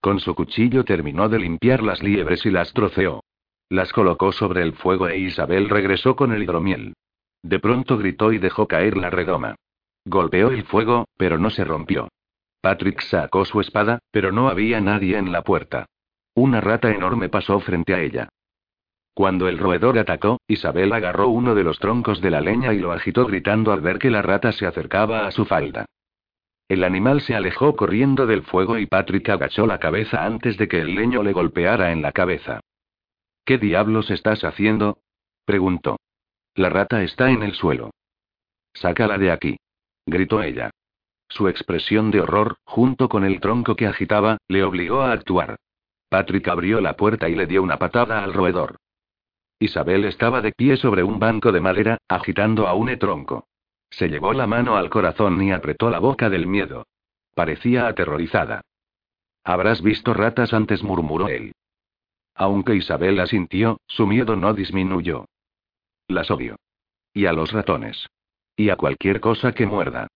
Con 0.00 0.18
su 0.18 0.34
cuchillo 0.34 0.84
terminó 0.84 1.28
de 1.28 1.38
limpiar 1.38 1.80
las 1.80 2.02
liebres 2.02 2.44
y 2.44 2.50
las 2.50 2.72
troceó. 2.72 3.22
Las 3.68 3.92
colocó 3.92 4.32
sobre 4.32 4.62
el 4.62 4.72
fuego 4.72 5.06
e 5.06 5.16
Isabel 5.16 5.68
regresó 5.68 6.16
con 6.16 6.32
el 6.32 6.42
hidromiel. 6.42 6.94
De 7.46 7.60
pronto 7.60 7.96
gritó 7.96 8.32
y 8.32 8.38
dejó 8.38 8.66
caer 8.66 8.96
la 8.96 9.08
redoma. 9.08 9.54
Golpeó 10.04 10.50
el 10.50 10.64
fuego, 10.64 11.06
pero 11.16 11.38
no 11.38 11.50
se 11.50 11.62
rompió. 11.62 12.08
Patrick 12.60 13.00
sacó 13.02 13.44
su 13.44 13.60
espada, 13.60 14.00
pero 14.10 14.32
no 14.32 14.48
había 14.48 14.80
nadie 14.80 15.16
en 15.16 15.30
la 15.30 15.42
puerta. 15.42 15.86
Una 16.34 16.60
rata 16.60 16.90
enorme 16.90 17.28
pasó 17.28 17.60
frente 17.60 17.94
a 17.94 18.00
ella. 18.00 18.28
Cuando 19.14 19.46
el 19.46 19.58
roedor 19.58 19.96
atacó, 19.96 20.40
Isabel 20.48 20.92
agarró 20.92 21.28
uno 21.28 21.54
de 21.54 21.62
los 21.62 21.78
troncos 21.78 22.20
de 22.20 22.30
la 22.30 22.40
leña 22.40 22.74
y 22.74 22.80
lo 22.80 22.90
agitó 22.90 23.24
gritando 23.26 23.70
al 23.70 23.80
ver 23.80 24.00
que 24.00 24.10
la 24.10 24.22
rata 24.22 24.50
se 24.50 24.66
acercaba 24.66 25.28
a 25.28 25.30
su 25.30 25.44
falda. 25.44 25.86
El 26.66 26.82
animal 26.82 27.20
se 27.20 27.36
alejó 27.36 27.76
corriendo 27.76 28.26
del 28.26 28.42
fuego 28.42 28.76
y 28.76 28.86
Patrick 28.86 29.28
agachó 29.28 29.68
la 29.68 29.78
cabeza 29.78 30.24
antes 30.24 30.58
de 30.58 30.66
que 30.66 30.80
el 30.80 30.96
leño 30.96 31.22
le 31.22 31.32
golpeara 31.32 31.92
en 31.92 32.02
la 32.02 32.10
cabeza. 32.10 32.58
¿Qué 33.44 33.56
diablos 33.56 34.10
estás 34.10 34.42
haciendo? 34.42 34.98
preguntó. 35.44 35.96
La 36.56 36.70
rata 36.70 37.02
está 37.02 37.30
en 37.30 37.42
el 37.42 37.52
suelo. 37.52 37.90
Sácala 38.72 39.18
de 39.18 39.30
aquí. 39.30 39.58
gritó 40.06 40.42
ella. 40.42 40.70
Su 41.28 41.48
expresión 41.48 42.10
de 42.10 42.22
horror, 42.22 42.56
junto 42.64 43.10
con 43.10 43.24
el 43.24 43.40
tronco 43.40 43.76
que 43.76 43.86
agitaba, 43.86 44.38
le 44.48 44.64
obligó 44.64 45.02
a 45.02 45.12
actuar. 45.12 45.56
Patrick 46.08 46.48
abrió 46.48 46.80
la 46.80 46.96
puerta 46.96 47.28
y 47.28 47.34
le 47.34 47.46
dio 47.46 47.62
una 47.62 47.78
patada 47.78 48.24
al 48.24 48.32
roedor. 48.32 48.78
Isabel 49.58 50.06
estaba 50.06 50.40
de 50.40 50.52
pie 50.52 50.78
sobre 50.78 51.02
un 51.02 51.18
banco 51.18 51.52
de 51.52 51.60
madera, 51.60 51.98
agitando 52.08 52.66
aún 52.66 52.88
un 52.88 52.98
tronco. 52.98 53.48
Se 53.90 54.08
llevó 54.08 54.32
la 54.32 54.46
mano 54.46 54.76
al 54.76 54.88
corazón 54.88 55.42
y 55.42 55.52
apretó 55.52 55.90
la 55.90 55.98
boca 55.98 56.30
del 56.30 56.46
miedo. 56.46 56.86
Parecía 57.34 57.86
aterrorizada. 57.86 58.62
Habrás 59.44 59.82
visto 59.82 60.14
ratas 60.14 60.54
antes, 60.54 60.82
murmuró 60.82 61.28
él. 61.28 61.52
Aunque 62.34 62.76
Isabel 62.76 63.20
asintió, 63.20 63.78
su 63.86 64.06
miedo 64.06 64.36
no 64.36 64.54
disminuyó. 64.54 65.26
Las 66.08 66.30
odio. 66.30 66.56
Y 67.12 67.26
a 67.26 67.32
los 67.32 67.52
ratones. 67.52 68.06
Y 68.56 68.70
a 68.70 68.76
cualquier 68.76 69.20
cosa 69.20 69.52
que 69.52 69.66
muerda. 69.66 70.08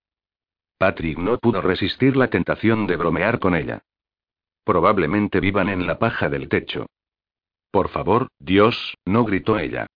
Patrick 0.78 1.18
no 1.18 1.38
pudo 1.38 1.60
resistir 1.60 2.16
la 2.16 2.28
tentación 2.28 2.86
de 2.86 2.96
bromear 2.96 3.38
con 3.38 3.54
ella. 3.54 3.82
Probablemente 4.64 5.40
vivan 5.40 5.68
en 5.68 5.86
la 5.86 5.98
paja 5.98 6.28
del 6.28 6.48
techo. 6.48 6.86
Por 7.70 7.88
favor, 7.88 8.28
Dios, 8.38 8.94
no 9.04 9.24
gritó 9.24 9.58
ella. 9.58 9.86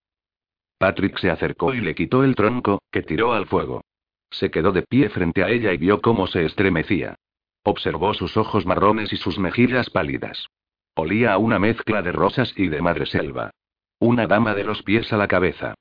Patrick 0.77 1.17
se 1.19 1.29
acercó 1.29 1.73
y 1.73 1.81
le 1.81 1.95
quitó 1.95 2.23
el 2.23 2.35
tronco, 2.35 2.81
que 2.91 3.01
tiró 3.01 3.33
al 3.33 3.47
fuego. 3.47 3.81
Se 4.29 4.51
quedó 4.51 4.71
de 4.71 4.83
pie 4.83 5.09
frente 5.09 5.43
a 5.43 5.49
ella 5.49 5.73
y 5.73 5.77
vio 5.77 6.01
cómo 6.01 6.27
se 6.27 6.45
estremecía. 6.45 7.15
Observó 7.63 8.13
sus 8.13 8.37
ojos 8.37 8.65
marrones 8.65 9.11
y 9.13 9.17
sus 9.17 9.39
mejillas 9.39 9.89
pálidas. 9.89 10.47
Olía 10.95 11.33
a 11.33 11.37
una 11.37 11.57
mezcla 11.57 12.01
de 12.01 12.11
rosas 12.11 12.53
y 12.55 12.67
de 12.67 12.81
madreselva. 12.81 13.51
Una 13.99 14.27
dama 14.27 14.53
de 14.53 14.65
los 14.65 14.83
pies 14.83 15.11
a 15.13 15.17
la 15.17 15.27
cabeza. 15.27 15.73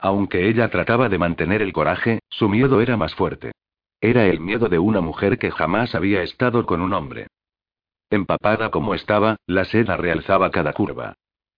Aunque 0.00 0.48
ella 0.48 0.68
trataba 0.70 1.08
de 1.08 1.18
mantener 1.18 1.60
el 1.60 1.72
coraje, 1.72 2.20
su 2.28 2.48
miedo 2.48 2.80
era 2.80 2.96
más 2.96 3.14
fuerte. 3.14 3.52
Era 4.00 4.26
el 4.26 4.40
miedo 4.40 4.68
de 4.68 4.78
una 4.78 5.02
mujer 5.02 5.38
que 5.38 5.50
jamás 5.50 5.94
había 5.94 6.22
estado 6.22 6.64
con 6.64 6.80
un 6.80 6.94
hombre. 6.94 7.26
Empapada 8.08 8.70
como 8.70 8.94
estaba, 8.94 9.36
la 9.46 9.64
seda 9.64 9.96
realzaba 9.96 10.50
cada 10.50 10.72
curva. 10.72 11.14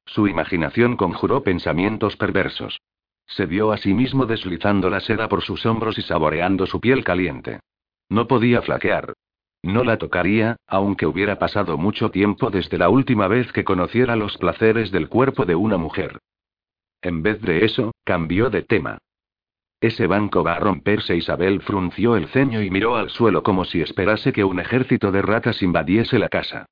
Su 0.07 0.27
imaginación 0.27 0.97
conjuró 0.97 1.45
pensamientos 1.45 2.17
perversos. 2.17 2.81
Se 3.27 3.47
vio 3.47 3.71
a 3.71 3.79
sí 3.79 3.95
mismo 3.95 4.27
deslizando 4.27 4.91
la 4.91 5.01
seda 5.01 5.29
por 5.29 5.43
sus 5.43 5.65
hombros 5.65 5.97
y 5.99 6.03
saboreando 6.03 6.67
su 6.67 6.81
piel 6.81 7.05
caliente. 7.05 7.61
No 8.09 8.27
podía 8.27 8.61
flaquear. 8.61 9.15
No 9.63 9.85
la 9.85 9.97
tocaría, 9.97 10.57
aunque 10.67 11.07
hubiera 11.07 11.39
pasado 11.39 11.79
mucho 11.79 12.11
tiempo 12.11 12.51
desde 12.51 12.77
la 12.77 12.89
última 12.89 13.29
vez 13.29 13.53
que 13.53 13.63
conociera 13.63 14.17
los 14.17 14.37
placeres 14.37 14.91
del 14.91 15.09
cuerpo 15.09 15.47
de 15.47 15.55
una 15.55 15.77
mujer. 15.77 16.19
En 17.03 17.23
vez 17.23 17.41
de 17.43 17.65
eso, 17.65 17.93
cambió 18.05 18.49
de 18.49 18.63
tema. 18.63 18.99
Ese 19.81 20.07
banco 20.07 20.45
va 20.45 20.55
a 20.55 20.61
romperse. 20.61 21.17
Isabel 21.17 21.61
frunció 21.61 22.17
el 22.17 22.29
ceño 22.29 22.63
y 22.63 22.71
miró 22.71 22.97
al 22.97 23.11
suelo 23.11 23.43
como 23.43 23.65
si 23.65 23.83
esperase 23.83 24.33
que 24.33 24.45
un 24.45 24.61
ejército 24.61 25.11
de 25.11 25.23
ratas 25.23 25.61
invadiese 25.61 26.21
la 26.21 26.29
casa. 26.29 26.67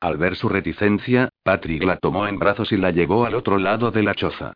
Al 0.00 0.18
ver 0.18 0.34
su 0.34 0.48
reticencia, 0.48 1.28
Patrick 1.44 1.84
la 1.84 1.96
tomó 1.96 2.26
en 2.26 2.38
brazos 2.40 2.72
y 2.72 2.76
la 2.76 2.90
llevó 2.90 3.24
al 3.24 3.36
otro 3.36 3.58
lado 3.58 3.92
de 3.92 4.02
la 4.02 4.14
choza. 4.14 4.52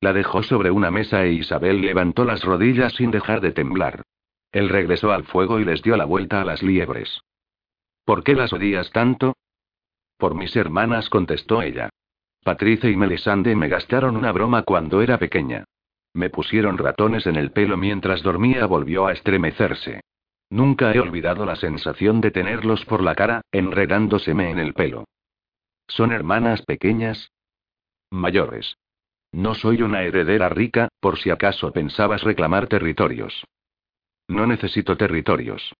La 0.00 0.12
dejó 0.12 0.42
sobre 0.42 0.70
una 0.70 0.90
mesa 0.90 1.24
e 1.24 1.32
Isabel 1.32 1.80
levantó 1.80 2.24
las 2.24 2.44
rodillas 2.44 2.92
sin 2.92 3.10
dejar 3.10 3.40
de 3.40 3.52
temblar. 3.52 4.02
Él 4.52 4.68
regresó 4.68 5.12
al 5.12 5.24
fuego 5.24 5.58
y 5.58 5.64
les 5.64 5.82
dio 5.82 5.96
la 5.96 6.04
vuelta 6.04 6.42
a 6.42 6.44
las 6.44 6.62
liebres. 6.62 7.22
¿Por 8.04 8.22
qué 8.22 8.34
las 8.34 8.52
odias 8.52 8.90
tanto? 8.90 9.34
Por 10.18 10.34
mis 10.34 10.54
hermanas, 10.54 11.08
contestó 11.08 11.62
ella. 11.62 11.88
Patricia 12.42 12.90
y 12.90 12.96
Melisande 12.96 13.54
me 13.54 13.68
gastaron 13.68 14.16
una 14.16 14.32
broma 14.32 14.62
cuando 14.62 15.00
era 15.00 15.18
pequeña. 15.18 15.64
Me 16.12 16.28
pusieron 16.28 16.76
ratones 16.76 17.26
en 17.26 17.36
el 17.36 17.52
pelo 17.52 17.76
mientras 17.76 18.22
dormía, 18.22 18.66
volvió 18.66 19.06
a 19.06 19.12
estremecerse. 19.12 20.00
Nunca 20.50 20.92
he 20.92 21.00
olvidado 21.00 21.46
la 21.46 21.56
sensación 21.56 22.20
de 22.20 22.30
tenerlos 22.30 22.84
por 22.84 23.02
la 23.02 23.14
cara, 23.14 23.42
enredándoseme 23.52 24.50
en 24.50 24.58
el 24.58 24.74
pelo. 24.74 25.04
¿Son 25.86 26.12
hermanas 26.12 26.62
pequeñas? 26.62 27.30
Mayores. 28.10 28.76
No 29.30 29.54
soy 29.54 29.80
una 29.80 30.02
heredera 30.02 30.50
rica, 30.50 30.88
por 31.00 31.18
si 31.18 31.30
acaso 31.30 31.72
pensabas 31.72 32.22
reclamar 32.22 32.66
territorios. 32.66 33.44
No 34.28 34.46
necesito 34.46 34.96
territorios. 34.96 35.72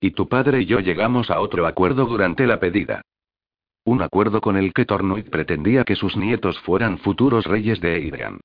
Y 0.00 0.12
tu 0.12 0.28
padre 0.28 0.60
y 0.60 0.66
yo 0.66 0.80
llegamos 0.80 1.30
a 1.30 1.40
otro 1.40 1.66
acuerdo 1.66 2.06
durante 2.06 2.46
la 2.46 2.60
pedida. 2.60 3.02
Un 3.84 4.02
acuerdo 4.02 4.40
con 4.40 4.56
el 4.56 4.72
que 4.72 4.84
Tornuit 4.84 5.30
pretendía 5.30 5.84
que 5.84 5.96
sus 5.96 6.16
nietos 6.16 6.58
fueran 6.60 6.98
futuros 6.98 7.46
reyes 7.46 7.80
de 7.80 7.96
Eidean. 7.96 8.40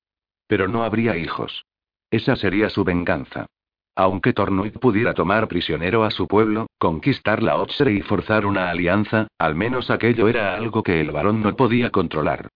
Pero 0.46 0.68
no 0.68 0.82
habría 0.82 1.16
hijos. 1.16 1.64
Esa 2.10 2.36
sería 2.36 2.70
su 2.70 2.84
venganza. 2.84 3.46
Aunque 3.94 4.32
Tornuit 4.32 4.78
pudiera 4.78 5.14
tomar 5.14 5.48
prisionero 5.48 6.04
a 6.04 6.10
su 6.10 6.26
pueblo, 6.26 6.66
conquistar 6.78 7.42
la 7.42 7.56
Otsere 7.56 7.92
y 7.92 8.02
forzar 8.02 8.44
una 8.44 8.70
alianza, 8.70 9.28
al 9.38 9.54
menos 9.54 9.90
aquello 9.90 10.28
era 10.28 10.54
algo 10.54 10.82
que 10.82 11.00
el 11.00 11.10
varón 11.10 11.42
no 11.42 11.56
podía 11.56 11.90
controlar. 11.90 12.48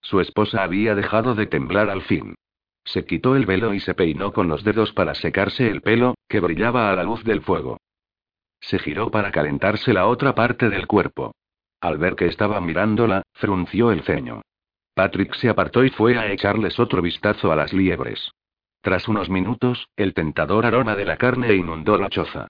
Su 0.00 0.20
esposa 0.20 0.62
había 0.62 0.94
dejado 0.94 1.34
de 1.34 1.46
temblar 1.46 1.90
al 1.90 2.02
fin. 2.02 2.34
Se 2.84 3.04
quitó 3.04 3.34
el 3.34 3.46
velo 3.46 3.74
y 3.74 3.80
se 3.80 3.94
peinó 3.94 4.32
con 4.32 4.48
los 4.48 4.62
dedos 4.62 4.92
para 4.92 5.14
secarse 5.14 5.68
el 5.68 5.82
pelo, 5.82 6.14
que 6.28 6.40
brillaba 6.40 6.90
a 6.90 6.96
la 6.96 7.02
luz 7.02 7.24
del 7.24 7.42
fuego. 7.42 7.78
Se 8.60 8.78
giró 8.78 9.10
para 9.10 9.32
calentarse 9.32 9.92
la 9.92 10.06
otra 10.06 10.34
parte 10.34 10.68
del 10.68 10.86
cuerpo. 10.86 11.32
Al 11.80 11.98
ver 11.98 12.16
que 12.16 12.26
estaba 12.26 12.60
mirándola, 12.60 13.22
frunció 13.34 13.90
el 13.90 14.02
ceño. 14.02 14.42
Patrick 14.94 15.34
se 15.34 15.48
apartó 15.48 15.84
y 15.84 15.90
fue 15.90 16.16
a 16.18 16.32
echarles 16.32 16.78
otro 16.80 17.02
vistazo 17.02 17.52
a 17.52 17.56
las 17.56 17.72
liebres. 17.72 18.30
Tras 18.80 19.08
unos 19.08 19.28
minutos, 19.28 19.88
el 19.96 20.14
tentador 20.14 20.64
aroma 20.64 20.94
de 20.94 21.04
la 21.04 21.16
carne 21.16 21.54
inundó 21.54 21.98
la 21.98 22.08
choza. 22.08 22.48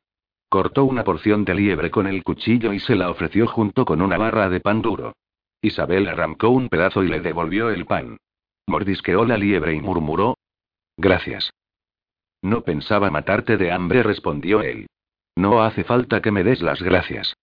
Cortó 0.48 0.84
una 0.84 1.02
porción 1.02 1.44
de 1.44 1.54
liebre 1.54 1.90
con 1.90 2.06
el 2.06 2.22
cuchillo 2.22 2.72
y 2.72 2.78
se 2.78 2.94
la 2.94 3.10
ofreció 3.10 3.48
junto 3.48 3.84
con 3.84 4.00
una 4.00 4.16
barra 4.16 4.48
de 4.48 4.60
pan 4.60 4.80
duro. 4.80 5.14
Isabel 5.60 6.08
arrancó 6.08 6.50
un 6.50 6.68
pedazo 6.68 7.02
y 7.02 7.08
le 7.08 7.20
devolvió 7.20 7.70
el 7.70 7.84
pan. 7.84 8.18
Mordisqueó 8.68 9.24
la 9.24 9.36
liebre 9.36 9.74
y 9.74 9.80
murmuró. 9.80 10.36
Gracias. 10.96 11.50
No 12.42 12.62
pensaba 12.62 13.10
matarte 13.10 13.56
de 13.56 13.72
hambre, 13.72 14.02
respondió 14.02 14.60
él. 14.60 14.86
No 15.34 15.62
hace 15.62 15.82
falta 15.82 16.22
que 16.22 16.30
me 16.30 16.44
des 16.44 16.62
las 16.62 16.80
gracias. 16.80 17.34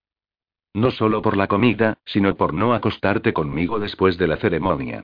No 0.74 0.92
solo 0.92 1.22
por 1.22 1.38
la 1.38 1.48
comida, 1.48 1.98
sino 2.06 2.36
por 2.36 2.54
no 2.54 2.74
acostarte 2.74 3.32
conmigo 3.32 3.80
después 3.80 4.18
de 4.18 4.28
la 4.28 4.38
ceremonia. 4.38 5.04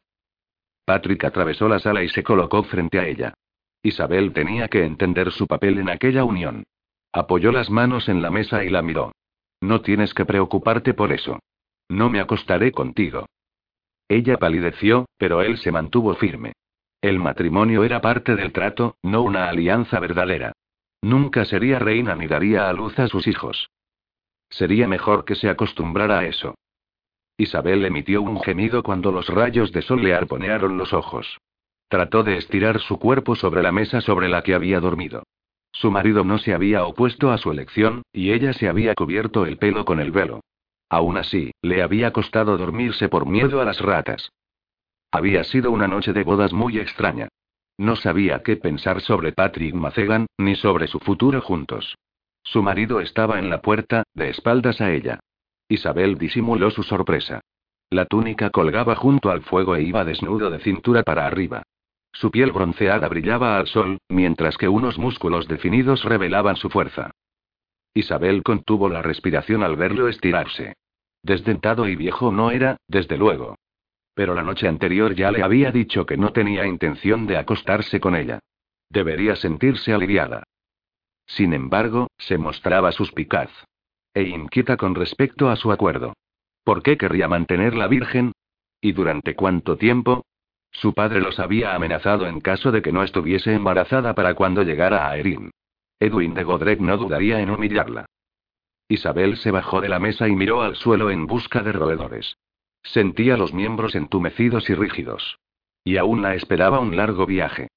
Patrick 0.85 1.23
atravesó 1.23 1.69
la 1.69 1.79
sala 1.79 2.03
y 2.03 2.09
se 2.09 2.23
colocó 2.23 2.63
frente 2.63 2.99
a 2.99 3.07
ella. 3.07 3.33
Isabel 3.83 4.33
tenía 4.33 4.67
que 4.67 4.83
entender 4.83 5.31
su 5.31 5.45
papel 5.45 5.77
en 5.77 5.89
aquella 5.89 6.23
unión. 6.23 6.63
Apoyó 7.13 7.51
las 7.51 7.69
manos 7.69 8.09
en 8.09 8.21
la 8.21 8.31
mesa 8.31 8.63
y 8.63 8.69
la 8.69 8.81
miró. 8.81 9.11
No 9.61 9.81
tienes 9.81 10.13
que 10.13 10.25
preocuparte 10.25 10.93
por 10.93 11.11
eso. 11.11 11.39
No 11.87 12.09
me 12.09 12.19
acostaré 12.19 12.71
contigo. 12.71 13.25
Ella 14.07 14.37
palideció, 14.37 15.05
pero 15.17 15.41
él 15.41 15.57
se 15.59 15.71
mantuvo 15.71 16.15
firme. 16.15 16.53
El 17.01 17.19
matrimonio 17.19 17.83
era 17.83 18.01
parte 18.01 18.35
del 18.35 18.51
trato, 18.51 18.95
no 19.03 19.21
una 19.21 19.47
alianza 19.47 19.99
verdadera. 19.99 20.53
Nunca 21.01 21.45
sería 21.45 21.79
reina 21.79 22.15
ni 22.15 22.27
daría 22.27 22.69
a 22.69 22.73
luz 22.73 22.97
a 22.99 23.07
sus 23.07 23.27
hijos. 23.27 23.69
Sería 24.49 24.87
mejor 24.87 25.25
que 25.25 25.35
se 25.35 25.49
acostumbrara 25.49 26.19
a 26.19 26.25
eso. 26.25 26.55
Isabel 27.37 27.85
emitió 27.85 28.21
un 28.21 28.41
gemido 28.41 28.83
cuando 28.83 29.11
los 29.11 29.29
rayos 29.29 29.71
de 29.71 29.81
sol 29.81 30.03
le 30.03 30.13
arponearon 30.13 30.77
los 30.77 30.93
ojos. 30.93 31.37
Trató 31.87 32.23
de 32.23 32.37
estirar 32.37 32.79
su 32.79 32.99
cuerpo 32.99 33.35
sobre 33.35 33.63
la 33.63 33.71
mesa 33.71 34.01
sobre 34.01 34.27
la 34.27 34.43
que 34.43 34.53
había 34.53 34.79
dormido. 34.79 35.23
Su 35.71 35.91
marido 35.91 36.23
no 36.23 36.37
se 36.37 36.53
había 36.53 36.83
opuesto 36.85 37.31
a 37.31 37.37
su 37.37 37.51
elección, 37.51 38.01
y 38.11 38.31
ella 38.31 38.53
se 38.53 38.67
había 38.67 38.95
cubierto 38.95 39.45
el 39.45 39.57
pelo 39.57 39.85
con 39.85 39.99
el 39.99 40.11
velo. 40.11 40.41
Aún 40.89 41.17
así, 41.17 41.51
le 41.61 41.83
había 41.83 42.11
costado 42.11 42.57
dormirse 42.57 43.09
por 43.09 43.25
miedo 43.25 43.61
a 43.61 43.65
las 43.65 43.79
ratas. 43.79 44.31
Había 45.11 45.43
sido 45.43 45.71
una 45.71 45.87
noche 45.87 46.13
de 46.13 46.23
bodas 46.23 46.53
muy 46.53 46.79
extraña. 46.79 47.29
No 47.77 47.95
sabía 47.95 48.43
qué 48.43 48.57
pensar 48.57 49.01
sobre 49.01 49.31
Patrick 49.31 49.73
Macegan, 49.73 50.25
ni 50.37 50.55
sobre 50.55 50.87
su 50.87 50.99
futuro 50.99 51.41
juntos. 51.41 51.95
Su 52.43 52.63
marido 52.63 52.99
estaba 52.99 53.39
en 53.39 53.49
la 53.49 53.61
puerta, 53.61 54.03
de 54.13 54.29
espaldas 54.29 54.81
a 54.81 54.91
ella. 54.91 55.19
Isabel 55.67 56.17
disimuló 56.17 56.71
su 56.71 56.83
sorpresa. 56.83 57.41
La 57.91 58.05
túnica 58.05 58.49
colgaba 58.49 58.95
junto 58.95 59.31
al 59.31 59.41
fuego 59.41 59.75
e 59.75 59.83
iba 59.83 60.05
desnudo 60.05 60.49
de 60.49 60.59
cintura 60.59 61.03
para 61.03 61.25
arriba. 61.25 61.63
Su 62.11 62.31
piel 62.31 62.51
bronceada 62.51 63.07
brillaba 63.07 63.57
al 63.57 63.67
sol, 63.67 63.99
mientras 64.09 64.57
que 64.57 64.67
unos 64.67 64.97
músculos 64.97 65.47
definidos 65.47 66.03
revelaban 66.03 66.55
su 66.55 66.69
fuerza. 66.69 67.11
Isabel 67.93 68.43
contuvo 68.43 68.89
la 68.89 69.01
respiración 69.01 69.63
al 69.63 69.75
verlo 69.75 70.07
estirarse. 70.07 70.75
Desdentado 71.23 71.87
y 71.87 71.95
viejo 71.95 72.31
no 72.31 72.51
era, 72.51 72.77
desde 72.87 73.17
luego. 73.17 73.55
Pero 74.13 74.33
la 74.33 74.43
noche 74.43 74.67
anterior 74.67 75.15
ya 75.15 75.31
le 75.31 75.43
había 75.43 75.71
dicho 75.71 76.05
que 76.05 76.17
no 76.17 76.31
tenía 76.31 76.65
intención 76.65 77.25
de 77.27 77.37
acostarse 77.37 77.99
con 77.99 78.15
ella. 78.15 78.39
Debería 78.89 79.35
sentirse 79.35 79.93
aliviada. 79.93 80.43
Sin 81.29 81.53
embargo, 81.53 82.07
se 82.17 82.37
mostraba 82.37 82.91
suspicaz. 82.91 83.51
E 84.13 84.23
inquieta 84.23 84.77
con 84.77 84.95
respecto 84.95 85.49
a 85.49 85.55
su 85.55 85.71
acuerdo. 85.71 86.13
¿Por 86.63 86.81
qué 86.81 86.97
querría 86.97 87.27
mantenerla 87.27 87.87
virgen? 87.87 88.31
¿Y 88.81 88.93
durante 88.93 89.35
cuánto 89.35 89.77
tiempo? 89.77 90.25
Su 90.71 90.93
padre 90.93 91.21
los 91.21 91.39
había 91.39 91.75
amenazado 91.75 92.27
en 92.27 92.41
caso 92.41 92.71
de 92.71 92.81
que 92.81 92.91
no 92.91 93.03
estuviese 93.03 93.53
embarazada 93.53 94.15
para 94.15 94.33
cuando 94.33 94.63
llegara 94.63 95.09
a 95.09 95.17
Erin. 95.17 95.51
Edwin 95.99 96.33
de 96.33 96.43
Godrec 96.43 96.79
no 96.79 96.97
dudaría 96.97 97.39
en 97.39 97.51
humillarla. 97.51 98.05
Isabel 98.87 99.37
se 99.37 99.51
bajó 99.51 99.81
de 99.81 99.89
la 99.89 99.99
mesa 99.99 100.27
y 100.27 100.35
miró 100.35 100.63
al 100.63 100.75
suelo 100.75 101.11
en 101.11 101.27
busca 101.27 101.61
de 101.61 101.73
roedores. 101.73 102.37
Sentía 102.81 103.37
los 103.37 103.53
miembros 103.53 103.93
entumecidos 103.93 104.69
y 104.69 104.73
rígidos. 104.73 105.37
Y 105.83 105.97
aún 105.97 106.23
la 106.23 106.33
esperaba 106.33 106.79
un 106.79 106.95
largo 106.95 107.27
viaje. 107.27 107.67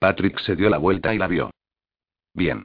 Patrick 0.00 0.40
se 0.40 0.56
dio 0.56 0.70
la 0.70 0.78
vuelta 0.78 1.14
y 1.14 1.18
la 1.18 1.28
vio. 1.28 1.50
Bien. 2.34 2.64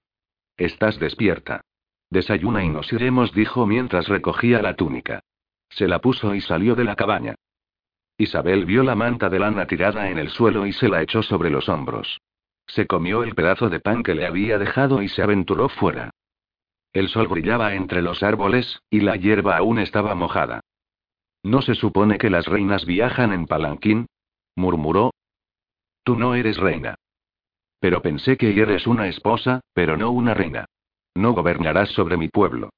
Estás 0.58 1.00
despierta. 1.00 1.62
Desayuna 2.10 2.64
y 2.64 2.70
nos 2.70 2.92
iremos, 2.92 3.32
dijo 3.34 3.66
mientras 3.66 4.08
recogía 4.08 4.62
la 4.62 4.76
túnica. 4.76 5.22
Se 5.70 5.88
la 5.88 6.00
puso 6.00 6.34
y 6.34 6.42
salió 6.42 6.76
de 6.76 6.84
la 6.84 6.96
cabaña. 6.96 7.36
Isabel 8.18 8.66
vio 8.66 8.84
la 8.84 8.96
manta 8.96 9.30
de 9.30 9.40
lana 9.40 9.66
tirada 9.68 10.10
en 10.10 10.18
el 10.18 10.30
suelo 10.30 10.66
y 10.66 10.74
se 10.74 10.90
la 10.90 11.02
echó 11.02 11.22
sobre 11.22 11.50
los 11.50 11.70
hombros. 11.70 12.20
Se 12.68 12.88
comió 12.88 13.24
el 13.24 13.36
pedazo 13.36 13.70
de 13.70 13.80
pan 13.80 14.04
que 14.04 14.16
le 14.16 14.26
había 14.26 14.58
dejado 14.58 15.02
y 15.02 15.08
se 15.08 15.22
aventuró 15.22 15.70
fuera. 15.70 16.10
El 16.92 17.08
sol 17.08 17.28
brillaba 17.28 17.76
entre 17.76 18.02
los 18.02 18.24
árboles, 18.24 18.82
y 18.90 19.02
la 19.02 19.16
hierba 19.16 19.58
aún 19.58 19.80
estaba 19.80 20.16
mojada. 20.16 20.62
¿No 21.44 21.62
se 21.62 21.76
supone 21.76 22.18
que 22.18 22.30
las 22.30 22.46
reinas 22.48 22.86
viajan 22.86 23.32
en 23.32 23.46
palanquín? 23.46 24.08
murmuró. 24.56 25.12
Tú 26.04 26.16
no 26.16 26.36
eres 26.36 26.58
reina. 26.58 26.96
Pero 27.80 28.02
pensé 28.02 28.38
que 28.38 28.60
eres 28.60 28.88
una 28.88 29.08
esposa, 29.08 29.62
pero 29.74 29.98
no 29.98 30.12
una 30.12 30.34
reina. 30.34 30.66
No 31.16 31.34
gobernarás 31.34 31.90
sobre 31.90 32.18
mi 32.18 32.28
pueblo. 32.28 32.70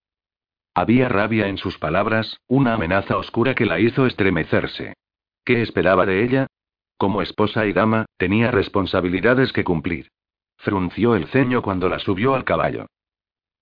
Había 0.74 1.10
rabia 1.10 1.48
en 1.48 1.58
sus 1.58 1.78
palabras, 1.78 2.38
una 2.48 2.76
amenaza 2.76 3.18
oscura 3.18 3.56
que 3.56 3.66
la 3.66 3.80
hizo 3.80 4.06
estremecerse. 4.06 4.94
¿Qué 5.44 5.62
esperaba 5.62 6.06
de 6.06 6.24
ella? 6.24 6.48
Como 6.98 7.22
esposa 7.22 7.66
y 7.66 7.74
dama, 7.74 8.06
tenía 8.18 8.52
responsabilidades 8.52 9.52
que 9.52 9.64
cumplir. 9.64 10.10
Frunció 10.58 11.16
el 11.16 11.28
ceño 11.28 11.62
cuando 11.62 11.90
la 11.90 12.00
subió 12.00 12.36
al 12.36 12.46
caballo. 12.46 12.86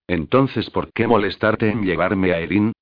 Entonces, 0.07 0.69
¿por 0.69 0.91
qué 0.91 1.07
molestarte 1.07 1.69
en 1.69 1.83
llevarme 1.83 2.33
a 2.33 2.39
Erin? 2.39 2.73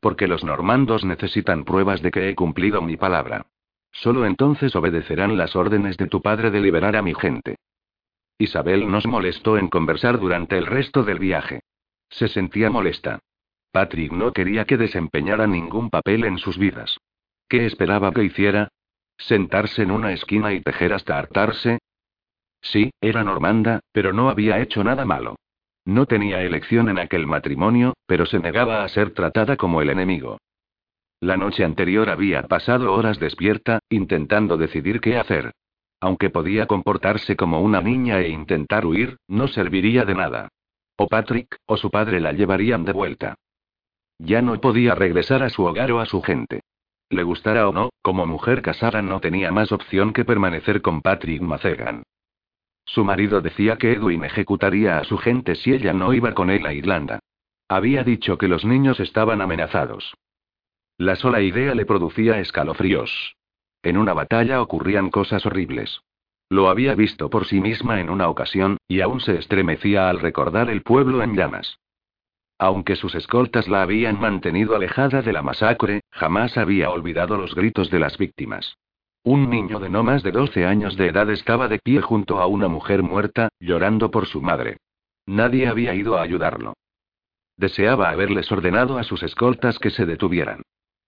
Porque 0.00 0.28
los 0.28 0.44
normandos 0.44 1.04
necesitan 1.04 1.64
pruebas 1.64 2.00
de 2.02 2.10
que 2.10 2.28
he 2.28 2.34
cumplido 2.34 2.80
mi 2.80 2.96
palabra. 2.96 3.46
Solo 3.90 4.24
entonces 4.24 4.74
obedecerán 4.76 5.36
las 5.36 5.56
órdenes 5.56 5.96
de 5.96 6.06
tu 6.06 6.22
padre 6.22 6.50
de 6.50 6.60
liberar 6.60 6.96
a 6.96 7.02
mi 7.02 7.14
gente. 7.14 7.56
Isabel 8.42 8.90
nos 8.90 9.06
molestó 9.06 9.56
en 9.56 9.68
conversar 9.68 10.18
durante 10.18 10.58
el 10.58 10.66
resto 10.66 11.04
del 11.04 11.20
viaje. 11.20 11.60
Se 12.10 12.26
sentía 12.26 12.70
molesta. 12.70 13.20
Patrick 13.70 14.10
no 14.10 14.32
quería 14.32 14.64
que 14.64 14.76
desempeñara 14.76 15.46
ningún 15.46 15.90
papel 15.90 16.24
en 16.24 16.38
sus 16.38 16.58
vidas. 16.58 16.98
¿Qué 17.48 17.66
esperaba 17.66 18.12
que 18.12 18.24
hiciera? 18.24 18.68
¿Sentarse 19.16 19.82
en 19.82 19.92
una 19.92 20.12
esquina 20.12 20.52
y 20.52 20.60
tejer 20.60 20.92
hasta 20.92 21.18
hartarse? 21.18 21.78
Sí, 22.60 22.90
era 23.00 23.22
normanda, 23.22 23.80
pero 23.92 24.12
no 24.12 24.28
había 24.28 24.58
hecho 24.58 24.82
nada 24.82 25.04
malo. 25.04 25.36
No 25.84 26.06
tenía 26.06 26.42
elección 26.42 26.88
en 26.88 26.98
aquel 26.98 27.28
matrimonio, 27.28 27.94
pero 28.06 28.26
se 28.26 28.40
negaba 28.40 28.82
a 28.82 28.88
ser 28.88 29.14
tratada 29.14 29.56
como 29.56 29.82
el 29.82 29.90
enemigo. 29.90 30.38
La 31.20 31.36
noche 31.36 31.64
anterior 31.64 32.10
había 32.10 32.42
pasado 32.42 32.92
horas 32.92 33.20
despierta, 33.20 33.78
intentando 33.88 34.56
decidir 34.56 35.00
qué 35.00 35.16
hacer. 35.16 35.52
Aunque 36.02 36.30
podía 36.30 36.66
comportarse 36.66 37.36
como 37.36 37.60
una 37.60 37.80
niña 37.80 38.18
e 38.18 38.28
intentar 38.28 38.84
huir, 38.84 39.18
no 39.28 39.46
serviría 39.46 40.04
de 40.04 40.16
nada. 40.16 40.48
O 40.96 41.06
Patrick, 41.06 41.58
o 41.64 41.76
su 41.76 41.90
padre 41.90 42.18
la 42.18 42.32
llevarían 42.32 42.84
de 42.84 42.92
vuelta. 42.92 43.36
Ya 44.18 44.42
no 44.42 44.60
podía 44.60 44.96
regresar 44.96 45.44
a 45.44 45.48
su 45.48 45.62
hogar 45.62 45.92
o 45.92 46.00
a 46.00 46.06
su 46.06 46.20
gente. 46.20 46.62
Le 47.08 47.22
gustara 47.22 47.68
o 47.68 47.72
no, 47.72 47.90
como 48.02 48.26
mujer 48.26 48.62
casada 48.62 49.00
no 49.00 49.20
tenía 49.20 49.52
más 49.52 49.70
opción 49.70 50.12
que 50.12 50.24
permanecer 50.24 50.82
con 50.82 51.02
Patrick 51.02 51.40
Macegan. 51.40 52.02
Su 52.84 53.04
marido 53.04 53.40
decía 53.40 53.78
que 53.78 53.92
Edwin 53.92 54.24
ejecutaría 54.24 54.98
a 54.98 55.04
su 55.04 55.18
gente 55.18 55.54
si 55.54 55.72
ella 55.72 55.92
no 55.92 56.12
iba 56.12 56.34
con 56.34 56.50
él 56.50 56.66
a 56.66 56.72
Irlanda. 56.72 57.20
Había 57.68 58.02
dicho 58.02 58.38
que 58.38 58.48
los 58.48 58.64
niños 58.64 58.98
estaban 58.98 59.40
amenazados. 59.40 60.12
La 60.98 61.14
sola 61.14 61.42
idea 61.42 61.76
le 61.76 61.86
producía 61.86 62.40
escalofríos. 62.40 63.36
En 63.82 63.96
una 63.96 64.14
batalla 64.14 64.62
ocurrían 64.62 65.10
cosas 65.10 65.44
horribles. 65.44 66.02
Lo 66.48 66.68
había 66.68 66.94
visto 66.94 67.30
por 67.30 67.46
sí 67.46 67.60
misma 67.60 68.00
en 68.00 68.10
una 68.10 68.28
ocasión, 68.28 68.76
y 68.86 69.00
aún 69.00 69.20
se 69.20 69.38
estremecía 69.38 70.08
al 70.08 70.20
recordar 70.20 70.70
el 70.70 70.82
pueblo 70.82 71.22
en 71.22 71.34
llamas. 71.34 71.78
Aunque 72.58 72.94
sus 72.94 73.14
escoltas 73.14 73.66
la 73.68 73.82
habían 73.82 74.20
mantenido 74.20 74.76
alejada 74.76 75.22
de 75.22 75.32
la 75.32 75.42
masacre, 75.42 76.02
jamás 76.10 76.56
había 76.56 76.90
olvidado 76.90 77.36
los 77.36 77.54
gritos 77.54 77.90
de 77.90 77.98
las 77.98 78.18
víctimas. 78.18 78.76
Un 79.24 79.50
niño 79.50 79.80
de 79.80 79.88
no 79.88 80.02
más 80.02 80.22
de 80.22 80.30
12 80.30 80.66
años 80.66 80.96
de 80.96 81.08
edad 81.08 81.30
estaba 81.30 81.68
de 81.68 81.78
pie 81.78 82.00
junto 82.02 82.40
a 82.40 82.46
una 82.46 82.68
mujer 82.68 83.02
muerta, 83.02 83.48
llorando 83.58 84.10
por 84.10 84.26
su 84.26 84.40
madre. 84.40 84.78
Nadie 85.26 85.68
había 85.68 85.94
ido 85.94 86.18
a 86.18 86.22
ayudarlo. 86.22 86.74
Deseaba 87.56 88.10
haberles 88.10 88.50
ordenado 88.50 88.98
a 88.98 89.04
sus 89.04 89.22
escoltas 89.22 89.78
que 89.78 89.90
se 89.90 90.06
detuvieran. 90.06 90.62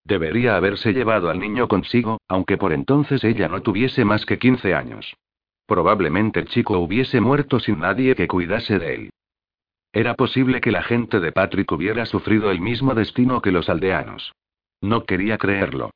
Debería 0.04 0.56
haberse 0.56 0.92
llevado 0.92 1.30
al 1.30 1.40
niño 1.40 1.66
consigo, 1.66 2.20
aunque 2.28 2.58
por 2.58 2.72
entonces 2.72 3.24
ella 3.24 3.48
no 3.48 3.62
tuviese 3.62 4.04
más 4.04 4.26
que 4.26 4.38
15 4.38 4.74
años. 4.74 5.14
Probablemente 5.66 6.40
el 6.40 6.46
chico 6.48 6.78
hubiese 6.78 7.20
muerto 7.20 7.58
sin 7.58 7.80
nadie 7.80 8.14
que 8.14 8.28
cuidase 8.28 8.78
de 8.78 8.94
él. 8.94 9.10
Era 9.92 10.14
posible 10.14 10.60
que 10.60 10.72
la 10.72 10.82
gente 10.82 11.20
de 11.20 11.32
Patrick 11.32 11.70
hubiera 11.72 12.04
sufrido 12.04 12.50
el 12.50 12.60
mismo 12.60 12.94
destino 12.94 13.40
que 13.40 13.52
los 13.52 13.68
aldeanos. 13.68 14.32
No 14.80 15.04
quería 15.04 15.38
creerlo. 15.38 15.90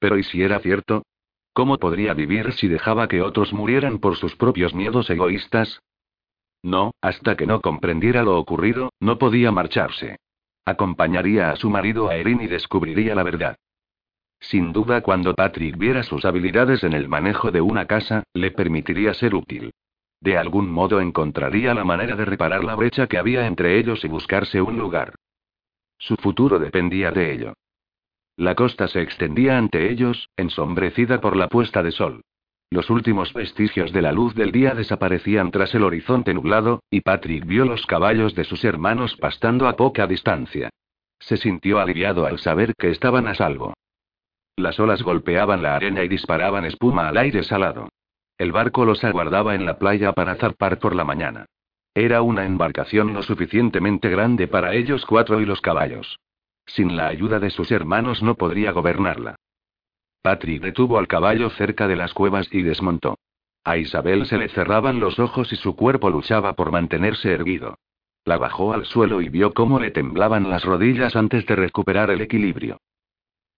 Pero 0.00 0.18
¿y 0.18 0.24
si 0.24 0.42
era 0.42 0.58
cierto? 0.58 1.04
¿Cómo 1.52 1.78
podría 1.78 2.14
vivir 2.14 2.52
si 2.54 2.66
dejaba 2.66 3.06
que 3.08 3.22
otros 3.22 3.52
murieran 3.52 3.98
por 3.98 4.16
sus 4.16 4.34
propios 4.34 4.74
miedos 4.74 5.08
egoístas? 5.10 5.80
No, 6.62 6.92
hasta 7.00 7.36
que 7.36 7.46
no 7.46 7.60
comprendiera 7.60 8.22
lo 8.22 8.38
ocurrido, 8.38 8.90
no 8.98 9.18
podía 9.18 9.52
marcharse. 9.52 10.16
Acompañaría 10.64 11.50
a 11.50 11.56
su 11.56 11.70
marido 11.70 12.08
a 12.08 12.16
Erin 12.16 12.40
y 12.40 12.46
descubriría 12.46 13.14
la 13.14 13.22
verdad. 13.22 13.56
Sin 14.40 14.72
duda, 14.72 15.02
cuando 15.02 15.34
Patrick 15.34 15.76
viera 15.76 16.02
sus 16.02 16.24
habilidades 16.24 16.82
en 16.84 16.92
el 16.92 17.08
manejo 17.08 17.50
de 17.50 17.60
una 17.60 17.86
casa, 17.86 18.24
le 18.34 18.50
permitiría 18.50 19.14
ser 19.14 19.34
útil. 19.34 19.72
De 20.20 20.38
algún 20.38 20.70
modo 20.70 21.00
encontraría 21.00 21.74
la 21.74 21.84
manera 21.84 22.14
de 22.14 22.24
reparar 22.24 22.62
la 22.62 22.76
brecha 22.76 23.06
que 23.06 23.18
había 23.18 23.46
entre 23.46 23.78
ellos 23.78 24.04
y 24.04 24.08
buscarse 24.08 24.62
un 24.62 24.78
lugar. 24.78 25.14
Su 25.98 26.16
futuro 26.16 26.58
dependía 26.58 27.10
de 27.10 27.32
ello. 27.32 27.54
La 28.36 28.54
costa 28.54 28.88
se 28.88 29.02
extendía 29.02 29.58
ante 29.58 29.90
ellos, 29.90 30.28
ensombrecida 30.36 31.20
por 31.20 31.36
la 31.36 31.48
puesta 31.48 31.82
de 31.82 31.92
sol. 31.92 32.22
Los 32.72 32.88
últimos 32.88 33.34
vestigios 33.34 33.92
de 33.92 34.00
la 34.00 34.12
luz 34.12 34.34
del 34.34 34.50
día 34.50 34.74
desaparecían 34.74 35.50
tras 35.50 35.74
el 35.74 35.82
horizonte 35.82 36.32
nublado, 36.32 36.82
y 36.88 37.02
Patrick 37.02 37.44
vio 37.44 37.66
los 37.66 37.84
caballos 37.84 38.34
de 38.34 38.44
sus 38.44 38.64
hermanos 38.64 39.14
pastando 39.18 39.68
a 39.68 39.76
poca 39.76 40.06
distancia. 40.06 40.70
Se 41.18 41.36
sintió 41.36 41.80
aliviado 41.80 42.24
al 42.24 42.38
saber 42.38 42.72
que 42.78 42.88
estaban 42.88 43.28
a 43.28 43.34
salvo. 43.34 43.74
Las 44.56 44.80
olas 44.80 45.02
golpeaban 45.02 45.62
la 45.62 45.76
arena 45.76 46.02
y 46.02 46.08
disparaban 46.08 46.64
espuma 46.64 47.08
al 47.08 47.18
aire 47.18 47.42
salado. 47.42 47.90
El 48.38 48.52
barco 48.52 48.86
los 48.86 49.04
aguardaba 49.04 49.54
en 49.54 49.66
la 49.66 49.78
playa 49.78 50.14
para 50.14 50.36
zarpar 50.36 50.78
por 50.78 50.96
la 50.96 51.04
mañana. 51.04 51.44
Era 51.92 52.22
una 52.22 52.46
embarcación 52.46 53.12
lo 53.12 53.22
suficientemente 53.22 54.08
grande 54.08 54.48
para 54.48 54.72
ellos 54.72 55.04
cuatro 55.04 55.42
y 55.42 55.44
los 55.44 55.60
caballos. 55.60 56.20
Sin 56.64 56.96
la 56.96 57.08
ayuda 57.08 57.38
de 57.38 57.50
sus 57.50 57.70
hermanos 57.70 58.22
no 58.22 58.34
podría 58.34 58.72
gobernarla. 58.72 59.36
Patrick 60.22 60.62
detuvo 60.62 60.98
al 60.98 61.08
caballo 61.08 61.50
cerca 61.50 61.88
de 61.88 61.96
las 61.96 62.14
cuevas 62.14 62.48
y 62.52 62.62
desmontó. 62.62 63.18
A 63.64 63.76
Isabel 63.76 64.26
se 64.26 64.38
le 64.38 64.48
cerraban 64.48 65.00
los 65.00 65.18
ojos 65.18 65.52
y 65.52 65.56
su 65.56 65.76
cuerpo 65.76 66.10
luchaba 66.10 66.54
por 66.54 66.70
mantenerse 66.70 67.32
erguido. 67.32 67.76
La 68.24 68.38
bajó 68.38 68.72
al 68.72 68.84
suelo 68.84 69.20
y 69.20 69.28
vio 69.28 69.52
cómo 69.52 69.80
le 69.80 69.90
temblaban 69.90 70.48
las 70.48 70.64
rodillas 70.64 71.16
antes 71.16 71.44
de 71.46 71.56
recuperar 71.56 72.10
el 72.10 72.20
equilibrio. 72.20 72.78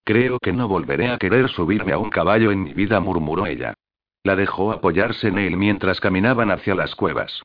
Creo 0.05 0.39
que 0.39 0.53
no 0.53 0.69
volveré 0.69 1.11
a 1.11 1.19
querer 1.19 1.49
subirme 1.51 1.93
a 1.93 1.99
un 1.99 2.11
caballo 2.11 2.51
en 2.51 2.63
mi 2.63 2.73
vida, 2.73 2.99
murmuró 3.01 3.47
ella. 3.47 3.75
La 4.23 4.37
dejó 4.37 4.73
apoyarse 4.73 5.29
en 5.29 5.39
él 5.39 5.57
mientras 5.59 6.01
caminaban 6.01 6.51
hacia 6.51 6.75
las 6.75 6.95
cuevas. 6.95 7.43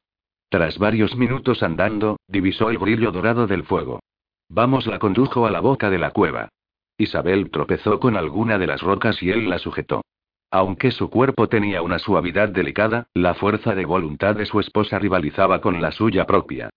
Tras 0.50 0.78
varios 0.78 1.16
minutos 1.16 1.62
andando, 1.62 2.18
divisó 2.28 2.70
el 2.70 2.78
brillo 2.78 3.12
dorado 3.12 3.48
del 3.48 3.64
fuego. 3.64 4.00
Vamos 4.50 4.88
la 4.88 4.98
condujo 4.98 5.46
a 5.46 5.52
la 5.52 5.60
boca 5.60 5.90
de 5.90 6.00
la 6.00 6.12
cueva. 6.12 6.50
Isabel 7.00 7.50
tropezó 7.50 8.00
con 8.00 8.18
alguna 8.18 8.58
de 8.58 8.68
las 8.68 8.82
rocas 8.82 9.24
y 9.24 9.32
él 9.32 9.50
la 9.50 9.58
sujetó. 9.58 10.04
Aunque 10.52 10.92
su 10.92 11.10
cuerpo 11.10 11.48
tenía 11.48 11.82
una 11.82 11.98
suavidad 11.98 12.50
delicada, 12.50 13.08
la 13.14 13.36
fuerza 13.36 13.74
de 13.74 13.86
voluntad 13.86 14.36
de 14.36 14.46
su 14.46 14.60
esposa 14.60 15.00
rivalizaba 15.00 15.62
con 15.62 15.82
la 15.82 15.92
suya 15.92 16.26
propia. 16.26 16.70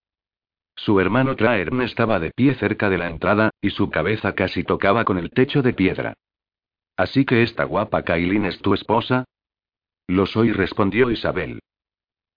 Su 0.76 1.00
hermano 1.00 1.34
Traern 1.34 1.82
estaba 1.82 2.20
de 2.20 2.30
pie 2.30 2.54
cerca 2.54 2.88
de 2.88 2.98
la 2.98 3.08
entrada, 3.08 3.50
y 3.60 3.70
su 3.70 3.90
cabeza 3.90 4.34
casi 4.34 4.62
tocaba 4.62 5.04
con 5.04 5.18
el 5.18 5.30
techo 5.30 5.60
de 5.60 5.72
piedra. 5.72 6.14
¿Así 6.96 7.24
que 7.24 7.42
esta 7.42 7.64
guapa 7.64 8.04
Kailin 8.04 8.44
es 8.44 8.60
tu 8.60 8.74
esposa? 8.74 9.24
Lo 10.06 10.26
soy, 10.26 10.52
respondió 10.52 11.10
Isabel. 11.10 11.60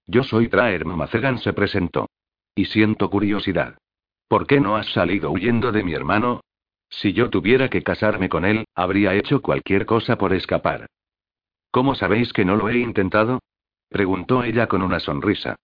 Yo 0.08 0.24
soy 0.24 0.48
Traern 0.48 0.90
Macegan 0.98 1.38
se 1.38 1.54
presentó. 1.54 2.10
Y 2.56 2.66
siento 2.66 3.10
curiosidad. 3.12 3.78
¿Por 4.28 4.48
qué 4.48 4.60
no 4.60 4.76
has 4.76 4.88
salido 4.94 5.30
huyendo 5.30 5.72
de 5.72 5.84
mi 5.84 5.94
hermano? 5.94 6.42
Si 6.96 7.12
yo 7.12 7.30
tuviera 7.30 7.70
que 7.70 7.84
casarme 7.84 8.30
con 8.30 8.46
él, 8.46 8.66
habría 8.74 9.16
hecho 9.16 9.42
cualquier 9.42 9.86
cosa 9.86 10.18
por 10.18 10.34
escapar. 10.34 10.88
¿Cómo 11.70 11.94
sabéis 11.94 12.32
que 12.32 12.46
no 12.46 12.56
lo 12.56 12.70
he 12.70 12.78
intentado? 12.78 13.42
preguntó 13.90 14.44
ella 14.44 14.68
con 14.68 14.82
una 14.82 15.02
sonrisa. 15.02 15.58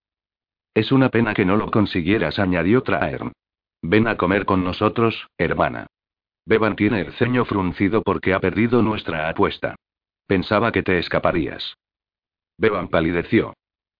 Es 0.74 0.92
una 0.92 1.10
pena 1.10 1.34
que 1.34 1.46
no 1.46 1.56
lo 1.56 1.72
consiguieras, 1.72 2.38
añadió 2.38 2.84
Traern. 2.84 3.32
Ven 3.82 4.08
a 4.08 4.18
comer 4.18 4.46
con 4.46 4.64
nosotros, 4.64 5.30
hermana. 5.38 5.88
Beban 6.46 6.76
tiene 6.76 7.00
el 7.02 7.14
ceño 7.14 7.46
fruncido 7.46 8.02
porque 8.04 8.34
ha 8.34 8.40
perdido 8.40 8.82
nuestra 8.82 9.30
apuesta. 9.30 9.76
Pensaba 10.28 10.72
que 10.72 10.84
te 10.84 11.00
escaparías. 11.00 11.76
Beban 12.58 12.90
palideció. 12.90 13.54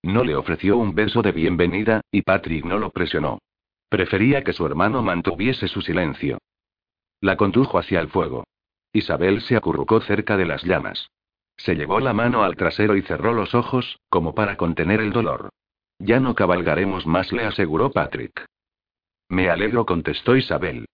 No 0.04 0.26
le 0.26 0.36
ofreció 0.36 0.78
un 0.78 0.96
beso 0.96 1.22
de 1.22 1.32
bienvenida, 1.32 2.02
y 2.12 2.24
Patrick 2.24 2.66
no 2.66 2.78
lo 2.78 2.90
presionó. 2.90 3.40
Prefería 3.88 4.44
que 4.44 4.54
su 4.54 4.66
hermano 4.66 5.02
mantuviese 5.02 5.68
su 5.68 5.82
silencio. 5.82 6.40
La 7.22 7.38
condujo 7.38 7.78
hacia 7.78 8.02
el 8.02 8.10
fuego. 8.10 8.44
Isabel 8.92 9.42
se 9.42 9.56
acurrucó 9.56 10.02
cerca 10.02 10.36
de 10.36 10.46
las 10.46 10.64
llamas. 10.64 11.12
Se 11.56 11.76
llevó 11.76 12.00
la 12.00 12.14
mano 12.14 12.44
al 12.44 12.56
trasero 12.56 12.98
y 12.98 13.04
cerró 13.04 13.34
los 13.34 13.54
ojos, 13.54 14.00
como 14.10 14.34
para 14.34 14.58
contener 14.58 15.00
el 15.00 15.14
dolor. 15.14 15.50
Ya 16.00 16.20
no 16.20 16.34
cabalgaremos 16.34 17.06
más, 17.06 17.32
le 17.32 17.46
aseguró 17.46 17.92
Patrick. 17.92 18.46
Me 19.30 19.50
alegro, 19.50 19.86
contestó 19.86 20.36
Isabel. 20.36 20.86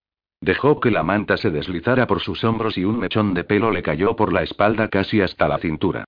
Dejó 0.42 0.80
que 0.80 0.92
la 0.92 1.02
manta 1.02 1.38
se 1.38 1.50
deslizara 1.50 2.06
por 2.06 2.20
sus 2.20 2.44
hombros 2.44 2.78
y 2.78 2.84
un 2.84 3.00
mechón 3.00 3.34
de 3.34 3.46
pelo 3.46 3.72
le 3.72 3.82
cayó 3.82 4.16
por 4.16 4.34
la 4.34 4.44
espalda 4.44 4.90
casi 4.90 5.22
hasta 5.22 5.48
la 5.48 5.58
cintura. 5.58 6.04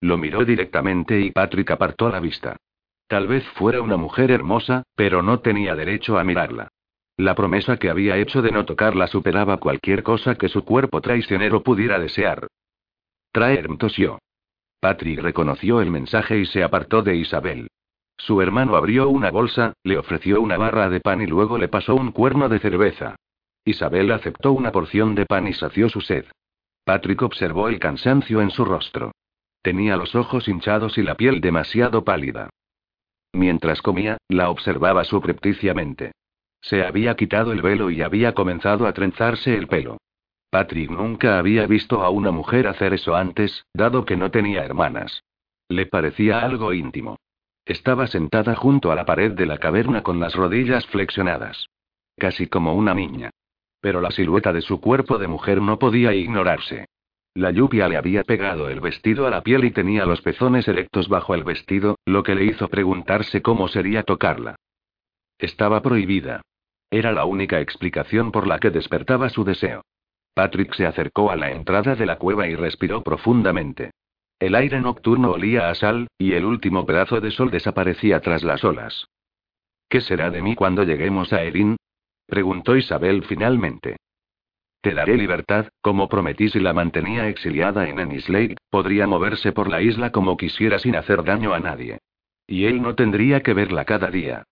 Lo 0.00 0.18
miró 0.18 0.44
directamente 0.44 1.18
y 1.18 1.30
Patrick 1.30 1.70
apartó 1.70 2.10
la 2.10 2.20
vista. 2.20 2.56
Tal 3.08 3.26
vez 3.26 3.44
fuera 3.54 3.80
una 3.80 3.96
mujer 3.96 4.30
hermosa, 4.30 4.84
pero 4.94 5.22
no 5.22 5.40
tenía 5.40 5.74
derecho 5.74 6.18
a 6.18 6.24
mirarla. 6.24 6.68
La 7.20 7.34
promesa 7.34 7.76
que 7.76 7.90
había 7.90 8.16
hecho 8.16 8.40
de 8.40 8.50
no 8.50 8.64
tocarla 8.64 9.06
superaba 9.06 9.58
cualquier 9.58 10.02
cosa 10.02 10.36
que 10.36 10.48
su 10.48 10.64
cuerpo 10.64 11.02
traicionero 11.02 11.62
pudiera 11.62 11.98
desear. 11.98 12.46
Traer 13.30 13.68
tosió. 13.76 14.20
Patrick 14.80 15.20
reconoció 15.20 15.82
el 15.82 15.90
mensaje 15.90 16.38
y 16.38 16.46
se 16.46 16.62
apartó 16.62 17.02
de 17.02 17.16
Isabel. 17.16 17.68
Su 18.16 18.40
hermano 18.40 18.74
abrió 18.74 19.10
una 19.10 19.30
bolsa, 19.30 19.74
le 19.84 19.98
ofreció 19.98 20.40
una 20.40 20.56
barra 20.56 20.88
de 20.88 21.00
pan 21.00 21.20
y 21.20 21.26
luego 21.26 21.58
le 21.58 21.68
pasó 21.68 21.94
un 21.94 22.10
cuerno 22.10 22.48
de 22.48 22.58
cerveza. 22.58 23.16
Isabel 23.66 24.12
aceptó 24.12 24.52
una 24.52 24.72
porción 24.72 25.14
de 25.14 25.26
pan 25.26 25.46
y 25.46 25.52
sació 25.52 25.90
su 25.90 26.00
sed. 26.00 26.24
Patrick 26.84 27.20
observó 27.20 27.68
el 27.68 27.78
cansancio 27.78 28.40
en 28.40 28.48
su 28.48 28.64
rostro. 28.64 29.12
Tenía 29.60 29.98
los 29.98 30.14
ojos 30.14 30.48
hinchados 30.48 30.96
y 30.96 31.02
la 31.02 31.16
piel 31.16 31.42
demasiado 31.42 32.02
pálida. 32.02 32.48
Mientras 33.34 33.82
comía, 33.82 34.16
la 34.26 34.48
observaba 34.48 35.04
subrepticiamente. 35.04 36.12
Se 36.60 36.84
había 36.84 37.16
quitado 37.16 37.52
el 37.52 37.62
velo 37.62 37.90
y 37.90 38.02
había 38.02 38.32
comenzado 38.34 38.86
a 38.86 38.92
trenzarse 38.92 39.54
el 39.56 39.66
pelo. 39.66 39.98
Patrick 40.50 40.90
nunca 40.90 41.38
había 41.38 41.66
visto 41.66 42.02
a 42.02 42.10
una 42.10 42.32
mujer 42.32 42.66
hacer 42.66 42.92
eso 42.92 43.14
antes, 43.14 43.64
dado 43.72 44.04
que 44.04 44.16
no 44.16 44.30
tenía 44.30 44.64
hermanas. 44.64 45.22
Le 45.68 45.86
parecía 45.86 46.40
algo 46.40 46.72
íntimo. 46.72 47.16
Estaba 47.64 48.08
sentada 48.08 48.56
junto 48.56 48.90
a 48.90 48.96
la 48.96 49.04
pared 49.04 49.32
de 49.32 49.46
la 49.46 49.58
caverna 49.58 50.02
con 50.02 50.18
las 50.18 50.34
rodillas 50.34 50.86
flexionadas. 50.86 51.66
Casi 52.16 52.48
como 52.48 52.74
una 52.74 52.94
niña. 52.94 53.30
Pero 53.80 54.00
la 54.00 54.10
silueta 54.10 54.52
de 54.52 54.60
su 54.60 54.80
cuerpo 54.80 55.18
de 55.18 55.28
mujer 55.28 55.62
no 55.62 55.78
podía 55.78 56.12
ignorarse. 56.12 56.86
La 57.34 57.52
lluvia 57.52 57.88
le 57.88 57.96
había 57.96 58.24
pegado 58.24 58.68
el 58.68 58.80
vestido 58.80 59.26
a 59.26 59.30
la 59.30 59.42
piel 59.42 59.64
y 59.64 59.70
tenía 59.70 60.04
los 60.04 60.20
pezones 60.20 60.66
erectos 60.66 61.08
bajo 61.08 61.34
el 61.34 61.44
vestido, 61.44 61.96
lo 62.04 62.24
que 62.24 62.34
le 62.34 62.44
hizo 62.44 62.68
preguntarse 62.68 63.40
cómo 63.40 63.68
sería 63.68 64.02
tocarla. 64.02 64.56
Estaba 65.38 65.80
prohibida. 65.80 66.42
Era 66.90 67.12
la 67.12 67.24
única 67.24 67.60
explicación 67.60 68.32
por 68.32 68.46
la 68.46 68.58
que 68.58 68.70
despertaba 68.70 69.28
su 69.28 69.44
deseo. 69.44 69.84
Patrick 70.34 70.74
se 70.74 70.86
acercó 70.86 71.30
a 71.30 71.36
la 71.36 71.50
entrada 71.52 71.94
de 71.94 72.06
la 72.06 72.16
cueva 72.16 72.48
y 72.48 72.56
respiró 72.56 73.02
profundamente. 73.02 73.92
El 74.40 74.54
aire 74.54 74.80
nocturno 74.80 75.32
olía 75.32 75.70
a 75.70 75.74
sal, 75.74 76.08
y 76.18 76.32
el 76.32 76.44
último 76.44 76.86
pedazo 76.86 77.20
de 77.20 77.30
sol 77.30 77.50
desaparecía 77.50 78.20
tras 78.20 78.42
las 78.42 78.64
olas. 78.64 79.06
¿Qué 79.88 80.00
será 80.00 80.30
de 80.30 80.40
mí 80.40 80.54
cuando 80.54 80.82
lleguemos 80.82 81.32
a 81.32 81.42
Erin? 81.42 81.76
preguntó 82.26 82.76
Isabel 82.76 83.24
finalmente. 83.24 83.96
Te 84.80 84.94
daré 84.94 85.16
libertad, 85.16 85.68
como 85.82 86.08
prometí 86.08 86.48
si 86.48 86.58
la 86.58 86.72
mantenía 86.72 87.28
exiliada 87.28 87.88
en 87.88 87.98
Enislake, 87.98 88.56
podría 88.70 89.06
moverse 89.06 89.52
por 89.52 89.68
la 89.68 89.82
isla 89.82 90.10
como 90.10 90.36
quisiera 90.36 90.78
sin 90.78 90.96
hacer 90.96 91.22
daño 91.22 91.52
a 91.52 91.60
nadie. 91.60 91.98
Y 92.46 92.64
él 92.64 92.80
no 92.80 92.94
tendría 92.94 93.42
que 93.42 93.52
verla 93.52 93.84
cada 93.84 94.10
día. 94.10 94.44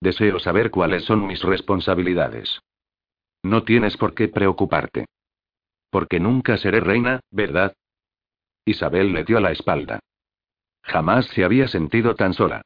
Deseo 0.00 0.38
saber 0.38 0.70
cuáles 0.70 1.04
son 1.04 1.26
mis 1.26 1.42
responsabilidades. 1.42 2.60
No 3.42 3.62
tienes 3.64 3.96
por 3.96 4.14
qué 4.14 4.28
preocuparte. 4.28 5.06
Porque 5.90 6.20
nunca 6.20 6.56
seré 6.56 6.80
reina, 6.80 7.20
¿verdad? 7.30 7.74
Isabel 8.64 9.12
le 9.12 9.24
dio 9.24 9.40
la 9.40 9.52
espalda. 9.52 10.00
Jamás 10.82 11.26
se 11.26 11.44
había 11.44 11.68
sentido 11.68 12.14
tan 12.14 12.34
sola. 12.34 12.62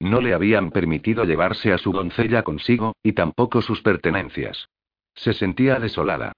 No 0.00 0.20
le 0.20 0.34
habían 0.34 0.70
permitido 0.70 1.24
llevarse 1.24 1.72
a 1.72 1.78
su 1.78 1.92
doncella 1.92 2.42
consigo, 2.42 2.96
y 3.02 3.12
tampoco 3.12 3.62
sus 3.62 3.82
pertenencias. 3.82 4.68
Se 5.14 5.32
sentía 5.32 5.78
desolada. 5.78 6.32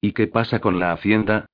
¿Y 0.00 0.12
qué 0.12 0.26
pasa 0.26 0.60
con 0.60 0.78
la 0.78 0.92
hacienda? 0.92 1.46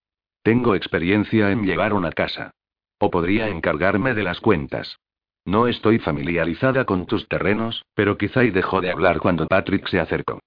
Tengo 0.43 0.75
experiencia 0.75 1.51
en 1.51 1.65
llevar 1.65 1.95
una 1.95 2.13
casa. 2.13 2.53
O 2.99 3.11
podría 3.11 3.49
encargarme 3.49 4.15
de 4.15 4.23
las 4.23 4.41
cuentas. 4.41 4.99
No 5.45 5.67
estoy 5.67 5.99
familiarizada 5.99 6.85
con 6.85 7.07
tus 7.07 7.29
terrenos, 7.29 7.85
pero 7.95 8.17
quizá 8.17 8.45
y 8.45 8.51
dejó 8.51 8.81
de 8.81 8.91
hablar 8.91 9.19
cuando 9.21 9.47
Patrick 9.47 9.87
se 9.89 10.01
acercó. 10.01 10.41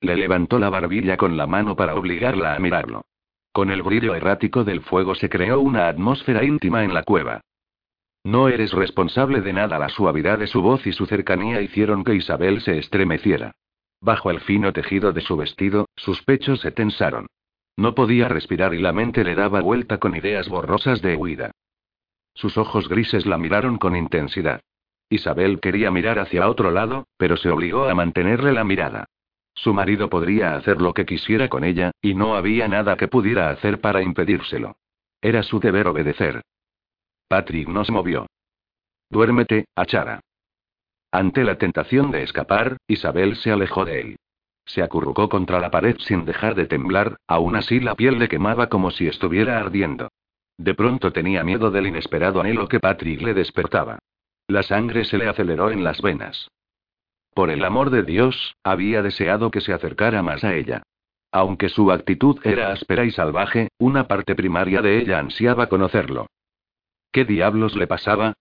Le 0.00 0.16
levantó 0.16 0.58
la 0.58 0.70
barbilla 0.70 1.16
con 1.16 1.36
la 1.36 1.46
mano 1.46 1.76
para 1.76 1.94
obligarla 1.94 2.54
a 2.54 2.58
mirarlo. 2.58 3.02
Con 3.52 3.70
el 3.70 3.82
brillo 3.82 4.14
errático 4.14 4.64
del 4.64 4.80
fuego 4.80 5.14
se 5.14 5.28
creó 5.28 5.60
una 5.60 5.88
atmósfera 5.88 6.44
íntima 6.44 6.84
en 6.84 6.94
la 6.94 7.02
cueva. 7.02 7.40
No 8.24 8.48
eres 8.48 8.72
responsable 8.72 9.40
de 9.40 9.52
nada. 9.52 9.78
La 9.78 9.88
suavidad 9.88 10.38
de 10.38 10.46
su 10.46 10.62
voz 10.62 10.86
y 10.86 10.92
su 10.92 11.06
cercanía 11.06 11.60
hicieron 11.60 12.04
que 12.04 12.14
Isabel 12.14 12.60
se 12.62 12.78
estremeciera. 12.78 13.52
Bajo 14.00 14.30
el 14.30 14.40
fino 14.40 14.72
tejido 14.72 15.12
de 15.12 15.20
su 15.20 15.36
vestido, 15.36 15.88
sus 15.96 16.22
pechos 16.22 16.60
se 16.60 16.70
tensaron. 16.70 17.26
No 17.76 17.94
podía 17.94 18.28
respirar 18.28 18.74
y 18.74 18.78
la 18.78 18.92
mente 18.92 19.24
le 19.24 19.34
daba 19.34 19.60
vuelta 19.60 19.98
con 19.98 20.16
ideas 20.16 20.48
borrosas 20.48 21.02
de 21.02 21.16
huida. 21.16 21.50
Sus 22.34 22.56
ojos 22.58 22.88
grises 22.88 23.26
la 23.26 23.38
miraron 23.38 23.78
con 23.78 23.96
intensidad. 23.96 24.62
Isabel 25.08 25.60
quería 25.60 25.90
mirar 25.90 26.18
hacia 26.18 26.48
otro 26.48 26.70
lado, 26.70 27.06
pero 27.16 27.36
se 27.36 27.50
obligó 27.50 27.84
a 27.84 27.94
mantenerle 27.94 28.52
la 28.52 28.64
mirada. 28.64 29.06
Su 29.54 29.74
marido 29.74 30.08
podría 30.08 30.56
hacer 30.56 30.80
lo 30.80 30.94
que 30.94 31.04
quisiera 31.04 31.48
con 31.48 31.64
ella, 31.64 31.90
y 32.00 32.14
no 32.14 32.34
había 32.34 32.68
nada 32.68 32.96
que 32.96 33.08
pudiera 33.08 33.50
hacer 33.50 33.80
para 33.80 34.02
impedírselo. 34.02 34.76
Era 35.20 35.42
su 35.42 35.60
deber 35.60 35.86
obedecer. 35.86 36.42
Patrick 37.28 37.68
no 37.68 37.84
se 37.84 37.92
movió. 37.92 38.26
Duérmete, 39.10 39.66
Achara. 39.76 40.20
Ante 41.10 41.44
la 41.44 41.58
tentación 41.58 42.10
de 42.10 42.22
escapar, 42.22 42.78
Isabel 42.86 43.36
se 43.36 43.52
alejó 43.52 43.84
de 43.84 44.00
él. 44.00 44.16
Se 44.64 44.82
acurrucó 44.82 45.28
contra 45.28 45.60
la 45.60 45.70
pared 45.70 45.96
sin 45.98 46.24
dejar 46.24 46.54
de 46.54 46.66
temblar, 46.66 47.16
aún 47.26 47.56
así 47.56 47.80
la 47.80 47.94
piel 47.94 48.18
le 48.18 48.28
quemaba 48.28 48.68
como 48.68 48.90
si 48.90 49.06
estuviera 49.06 49.58
ardiendo. 49.58 50.08
De 50.62 50.74
pronto 50.74 51.10
tenía 51.12 51.42
miedo 51.42 51.72
del 51.72 51.88
inesperado 51.88 52.40
anhelo 52.40 52.68
que 52.68 52.78
Patrick 52.78 53.20
le 53.20 53.34
despertaba. 53.34 53.98
La 54.46 54.62
sangre 54.62 55.04
se 55.04 55.18
le 55.18 55.28
aceleró 55.28 55.72
en 55.72 55.82
las 55.82 56.00
venas. 56.00 56.52
Por 57.34 57.50
el 57.50 57.64
amor 57.64 57.90
de 57.90 58.04
Dios, 58.04 58.54
había 58.62 59.02
deseado 59.02 59.50
que 59.50 59.60
se 59.60 59.72
acercara 59.72 60.22
más 60.22 60.44
a 60.44 60.54
ella. 60.54 60.84
Aunque 61.32 61.68
su 61.68 61.90
actitud 61.90 62.38
era 62.44 62.70
áspera 62.70 63.04
y 63.04 63.10
salvaje, 63.10 63.70
una 63.78 64.06
parte 64.06 64.36
primaria 64.36 64.82
de 64.82 64.98
ella 64.98 65.18
ansiaba 65.18 65.66
conocerlo. 65.66 66.26
¿Qué 67.10 67.24
diablos 67.24 67.74
le 67.74 67.88
pasaba? 67.88 68.34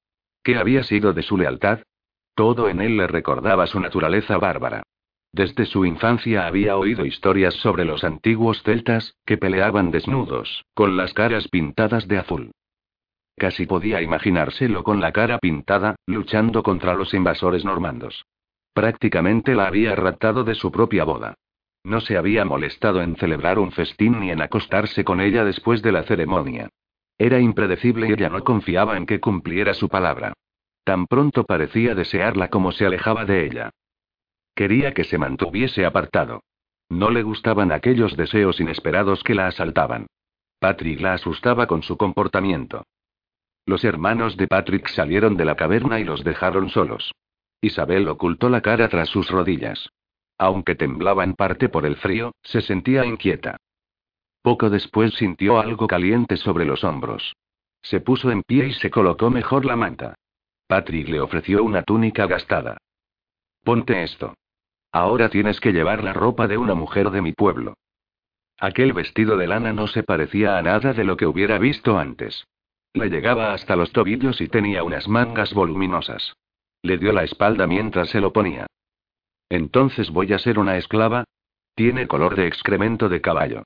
¿Qué 0.43 0.57
había 0.57 0.83
sido 0.83 1.13
de 1.13 1.23
su 1.23 1.39
lealtad? 1.39 1.79
Todo 2.35 2.69
en 2.69 2.81
él 2.81 2.97
le 2.97 3.07
recordaba 3.07 3.65
su 3.65 3.79
naturaleza 3.79 4.37
bárbara. 4.37 4.83
Desde 5.33 5.65
su 5.65 5.85
infancia 5.85 6.45
había 6.45 6.75
oído 6.75 7.05
historias 7.05 7.53
sobre 7.55 7.85
los 7.85 8.03
antiguos 8.03 8.63
celtas, 8.63 9.15
que 9.25 9.37
peleaban 9.37 9.89
desnudos, 9.89 10.65
con 10.73 10.97
las 10.97 11.13
caras 11.13 11.47
pintadas 11.47 12.07
de 12.07 12.17
azul. 12.17 12.51
Casi 13.37 13.65
podía 13.65 14.01
imaginárselo 14.01 14.83
con 14.83 14.99
la 14.99 15.13
cara 15.13 15.39
pintada, 15.39 15.95
luchando 16.05 16.63
contra 16.63 16.95
los 16.95 17.13
invasores 17.13 17.63
normandos. 17.63 18.25
Prácticamente 18.73 19.55
la 19.55 19.67
había 19.67 19.95
raptado 19.95 20.43
de 20.43 20.55
su 20.55 20.71
propia 20.71 21.05
boda. 21.05 21.35
No 21.83 22.01
se 22.01 22.17
había 22.17 22.45
molestado 22.45 23.01
en 23.01 23.15
celebrar 23.15 23.57
un 23.57 23.71
festín 23.71 24.19
ni 24.19 24.31
en 24.31 24.41
acostarse 24.41 25.03
con 25.03 25.21
ella 25.21 25.43
después 25.45 25.81
de 25.81 25.91
la 25.91 26.03
ceremonia. 26.03 26.69
Era 27.17 27.39
impredecible 27.39 28.09
y 28.09 28.11
ella 28.11 28.29
no 28.29 28.43
confiaba 28.43 28.97
en 28.97 29.05
que 29.05 29.19
cumpliera 29.19 29.73
su 29.73 29.89
palabra. 29.89 30.33
Tan 30.83 31.07
pronto 31.07 31.43
parecía 31.45 31.95
desearla 31.95 32.49
como 32.49 32.71
se 32.71 32.85
alejaba 32.85 33.25
de 33.25 33.45
ella. 33.45 33.71
Quería 34.55 34.93
que 34.93 35.03
se 35.03 35.17
mantuviese 35.17 35.85
apartado. 35.85 36.43
No 36.89 37.09
le 37.09 37.23
gustaban 37.23 37.71
aquellos 37.71 38.17
deseos 38.17 38.59
inesperados 38.59 39.23
que 39.23 39.35
la 39.35 39.47
asaltaban. 39.47 40.07
Patrick 40.59 40.99
la 40.99 41.13
asustaba 41.13 41.65
con 41.65 41.83
su 41.83 41.97
comportamiento. 41.97 42.83
Los 43.65 43.83
hermanos 43.83 44.37
de 44.37 44.47
Patrick 44.47 44.87
salieron 44.87 45.37
de 45.37 45.45
la 45.45 45.55
caverna 45.55 45.99
y 45.99 46.03
los 46.03 46.23
dejaron 46.23 46.69
solos. 46.69 47.13
Isabel 47.61 48.07
ocultó 48.07 48.49
la 48.49 48.61
cara 48.61 48.89
tras 48.89 49.09
sus 49.09 49.29
rodillas. 49.29 49.89
Aunque 50.37 50.75
temblaba 50.75 51.23
en 51.23 51.35
parte 51.35 51.69
por 51.69 51.85
el 51.85 51.95
frío, 51.95 52.33
se 52.43 52.61
sentía 52.61 53.05
inquieta. 53.05 53.57
Poco 54.41 54.69
después 54.69 55.13
sintió 55.13 55.59
algo 55.59 55.87
caliente 55.87 56.35
sobre 56.37 56.65
los 56.65 56.83
hombros. 56.83 57.35
Se 57.83 58.01
puso 58.01 58.31
en 58.31 58.43
pie 58.43 58.67
y 58.67 58.73
se 58.73 58.89
colocó 58.89 59.29
mejor 59.29 59.65
la 59.65 59.75
manta. 59.75 60.15
Patrick 60.67 61.07
le 61.09 61.21
ofreció 61.21 61.63
una 61.63 61.83
túnica 61.83 62.25
gastada. 62.25 62.77
Ponte 63.63 64.03
esto. 64.03 64.33
Ahora 64.91 65.29
tienes 65.29 65.59
que 65.59 65.71
llevar 65.71 66.03
la 66.03 66.13
ropa 66.13 66.47
de 66.47 66.57
una 66.57 66.75
mujer 66.75 67.11
de 67.11 67.21
mi 67.21 67.31
pueblo. 67.33 67.75
Aquel 68.59 68.93
vestido 68.93 69.37
de 69.37 69.47
lana 69.47 69.73
no 69.73 69.87
se 69.87 70.03
parecía 70.03 70.57
a 70.57 70.61
nada 70.61 70.93
de 70.93 71.03
lo 71.03 71.17
que 71.17 71.25
hubiera 71.25 71.57
visto 71.57 71.97
antes. 71.97 72.45
Le 72.93 73.09
llegaba 73.09 73.53
hasta 73.53 73.75
los 73.75 73.91
tobillos 73.91 74.41
y 74.41 74.47
tenía 74.47 74.83
unas 74.83 75.07
mangas 75.07 75.53
voluminosas. 75.53 76.35
Le 76.83 76.97
dio 76.97 77.13
la 77.13 77.23
espalda 77.23 77.67
mientras 77.67 78.09
se 78.09 78.19
lo 78.19 78.33
ponía. 78.33 78.67
Entonces 79.49 80.09
voy 80.09 80.33
a 80.33 80.39
ser 80.39 80.59
una 80.59 80.77
esclava. 80.77 81.23
Tiene 81.73 82.07
color 82.07 82.35
de 82.35 82.47
excremento 82.47 83.07
de 83.07 83.21
caballo. 83.21 83.63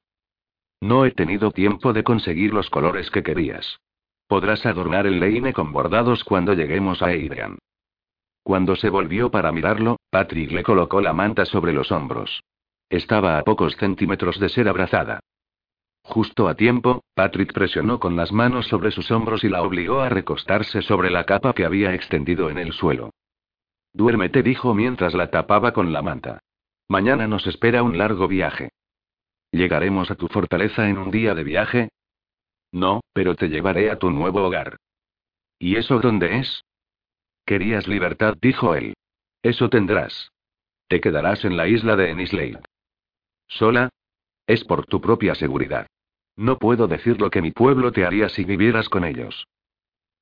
No 0.80 1.06
he 1.06 1.12
tenido 1.12 1.52
tiempo 1.52 1.94
de 1.94 2.04
conseguir 2.04 2.54
los 2.54 2.70
colores 2.70 3.10
que 3.10 3.24
querías. 3.24 3.80
Podrás 4.28 4.66
adornar 4.66 5.08
el 5.08 5.20
leine 5.20 5.54
con 5.54 5.72
bordados 5.72 6.24
cuando 6.24 6.54
lleguemos 6.54 7.02
a 7.02 7.08
Adrian. 7.08 7.58
Cuando 8.46 8.76
se 8.76 8.92
volvió 8.92 9.32
para 9.32 9.52
mirarlo, 9.52 9.98
Patrick 10.12 10.52
le 10.52 10.62
colocó 10.62 11.02
la 11.02 11.14
manta 11.14 11.46
sobre 11.46 11.74
los 11.74 11.92
hombros. 11.92 12.44
Estaba 12.92 13.40
a 13.40 13.44
pocos 13.44 13.76
centímetros 13.76 14.40
de 14.40 14.50
ser 14.50 14.70
abrazada. 14.70 15.20
Justo 16.04 16.48
a 16.48 16.54
tiempo, 16.54 17.04
Patrick 17.16 17.52
presionó 17.54 18.00
con 18.00 18.16
las 18.16 18.32
manos 18.32 18.68
sobre 18.68 18.92
sus 18.92 19.10
hombros 19.10 19.44
y 19.44 19.50
la 19.50 19.64
obligó 19.64 20.02
a 20.02 20.10
recostarse 20.10 20.84
sobre 20.84 21.10
la 21.10 21.24
capa 21.24 21.54
que 21.54 21.66
había 21.66 21.96
extendido 21.96 22.52
en 22.52 22.60
el 22.60 22.72
suelo. 22.74 23.10
Duérmete, 23.94 24.44
dijo 24.44 24.76
mientras 24.76 25.16
la 25.16 25.32
tapaba 25.32 25.72
con 25.72 25.92
la 25.92 26.04
manta. 26.04 26.44
Mañana 26.88 27.28
nos 27.28 27.48
espera 27.48 27.82
un 27.82 27.98
largo 27.98 28.28
viaje. 28.28 28.70
¿Llegaremos 29.50 30.12
a 30.12 30.16
tu 30.16 30.28
fortaleza 30.28 30.88
en 30.88 31.00
un 31.00 31.10
día 31.10 31.34
de 31.34 31.44
viaje? 31.44 31.90
No, 32.72 33.02
pero 33.12 33.34
te 33.34 33.50
llevaré 33.50 33.90
a 33.90 33.98
tu 33.98 34.12
nuevo 34.12 34.44
hogar. 34.44 34.78
¿Y 35.58 35.78
eso 35.78 35.98
dónde 35.98 36.38
es? 36.38 36.62
Querías 37.46 37.88
libertad, 37.88 38.36
dijo 38.42 38.76
él. 38.76 38.96
Eso 39.44 39.70
tendrás. 39.70 40.32
Te 40.88 41.00
quedarás 41.00 41.46
en 41.46 41.58
la 41.58 41.68
isla 41.68 41.96
de 41.96 42.10
Enislade. 42.12 42.62
¿Sola? 43.48 43.90
Es 44.48 44.64
por 44.64 44.86
tu 44.86 45.02
propia 45.02 45.36
seguridad. 45.36 45.88
No 46.36 46.58
puedo 46.58 46.88
decir 46.88 47.22
lo 47.22 47.30
que 47.30 47.42
mi 47.42 47.52
pueblo 47.52 47.92
te 47.92 48.06
haría 48.06 48.30
si 48.30 48.44
vivieras 48.44 48.90
con 48.90 49.06
ellos. 49.06 49.48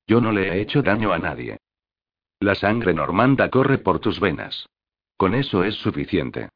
Yo 0.06 0.20
no 0.20 0.32
le 0.32 0.48
he 0.48 0.60
hecho 0.60 0.82
daño 0.82 1.12
a 1.12 1.18
nadie. 1.18 1.58
La 2.40 2.54
sangre 2.54 2.92
normanda 2.92 3.48
corre 3.50 3.78
por 3.78 4.00
tus 4.00 4.20
venas. 4.20 4.68
Con 5.16 5.34
eso 5.34 5.64
es 5.64 5.74
suficiente. 5.76 6.50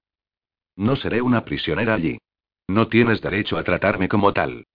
No 0.77 0.97
seré 0.97 1.23
una 1.23 1.45
prisionera 1.45 1.95
allí. 1.95 2.19
No 2.69 2.89
tienes 2.89 3.23
derecho 3.23 3.57
a 3.57 3.65
tratarme 3.65 4.09
como 4.09 4.33
tal. 4.33 4.67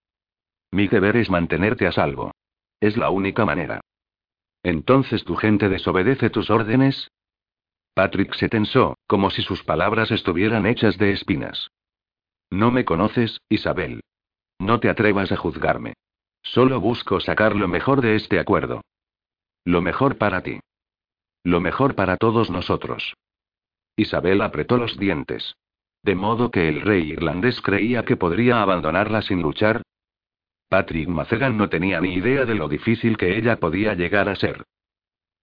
Mi 0.72 0.88
deber 0.88 1.18
es 1.18 1.30
mantenerte 1.30 1.86
a 1.86 1.92
salvo. 1.92 2.32
Es 2.80 2.98
la 2.98 3.12
única 3.12 3.46
manera. 3.46 3.82
Entonces 4.64 5.26
tu 5.26 5.36
gente 5.36 5.70
desobedece 5.70 6.30
tus 6.30 6.50
órdenes. 6.50 7.12
Patrick 7.94 8.34
se 8.34 8.50
tensó, 8.50 8.98
como 9.06 9.30
si 9.30 9.44
sus 9.44 9.64
palabras 9.64 10.10
estuvieran 10.10 10.66
hechas 10.66 10.98
de 10.98 11.12
espinas. 11.12 11.70
No 12.50 12.72
me 12.72 12.86
conoces, 12.86 13.42
Isabel. 13.50 14.02
No 14.60 14.80
te 14.80 14.90
atrevas 14.90 15.32
a 15.32 15.38
juzgarme. 15.38 15.94
Solo 16.42 16.80
busco 16.80 17.20
sacar 17.20 17.56
lo 17.56 17.68
mejor 17.68 18.02
de 18.02 18.16
este 18.16 18.40
acuerdo. 18.40 18.82
Lo 19.66 19.82
mejor 19.82 20.18
para 20.18 20.42
ti. 20.42 20.60
Lo 21.44 21.60
mejor 21.60 21.96
para 21.96 22.18
todos 22.18 22.50
nosotros. 22.50 23.16
Isabel 23.96 24.42
apretó 24.42 24.78
los 24.78 24.98
dientes. 24.98 25.56
De 26.02 26.16
modo 26.16 26.52
que 26.52 26.68
el 26.68 26.82
rey 26.82 27.12
irlandés 27.12 27.62
creía 27.62 28.04
que 28.04 28.18
podría 28.18 28.62
abandonarla 28.62 29.22
sin 29.22 29.42
luchar. 29.42 29.82
Patrick 30.74 31.08
Macegan 31.08 31.56
no 31.56 31.70
tenía 31.70 32.02
ni 32.02 32.16
idea 32.16 32.46
de 32.46 32.56
lo 32.56 32.68
difícil 32.68 33.16
que 33.16 33.38
ella 33.38 33.58
podía 33.58 33.94
llegar 33.94 34.28
a 34.28 34.36
ser. 34.36 34.64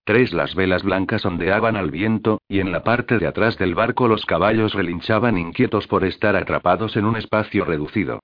Tres 0.02 0.32
las 0.32 0.56
velas 0.56 0.82
blancas 0.82 1.24
ondeaban 1.24 1.76
al 1.76 1.92
viento, 1.92 2.42
y 2.48 2.58
en 2.58 2.72
la 2.72 2.82
parte 2.82 3.20
de 3.20 3.28
atrás 3.28 3.56
del 3.56 3.76
barco 3.76 4.08
los 4.08 4.26
caballos 4.26 4.74
relinchaban 4.74 5.38
inquietos 5.38 5.86
por 5.86 6.02
estar 6.02 6.34
atrapados 6.34 6.96
en 6.96 7.04
un 7.04 7.14
espacio 7.14 7.64
reducido. 7.64 8.18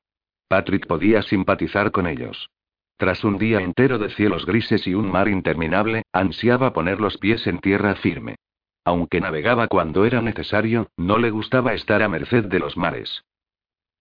Patrick 0.48 0.88
podía 0.88 1.22
simpatizar 1.22 1.92
con 1.92 2.09
ellos. 2.09 2.50
Tras 2.96 3.22
un 3.22 3.38
día 3.38 3.61
entero 3.61 3.98
de 3.98 4.11
cielos 4.11 4.44
grises 4.44 4.84
y 4.88 4.94
un 4.94 5.09
mar 5.09 5.28
interminable, 5.28 6.02
ansiaba 6.12 6.72
poner 6.72 7.00
los 7.00 7.18
pies 7.18 7.46
en 7.46 7.61
tierra 7.61 7.94
firme. 7.94 8.34
Aunque 8.84 9.20
navegaba 9.20 9.68
cuando 9.68 10.07
era 10.07 10.22
necesario, 10.22 10.88
no 10.96 11.18
le 11.18 11.30
gustaba 11.30 11.72
estar 11.72 12.02
a 12.02 12.09
merced 12.09 12.46
de 12.46 12.59
los 12.59 12.76
mares. 12.76 13.22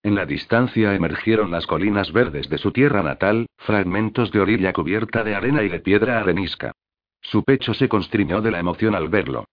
En 0.05 0.13
la 0.13 0.27
distancia 0.27 0.93
emergieron 0.93 1.49
las 1.49 1.65
colinas 1.65 2.13
verdes 2.13 2.47
de 2.47 2.59
su 2.59 2.71
tierra 2.71 3.01
natal, 3.01 3.47
fragmentos 3.57 4.31
de 4.31 4.39
orilla 4.39 4.71
cubierta 4.71 5.23
de 5.23 5.33
arena 5.33 5.63
y 5.63 5.67
de 5.67 5.79
piedra 5.79 6.19
arenisca. 6.19 6.73
Su 7.21 7.43
pecho 7.43 7.73
se 7.73 7.89
constriñó 7.89 8.39
de 8.39 8.51
la 8.51 8.59
emoción 8.59 8.93
al 8.93 9.09
verlo. 9.09 9.45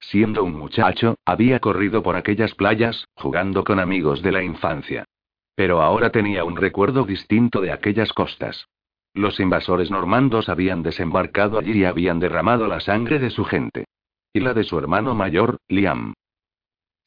Siendo 0.00 0.42
un 0.42 0.54
muchacho, 0.54 1.14
había 1.24 1.60
corrido 1.60 2.02
por 2.02 2.16
aquellas 2.16 2.56
playas, 2.56 3.04
jugando 3.14 3.62
con 3.62 3.78
amigos 3.78 4.20
de 4.20 4.32
la 4.32 4.42
infancia. 4.42 5.04
Pero 5.54 5.80
ahora 5.80 6.10
tenía 6.10 6.42
un 6.42 6.56
recuerdo 6.56 7.04
distinto 7.04 7.60
de 7.60 7.70
aquellas 7.70 8.12
costas. 8.12 8.66
Los 9.14 9.38
invasores 9.38 9.92
normandos 9.92 10.48
habían 10.48 10.82
desembarcado 10.82 11.56
allí 11.56 11.82
y 11.82 11.84
habían 11.84 12.18
derramado 12.18 12.66
la 12.66 12.80
sangre 12.80 13.20
de 13.20 13.30
su 13.30 13.44
gente. 13.44 13.84
Y 14.32 14.40
la 14.40 14.54
de 14.54 14.64
su 14.64 14.76
hermano 14.76 15.14
mayor, 15.14 15.58
Liam. 15.68 16.14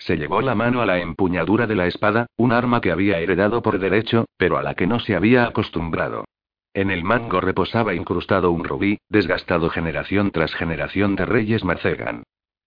Se 0.05 0.17
llevó 0.17 0.41
la 0.41 0.53
mano 0.53 0.81
a 0.81 0.85
la 0.85 0.99
empuñadura 0.99 1.65
de 1.65 1.77
la 1.77 1.87
espada, 1.87 2.25
un 2.35 2.51
arma 2.51 2.81
que 2.81 2.91
había 2.91 3.19
heredado 3.19 3.61
por 3.61 3.79
derecho, 3.79 4.25
pero 4.35 4.57
a 4.57 4.61
la 4.61 4.75
que 4.75 4.85
no 4.85 4.99
se 4.99 5.15
había 5.15 5.45
acostumbrado. 5.45 6.25
En 6.73 6.91
el 6.91 7.05
mango 7.05 7.39
reposaba 7.39 7.93
incrustado 7.93 8.51
un 8.51 8.65
rubí, 8.65 8.97
desgastado 9.07 9.69
generación 9.69 10.31
tras 10.31 10.53
generación 10.55 11.15
de 11.15 11.25
reyes 11.25 11.63
Marcegan. 11.63 12.23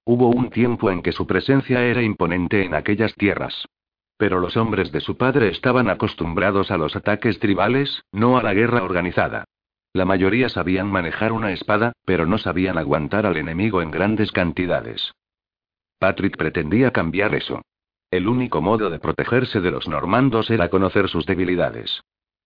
Hubo 0.07 0.31
un 0.31 0.49
tiempo 0.49 0.91
en 0.91 1.03
que 1.03 1.13
su 1.13 1.27
presencia 1.27 1.85
era 1.85 2.01
imponente 2.01 2.65
en 2.65 2.75
aquellas 2.75 3.15
tierras. 3.17 3.67
Pero 4.17 4.41
los 4.41 4.57
hombres 4.57 4.91
de 4.91 5.01
su 5.01 5.19
padre 5.19 5.51
estaban 5.51 5.91
acostumbrados 5.91 6.71
a 6.71 6.79
los 6.79 6.97
ataques 6.97 7.39
tribales, 7.39 8.03
no 8.13 8.39
a 8.39 8.43
la 8.43 8.55
guerra 8.55 8.83
organizada. 8.83 9.45
La 9.93 10.07
mayoría 10.07 10.49
sabían 10.49 10.91
manejar 10.91 11.33
una 11.33 11.53
espada, 11.53 11.93
pero 12.07 12.25
no 12.25 12.39
sabían 12.39 12.79
aguantar 12.79 13.27
al 13.27 13.37
enemigo 13.37 13.83
en 13.83 13.91
grandes 13.91 14.33
cantidades. 14.33 15.13
Patrick 15.99 16.37
pretendía 16.37 16.91
cambiar 16.91 17.35
eso. 17.35 17.63
El 18.11 18.29
único 18.29 18.61
modo 18.61 18.91
de 18.91 18.99
protegerse 18.99 19.61
de 19.61 19.71
los 19.71 19.89
normandos 19.89 20.51
era 20.51 20.69
conocer 20.69 21.09
sus 21.09 21.27
debilidades. 21.27 22.03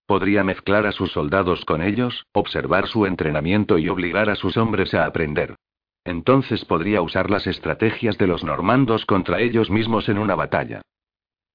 Podría 0.07 0.43
mezclar 0.43 0.87
a 0.87 0.93
sus 0.93 1.13
soldados 1.13 1.65
con 1.65 1.83
ellos, 1.83 2.27
observar 2.33 2.87
su 2.87 3.07
entrenamiento 3.07 3.79
y 3.79 3.89
obligar 3.89 4.31
a 4.31 4.37
sus 4.37 4.57
hombres 4.57 4.95
a 4.95 5.05
aprender. 5.05 5.57
Entonces 6.05 6.65
podría 6.65 7.03
usar 7.03 7.31
las 7.31 7.47
estrategias 7.47 8.19
de 8.19 8.27
los 8.27 8.43
normandos 8.43 9.05
contra 9.05 9.41
ellos 9.41 9.71
mismos 9.71 10.09
en 10.09 10.19
una 10.19 10.35
batalla. 10.35 10.83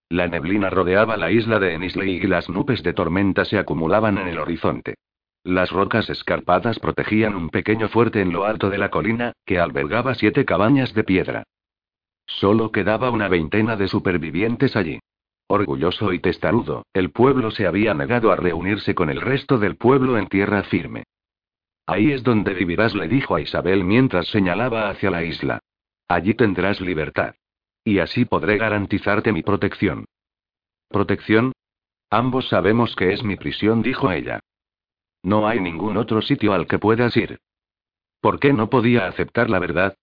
La 0.09 0.27
neblina 0.27 0.69
rodeaba 0.69 1.17
la 1.17 1.31
isla 1.31 1.59
de 1.59 1.73
Enisley 1.73 2.17
y 2.17 2.27
las 2.27 2.47
nubes 2.47 2.83
de 2.83 2.93
tormenta 2.93 3.43
se 3.43 3.57
acumulaban 3.57 4.17
en 4.19 4.27
el 4.27 4.37
horizonte. 4.37 4.95
Las 5.43 5.71
rocas 5.71 6.09
escarpadas 6.09 6.79
protegían 6.79 7.35
un 7.35 7.49
pequeño 7.49 7.87
fuerte 7.89 8.21
en 8.21 8.31
lo 8.31 8.45
alto 8.45 8.69
de 8.69 8.77
la 8.77 8.89
colina, 8.89 9.33
que 9.45 9.59
albergaba 9.59 10.13
siete 10.15 10.45
cabañas 10.45 10.93
de 10.93 11.03
piedra. 11.03 11.43
Solo 12.26 12.71
quedaba 12.71 13.11
una 13.11 13.28
veintena 13.28 13.76
de 13.76 13.88
supervivientes 13.88 14.76
allí. 14.76 14.99
Orgulloso 15.47 16.11
y 16.11 16.19
testarudo, 16.19 16.86
el 16.93 17.11
pueblo 17.11 17.51
se 17.51 17.67
había 17.67 17.93
negado 17.93 18.32
a 18.32 18.36
reunirse 18.36 18.95
con 18.95 19.09
el 19.09 19.21
resto 19.21 19.59
del 19.59 19.78
pueblo 19.78 20.17
en 20.17 20.28
tierra 20.28 20.63
firme. 20.63 21.03
Ahí 21.86 22.11
es 22.11 22.23
donde 22.23 22.53
vivirás, 22.53 22.95
le 22.95 23.07
dijo 23.07 23.36
a 23.36 23.41
Isabel 23.41 23.84
mientras 23.84 24.28
señalaba 24.28 24.89
hacia 24.89 25.11
la 25.11 25.23
isla. 25.23 25.59
Allí 26.07 26.34
tendrás 26.34 26.82
libertad. 26.82 27.36
Y 27.84 27.99
así 27.99 28.26
podré 28.26 28.57
garantizarte 28.57 29.32
mi 29.32 29.43
protección. 29.43 30.05
¿Protección? 30.89 31.51
Ambos 32.09 32.49
sabemos 32.49 32.95
que 32.95 33.13
es 33.13 33.23
mi 33.23 33.36
prisión, 33.36 33.84
dijo 33.84 34.11
ella. 34.11 34.39
No 35.21 35.47
hay 35.47 35.59
ningún 35.59 35.97
otro 35.97 36.21
sitio 36.21 36.53
al 36.53 36.65
que 36.65 36.80
puedas 36.80 37.15
ir. 37.17 37.39
¿Por 38.19 38.39
qué 38.39 38.53
no 38.53 38.69
podía 38.69 39.07
aceptar 39.07 39.49
la 39.51 39.59
verdad? 39.59 39.95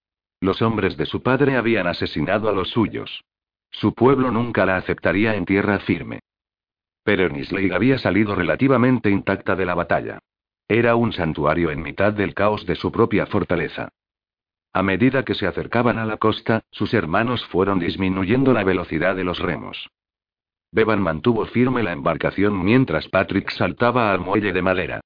Los 0.43 0.61
hombres 0.61 0.97
de 0.97 1.07
su 1.07 1.23
padre 1.23 1.57
habían 1.57 1.87
asesinado 1.87 2.49
a 2.49 2.53
los 2.53 2.71
suyos. 2.71 3.23
Su 3.71 3.95
pueblo 3.95 4.33
nunca 4.33 4.67
la 4.67 4.77
aceptaría 4.77 5.37
en 5.37 5.45
tierra 5.45 5.79
firme. 5.79 6.19
Pero 7.05 7.29
Nisley 7.29 7.71
había 7.71 7.97
salido 7.99 8.35
relativamente 8.35 9.09
intacta 9.09 9.55
de 9.55 9.65
la 9.65 9.77
batalla. 9.77 10.19
Era 10.67 10.97
un 10.97 11.13
santuario 11.13 11.71
en 11.71 11.81
mitad 11.81 12.13
del 12.13 12.35
caos 12.35 12.67
de 12.67 12.75
su 12.75 12.91
propia 12.91 13.27
fortaleza. 13.27 13.91
A 14.73 14.83
medida 14.83 15.23
que 15.23 15.37
se 15.37 15.47
acercaban 15.47 15.97
a 15.97 16.07
la 16.07 16.17
costa, 16.17 16.63
sus 16.73 16.93
hermanos 16.93 17.47
fueron 17.47 17.79
disminuyendo 17.79 18.53
la 18.53 18.65
velocidad 18.65 19.15
de 19.15 19.23
los 19.23 19.39
remos. 19.39 19.91
Bevan 20.73 21.01
mantuvo 21.01 21.47
firme 21.47 21.85
la 21.85 21.93
embarcación 21.93 22.65
mientras 22.65 23.07
Patrick 23.07 23.49
saltaba 23.51 24.13
al 24.13 24.19
muelle 24.19 24.53
de 24.53 24.63
madera. 24.63 25.01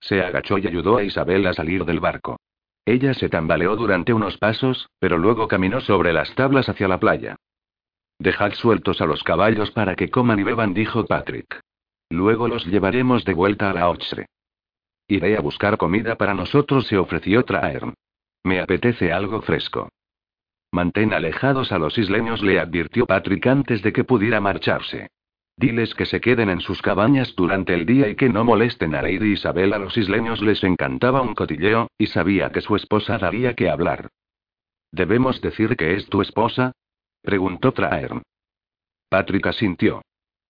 Se 0.00 0.20
agachó 0.20 0.58
y 0.58 0.66
ayudó 0.66 0.98
a 0.98 1.02
Isabel 1.02 1.46
a 1.46 1.54
salir 1.54 1.86
del 1.86 2.00
barco. 2.00 2.36
Ella 2.84 3.14
se 3.14 3.28
tambaleó 3.28 3.76
durante 3.76 4.12
unos 4.12 4.38
pasos, 4.38 4.88
pero 4.98 5.16
luego 5.16 5.46
caminó 5.46 5.80
sobre 5.80 6.12
las 6.12 6.34
tablas 6.34 6.68
hacia 6.68 6.88
la 6.88 6.98
playa. 6.98 7.36
Dejad 8.18 8.52
sueltos 8.54 9.00
a 9.00 9.06
los 9.06 9.22
caballos 9.22 9.70
para 9.70 9.94
que 9.94 10.10
coman 10.10 10.40
y 10.40 10.42
beban, 10.42 10.74
dijo 10.74 11.06
Patrick. 11.06 11.60
Luego 12.10 12.48
los 12.48 12.66
llevaremos 12.66 13.24
de 13.24 13.34
vuelta 13.34 13.70
a 13.70 13.74
la 13.74 13.88
Ochre. 13.88 14.26
Iré 15.08 15.36
a 15.36 15.40
buscar 15.40 15.76
comida 15.76 16.16
para 16.16 16.34
nosotros, 16.34 16.86
se 16.86 16.98
ofreció 16.98 17.44
Traern. 17.44 17.94
Me 18.44 18.60
apetece 18.60 19.12
algo 19.12 19.42
fresco. 19.42 19.88
Mantén 20.72 21.12
alejados 21.12 21.70
a 21.70 21.78
los 21.78 21.98
isleños, 21.98 22.42
le 22.42 22.58
advirtió 22.58 23.06
Patrick 23.06 23.46
antes 23.46 23.82
de 23.82 23.92
que 23.92 24.04
pudiera 24.04 24.40
marcharse. 24.40 25.08
Diles 25.56 25.94
que 25.94 26.06
se 26.06 26.20
queden 26.20 26.48
en 26.48 26.60
sus 26.60 26.80
cabañas 26.80 27.34
durante 27.36 27.74
el 27.74 27.86
día 27.86 28.08
y 28.08 28.16
que 28.16 28.28
no 28.28 28.44
molesten 28.44 28.94
a 28.94 29.02
Lady 29.02 29.32
Isabel. 29.32 29.72
A 29.72 29.78
los 29.78 29.96
isleños 29.96 30.40
les 30.40 30.64
encantaba 30.64 31.20
un 31.20 31.34
cotilleo, 31.34 31.88
y 31.98 32.06
sabía 32.06 32.50
que 32.50 32.60
su 32.60 32.74
esposa 32.74 33.18
daría 33.18 33.54
que 33.54 33.68
hablar. 33.68 34.08
¿Debemos 34.90 35.40
decir 35.40 35.76
que 35.76 35.94
es 35.94 36.06
tu 36.08 36.22
esposa? 36.22 36.72
preguntó 37.22 37.72
Traern. 37.72 38.22
Patrick 39.08 39.46
asintió. 39.46 40.02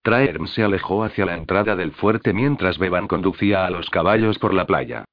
Traern 0.02 0.48
se 0.48 0.64
alejó 0.64 1.04
hacia 1.04 1.26
la 1.26 1.34
entrada 1.34 1.76
del 1.76 1.92
fuerte 1.92 2.32
mientras 2.32 2.78
Bevan 2.78 3.06
conducía 3.06 3.66
a 3.66 3.70
los 3.70 3.90
caballos 3.90 4.38
por 4.38 4.54
la 4.54 4.66
playa. 4.66 5.04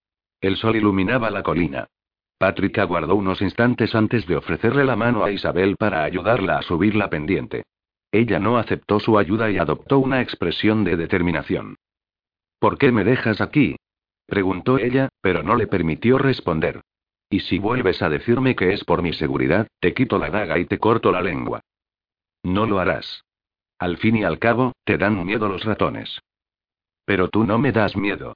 El 0.42 0.56
sol 0.56 0.76
iluminaba 0.76 1.30
la 1.30 1.44
colina. 1.44 1.88
Patrick 2.40 2.78
aguardó 2.80 3.16
unos 3.16 3.42
instantes 3.42 3.94
antes 3.94 4.26
de 4.26 4.38
ofrecerle 4.38 4.86
la 4.86 4.96
mano 4.96 5.24
a 5.24 5.32
Isabel 5.32 5.76
para 5.78 6.04
ayudarla 6.04 6.58
a 6.58 6.62
subir 6.62 6.96
la 6.96 7.10
pendiente. 7.10 7.66
Ella 8.12 8.40
no 8.40 8.58
aceptó 8.58 9.00
su 9.00 9.18
ayuda 9.18 9.52
y 9.52 9.58
adoptó 9.58 10.00
una 10.00 10.22
expresión 10.22 10.84
de 10.84 10.98
determinación. 10.98 11.76
¿Por 12.60 12.78
qué 12.78 12.92
me 12.92 13.04
dejas 13.04 13.42
aquí? 13.42 13.76
preguntó 14.26 14.78
ella, 14.78 15.10
pero 15.22 15.44
no 15.44 15.56
le 15.56 15.68
permitió 15.68 16.18
responder. 16.18 16.82
Y 17.30 17.42
si 17.42 17.60
vuelves 17.60 18.02
a 18.02 18.10
decirme 18.10 18.56
que 18.56 18.74
es 18.74 18.84
por 18.84 19.02
mi 19.02 19.14
seguridad, 19.14 19.68
te 19.80 19.94
quito 19.94 20.18
la 20.18 20.30
daga 20.30 20.58
y 20.58 20.66
te 20.66 20.80
corto 20.80 21.12
la 21.12 21.22
lengua. 21.22 21.62
No 22.44 22.66
lo 22.66 22.80
harás. 22.80 23.24
Al 23.78 23.98
fin 23.98 24.18
y 24.18 24.24
al 24.24 24.40
cabo, 24.40 24.74
te 24.84 24.98
dan 24.98 25.26
miedo 25.26 25.48
los 25.48 25.64
ratones. 25.64 26.20
Pero 27.06 27.30
tú 27.30 27.44
no 27.44 27.58
me 27.60 27.72
das 27.72 27.96
miedo. 27.96 28.36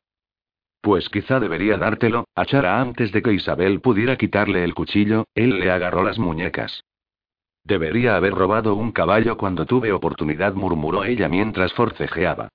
Pues 0.81 1.09
quizá 1.09 1.39
debería 1.39 1.77
dártelo, 1.77 2.25
a 2.35 2.45
Chara 2.45 2.79
antes 2.79 3.11
de 3.11 3.21
que 3.21 3.33
Isabel 3.33 3.81
pudiera 3.81 4.17
quitarle 4.17 4.63
el 4.63 4.73
cuchillo, 4.73 5.25
él 5.33 5.59
le 5.59 5.71
agarró 5.71 6.03
las 6.03 6.19
muñecas. 6.19 6.83
Debería 7.63 8.15
haber 8.15 8.33
robado 8.33 8.75
un 8.75 8.91
caballo 8.91 9.37
cuando 9.37 9.65
tuve 9.65 9.93
oportunidad, 9.93 10.53
murmuró 10.53 11.05
ella 11.05 11.29
mientras 11.29 11.73
forcejeaba. 11.73 12.49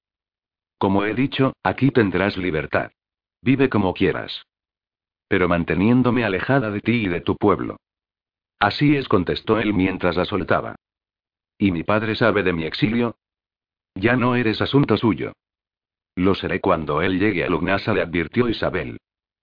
Como 0.77 1.05
he 1.05 1.15
dicho, 1.15 1.55
aquí 1.63 1.91
tendrás 1.91 2.37
libertad. 2.37 2.91
Vive 3.41 3.69
como 3.69 3.95
quieras. 3.95 4.45
Pero 5.29 5.49
manteniéndome 5.49 6.25
alejada 6.25 6.71
de 6.71 6.81
ti 6.81 7.05
y 7.05 7.09
de 7.09 7.21
tu 7.21 7.37
pueblo. 7.37 7.79
Así 8.59 8.97
es, 8.97 9.09
contestó 9.09 9.59
él 9.59 9.73
mientras 9.73 10.17
la 10.17 10.25
soltaba. 10.25 10.77
¿Y 11.59 11.73
mi 11.73 11.85
padre 11.85 12.15
sabe 12.15 12.43
de 12.43 12.53
mi 12.53 12.65
exilio? 12.65 13.17
Ya 13.95 14.17
no 14.17 14.37
eres 14.37 14.61
asunto 14.61 14.97
suyo. 14.97 15.33
Lo 16.17 16.35
seré 16.35 16.61
cuando 16.61 17.03
él 17.03 17.19
llegue 17.19 17.45
a 17.45 17.49
Lugnasa, 17.49 17.93
le 17.93 18.03
advirtió 18.03 18.49
Isabel. 18.49 18.99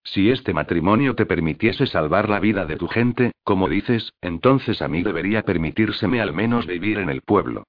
Si 0.05 0.29
este 0.29 0.53
matrimonio 0.53 1.15
te 1.15 1.25
permitiese 1.25 1.87
salvar 1.87 2.29
la 2.29 2.39
vida 2.39 2.65
de 2.65 2.77
tu 2.77 2.87
gente, 2.87 3.31
como 3.43 3.67
dices, 3.67 4.13
entonces 4.21 4.81
a 4.83 4.87
mí 4.87 5.01
debería 5.01 5.41
permitírseme 5.41 6.21
al 6.21 6.31
menos 6.31 6.67
vivir 6.67 6.99
en 6.99 7.09
el 7.09 7.21
pueblo. 7.21 7.63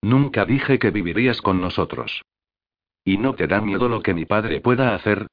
Nunca 0.00 0.46
dije 0.46 0.78
que 0.78 0.90
vivirías 0.90 1.42
con 1.42 1.60
nosotros. 1.60 2.22
¿Y 3.04 3.18
no 3.18 3.34
te 3.34 3.46
da 3.46 3.60
miedo 3.60 3.88
lo 3.90 4.02
que 4.02 4.14
mi 4.14 4.24
padre 4.24 4.62
pueda 4.62 4.94
hacer? 4.94 5.26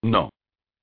No. 0.00 0.30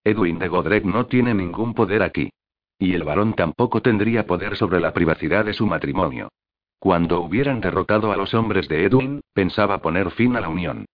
Edwin 0.03 0.37
de 0.37 0.47
Godrec 0.47 0.85
no 0.85 1.07
tiene 1.07 1.33
ningún 1.33 1.73
poder 1.73 2.03
aquí. 2.03 2.29
Y 2.77 2.93
el 2.93 3.03
varón 3.03 3.33
tampoco 3.33 3.81
tendría 3.81 4.27
poder 4.27 4.55
sobre 4.55 4.79
la 4.79 4.93
privacidad 4.93 5.45
de 5.45 5.53
su 5.53 5.65
matrimonio. 5.65 6.29
Cuando 6.77 7.19
hubieran 7.21 7.59
derrotado 7.59 8.11
a 8.11 8.17
los 8.17 8.33
hombres 8.35 8.69
de 8.69 8.85
Edwin, 8.85 9.21
pensaba 9.33 9.81
poner 9.81 10.11
fin 10.11 10.35
a 10.35 10.41
la 10.41 10.49
unión. 10.49 10.85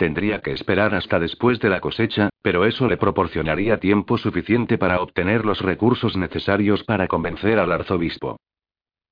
Tendría 0.00 0.40
que 0.40 0.52
esperar 0.52 0.94
hasta 0.94 1.18
después 1.18 1.60
de 1.60 1.68
la 1.68 1.82
cosecha, 1.82 2.30
pero 2.40 2.64
eso 2.64 2.88
le 2.88 2.96
proporcionaría 2.96 3.80
tiempo 3.80 4.16
suficiente 4.16 4.78
para 4.78 5.02
obtener 5.02 5.44
los 5.44 5.60
recursos 5.60 6.16
necesarios 6.16 6.84
para 6.84 7.06
convencer 7.06 7.58
al 7.58 7.70
arzobispo. 7.70 8.38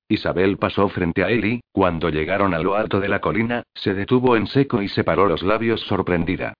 Isabel 0.07 0.57
pasó 0.57 0.89
frente 0.89 1.23
a 1.23 1.29
él 1.29 1.45
y, 1.45 1.61
cuando 1.71 2.09
llegaron 2.09 2.55
a 2.55 2.59
lo 2.59 2.75
alto 2.75 2.99
de 2.99 3.07
la 3.07 3.21
colina, 3.21 3.61
se 3.75 3.93
detuvo 3.93 4.35
en 4.35 4.47
seco 4.47 4.81
y 4.81 4.87
separó 4.87 5.27
los 5.27 5.43
labios 5.43 5.81
sorprendida. 5.81 6.55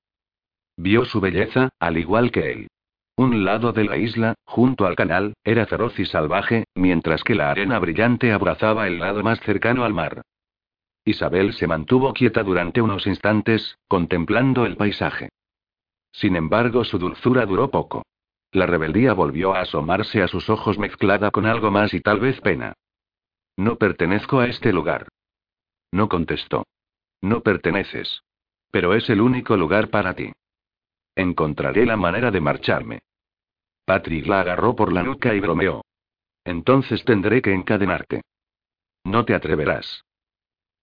Vio 0.77 1.05
su 1.05 1.19
belleza, 1.19 1.69
al 1.79 1.97
igual 1.97 2.29
que 2.29 2.51
él. 2.51 2.67
Un 3.15 3.43
lado 3.43 3.73
de 3.73 3.85
la 3.85 3.97
isla, 3.97 4.35
junto 4.45 4.85
al 4.85 4.95
canal, 4.95 5.33
era 5.43 5.65
feroz 5.65 5.99
y 5.99 6.05
salvaje, 6.05 6.65
mientras 6.75 7.23
que 7.23 7.33
la 7.33 7.49
arena 7.49 7.79
brillante 7.79 8.31
abrazaba 8.31 8.85
el 8.85 8.99
lado 8.99 9.23
más 9.23 9.39
cercano 9.39 9.85
al 9.85 9.95
mar. 9.95 10.21
Isabel 11.09 11.53
se 11.53 11.65
mantuvo 11.65 12.13
quieta 12.13 12.43
durante 12.43 12.81
unos 12.81 13.07
instantes, 13.07 13.79
contemplando 13.87 14.65
el 14.67 14.77
paisaje. 14.77 15.29
Sin 16.11 16.35
embargo, 16.35 16.83
su 16.83 16.99
dulzura 16.99 17.47
duró 17.47 17.71
poco. 17.71 18.03
La 18.51 18.67
rebeldía 18.67 19.13
volvió 19.13 19.55
a 19.55 19.61
asomarse 19.61 20.21
a 20.21 20.27
sus 20.27 20.49
ojos 20.49 20.77
mezclada 20.77 21.31
con 21.31 21.47
algo 21.47 21.71
más 21.71 21.95
y 21.95 22.01
tal 22.01 22.19
vez 22.19 22.39
pena. 22.41 22.73
No 23.57 23.77
pertenezco 23.77 24.39
a 24.39 24.47
este 24.47 24.71
lugar. 24.71 25.07
No 25.91 26.09
contestó. 26.09 26.65
No 27.21 27.41
perteneces. 27.41 28.21
Pero 28.69 28.93
es 28.93 29.09
el 29.09 29.21
único 29.21 29.57
lugar 29.57 29.89
para 29.89 30.13
ti. 30.13 30.31
Encontraré 31.15 31.87
la 31.87 31.97
manera 31.97 32.29
de 32.29 32.39
marcharme. 32.39 32.99
Patrick 33.83 34.27
la 34.27 34.41
agarró 34.41 34.75
por 34.75 34.93
la 34.93 35.01
nuca 35.01 35.33
y 35.33 35.39
bromeó. 35.39 35.81
Entonces 36.45 37.03
tendré 37.03 37.41
que 37.41 37.51
encadenarte. 37.51 38.21
No 39.03 39.25
te 39.25 39.33
atreverás. 39.33 40.03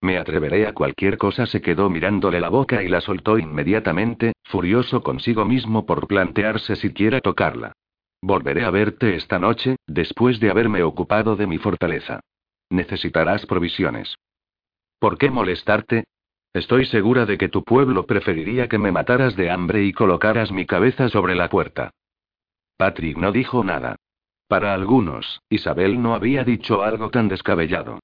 Me 0.01 0.19
atreveré 0.19 0.67
a 0.67 0.73
cualquier 0.73 1.19
cosa. 1.19 1.47
Se 1.47 1.61
quedó 1.61 1.91
mirándole 1.91 2.41
la 2.41 2.49
boca 2.49 2.83
y 2.83 2.89
la 2.89 3.01
soltó 3.01 3.39
inmediatamente, 3.39 4.33
furioso 4.45 5.03
consigo 5.03 5.45
mismo 5.45 5.87
por 5.87 6.07
plantearse 6.07 6.77
siquiera 6.77 7.21
tocarla. 7.21 7.73
Volveré 8.23 8.65
a 8.65 8.71
verte 8.71 9.15
esta 9.15 9.39
noche, 9.39 9.77
después 9.87 10.41
de 10.41 10.51
haberme 10.51 10.83
ocupado 10.83 11.37
de 11.37 11.47
mi 11.47 11.59
fortaleza. 11.59 12.21
Necesitarás 12.71 13.47
provisiones. 13.47 14.17
¿Por 14.99 15.19
qué 15.19 15.31
molestarte? 15.31 16.05
Estoy 16.53 16.87
segura 16.87 17.27
de 17.27 17.37
que 17.37 17.49
tu 17.49 17.63
pueblo 17.63 18.07
preferiría 18.07 18.69
que 18.69 18.79
me 18.79 18.91
mataras 18.91 19.37
de 19.37 19.51
hambre 19.51 19.85
y 19.85 19.93
colocaras 19.93 20.51
mi 20.51 20.65
cabeza 20.65 21.09
sobre 21.11 21.35
la 21.35 21.51
puerta. 21.51 21.91
Patrick 22.77 23.17
no 23.19 23.31
dijo 23.31 23.63
nada. 23.63 23.97
Para 24.49 24.73
algunos, 24.73 25.41
Isabel 25.51 26.01
no 26.01 26.15
había 26.15 26.45
dicho 26.45 26.83
algo 26.83 27.11
tan 27.11 27.29
descabellado. 27.29 28.01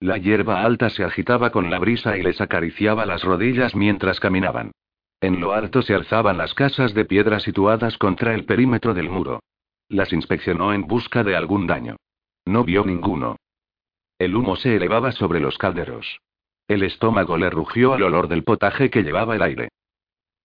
La 0.00 0.18
hierba 0.18 0.62
alta 0.62 0.90
se 0.90 1.04
agitaba 1.04 1.50
con 1.50 1.70
la 1.70 1.78
brisa 1.78 2.16
y 2.16 2.22
les 2.22 2.40
acariciaba 2.40 3.06
las 3.06 3.22
rodillas 3.22 3.74
mientras 3.74 4.20
caminaban. 4.20 4.72
En 5.20 5.40
lo 5.40 5.52
alto 5.52 5.82
se 5.82 5.94
alzaban 5.94 6.36
las 6.36 6.52
casas 6.54 6.92
de 6.92 7.04
piedra 7.04 7.40
situadas 7.40 7.96
contra 7.96 8.34
el 8.34 8.44
perímetro 8.44 8.92
del 8.92 9.08
muro. 9.08 9.40
Las 9.88 10.12
inspeccionó 10.12 10.72
en 10.74 10.86
busca 10.86 11.22
de 11.22 11.36
algún 11.36 11.66
daño. 11.66 11.96
No 12.44 12.64
vio 12.64 12.84
ninguno. 12.84 13.36
El 14.18 14.36
humo 14.36 14.56
se 14.56 14.76
elevaba 14.76 15.12
sobre 15.12 15.40
los 15.40 15.58
calderos. 15.58 16.20
El 16.68 16.82
estómago 16.82 17.36
le 17.36 17.50
rugió 17.50 17.94
al 17.94 18.02
olor 18.02 18.28
del 18.28 18.44
potaje 18.44 18.90
que 18.90 19.02
llevaba 19.02 19.36
el 19.36 19.42
aire. 19.42 19.68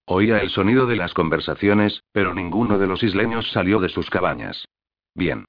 Oía 0.06 0.40
el 0.40 0.50
sonido 0.50 0.86
de 0.86 0.96
las 0.96 1.14
conversaciones, 1.14 2.02
pero 2.12 2.34
ninguno 2.34 2.80
de 2.80 2.88
los 2.88 3.04
isleños 3.04 3.52
salió 3.52 3.80
de 3.80 3.90
sus 3.90 4.10
cabañas. 4.10 4.66
Bien. 5.14 5.46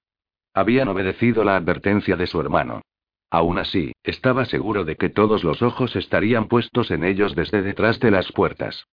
Habían 0.53 0.89
obedecido 0.89 1.45
la 1.45 1.57
advertencia 1.57 2.17
de 2.17 2.27
su 2.27 2.41
hermano. 2.41 2.83
Aún 3.31 3.59
así, 3.59 3.93
estaba 4.03 4.45
seguro 4.45 4.85
de 4.85 4.97
que 4.97 5.09
todos 5.09 5.45
los 5.45 5.63
ojos 5.63 5.95
estarían 5.95 6.49
puestos 6.49 6.91
en 6.91 7.05
ellos 7.05 7.37
desde 7.37 7.63
detrás 7.63 8.01
de 8.01 8.11
las 8.11 8.33
puertas. 8.33 8.87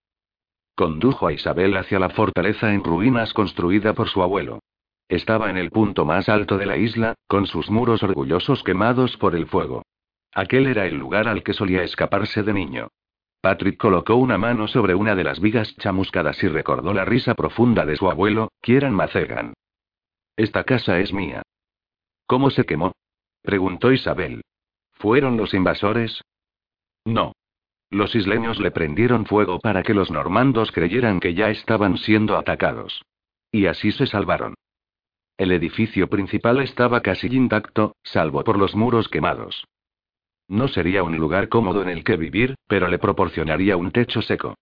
Condujo 0.75 1.25
a 1.25 1.33
Isabel 1.33 1.75
hacia 1.75 1.97
la 1.97 2.11
fortaleza 2.11 2.71
en 2.71 2.83
ruinas 2.83 3.33
construida 3.33 3.93
por 3.93 4.09
su 4.09 4.21
abuelo. 4.21 4.59
Estaba 5.09 5.49
en 5.49 5.57
el 5.57 5.71
punto 5.71 6.05
más 6.05 6.29
alto 6.29 6.57
de 6.57 6.67
la 6.67 6.77
isla, 6.77 7.15
con 7.27 7.47
sus 7.47 7.71
muros 7.71 8.03
orgullosos 8.03 8.61
quemados 8.61 9.17
por 9.17 9.35
el 9.35 9.47
fuego. 9.47 9.83
Aquel 10.33 10.67
era 10.67 10.85
el 10.85 10.97
lugar 10.97 11.27
al 11.27 11.41
que 11.41 11.53
solía 11.53 11.81
escaparse 11.81 12.43
de 12.43 12.53
niño. 12.53 12.89
Patrick 13.41 13.77
colocó 13.77 14.15
una 14.15 14.38
mano 14.38 14.67
sobre 14.67 14.93
una 14.93 15.15
de 15.15 15.23
las 15.23 15.39
vigas 15.39 15.75
chamuscadas 15.77 16.43
y 16.43 16.47
recordó 16.47 16.93
la 16.93 17.05
risa 17.05 17.33
profunda 17.33 17.85
de 17.85 17.95
su 17.95 18.09
abuelo, 18.09 18.51
Kieran 18.61 18.93
Macegan. 18.93 19.53
Esta 20.35 20.63
casa 20.63 20.99
es 20.99 21.11
mía. 21.11 21.41
¿Cómo 22.27 22.51
se 22.51 22.65
quemó? 22.65 22.91
Preguntó 23.47 23.93
Isabel. 23.93 24.41
¿Fueron 24.91 25.37
los 25.37 25.53
invasores? 25.53 26.21
No. 27.05 27.31
Los 27.89 28.13
isleños 28.13 28.59
le 28.59 28.71
prendieron 28.71 29.25
fuego 29.25 29.59
para 29.59 29.83
que 29.83 29.93
los 29.93 30.11
normandos 30.11 30.73
creyeran 30.73 31.21
que 31.21 31.33
ya 31.33 31.49
estaban 31.49 31.97
siendo 31.97 32.37
atacados. 32.37 33.05
Y 33.49 33.67
así 33.67 33.93
se 33.93 34.05
salvaron. 34.05 34.55
El 35.37 35.53
edificio 35.53 36.09
principal 36.09 36.59
estaba 36.59 36.99
casi 36.99 37.27
intacto, 37.27 37.95
salvo 38.03 38.43
por 38.43 38.57
los 38.59 38.75
muros 38.75 39.07
quemados. 39.07 39.63
No 40.49 40.67
sería 40.67 41.03
un 41.03 41.15
lugar 41.15 41.47
cómodo 41.47 41.81
en 41.81 41.87
el 41.87 42.03
que 42.03 42.17
vivir, 42.17 42.55
pero 42.67 42.89
le 42.89 42.99
proporcionaría 42.99 43.77
un 43.77 43.91
techo 43.91 44.21
seco. 44.21 44.55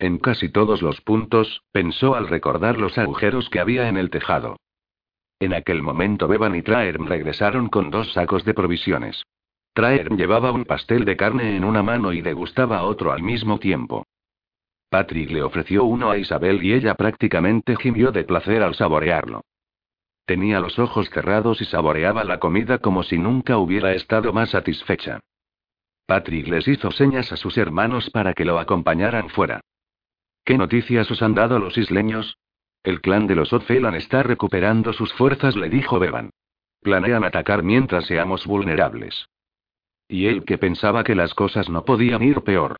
En 0.00 0.18
casi 0.18 0.48
todos 0.48 0.82
los 0.82 1.00
puntos, 1.00 1.62
pensó 1.70 2.16
al 2.16 2.26
recordar 2.26 2.76
los 2.76 2.98
agujeros 2.98 3.48
que 3.50 3.60
había 3.60 3.88
en 3.88 3.98
el 3.98 4.10
tejado. 4.10 4.56
En 5.42 5.54
aquel 5.54 5.82
momento 5.82 6.28
Bevan 6.28 6.54
y 6.54 6.62
Traern 6.62 7.04
regresaron 7.04 7.68
con 7.68 7.90
dos 7.90 8.12
sacos 8.12 8.44
de 8.44 8.54
provisiones. 8.54 9.24
Traern 9.74 10.16
llevaba 10.16 10.52
un 10.52 10.64
pastel 10.64 11.04
de 11.04 11.16
carne 11.16 11.56
en 11.56 11.64
una 11.64 11.82
mano 11.82 12.12
y 12.12 12.20
degustaba 12.20 12.84
otro 12.84 13.10
al 13.10 13.24
mismo 13.24 13.58
tiempo. 13.58 14.06
Patrick 14.88 15.32
le 15.32 15.42
ofreció 15.42 15.82
uno 15.82 16.12
a 16.12 16.16
Isabel 16.16 16.62
y 16.62 16.74
ella 16.74 16.94
prácticamente 16.94 17.74
gimió 17.74 18.12
de 18.12 18.22
placer 18.22 18.62
al 18.62 18.76
saborearlo. 18.76 19.40
Tenía 20.26 20.60
los 20.60 20.78
ojos 20.78 21.10
cerrados 21.10 21.60
y 21.60 21.64
saboreaba 21.64 22.22
la 22.22 22.38
comida 22.38 22.78
como 22.78 23.02
si 23.02 23.18
nunca 23.18 23.58
hubiera 23.58 23.94
estado 23.94 24.32
más 24.32 24.50
satisfecha. 24.50 25.18
Patrick 26.06 26.46
les 26.46 26.68
hizo 26.68 26.92
señas 26.92 27.32
a 27.32 27.36
sus 27.36 27.58
hermanos 27.58 28.10
para 28.10 28.32
que 28.32 28.44
lo 28.44 28.60
acompañaran 28.60 29.28
fuera. 29.28 29.60
¿Qué 30.44 30.56
noticias 30.56 31.10
os 31.10 31.20
han 31.20 31.34
dado 31.34 31.58
los 31.58 31.76
isleños? 31.76 32.38
El 32.82 33.00
clan 33.00 33.26
de 33.26 33.36
los 33.36 33.52
Ocelan 33.52 33.94
está 33.94 34.22
recuperando 34.22 34.92
sus 34.92 35.12
fuerzas, 35.14 35.56
le 35.56 35.68
dijo 35.68 35.98
Bevan. 35.98 36.30
Planean 36.80 37.22
atacar 37.22 37.62
mientras 37.62 38.06
seamos 38.06 38.46
vulnerables. 38.46 39.26
Y 40.08 40.26
él 40.26 40.44
que 40.44 40.58
pensaba 40.58 41.04
que 41.04 41.14
las 41.14 41.32
cosas 41.34 41.68
no 41.68 41.84
podían 41.84 42.22
ir 42.22 42.42
peor. 42.42 42.76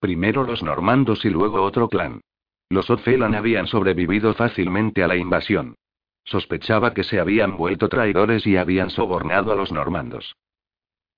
Primero 0.00 0.42
los 0.42 0.62
normandos 0.62 1.24
y 1.24 1.30
luego 1.30 1.62
otro 1.62 1.88
clan. 1.88 2.20
Los 2.68 2.90
Ocelan 2.90 3.34
habían 3.34 3.68
sobrevivido 3.68 4.34
fácilmente 4.34 5.04
a 5.04 5.08
la 5.08 5.16
invasión. 5.16 5.76
Sospechaba 6.24 6.92
que 6.92 7.04
se 7.04 7.20
habían 7.20 7.56
vuelto 7.56 7.88
traidores 7.88 8.46
y 8.46 8.56
habían 8.56 8.90
sobornado 8.90 9.52
a 9.52 9.54
los 9.54 9.70
normandos. 9.70 10.34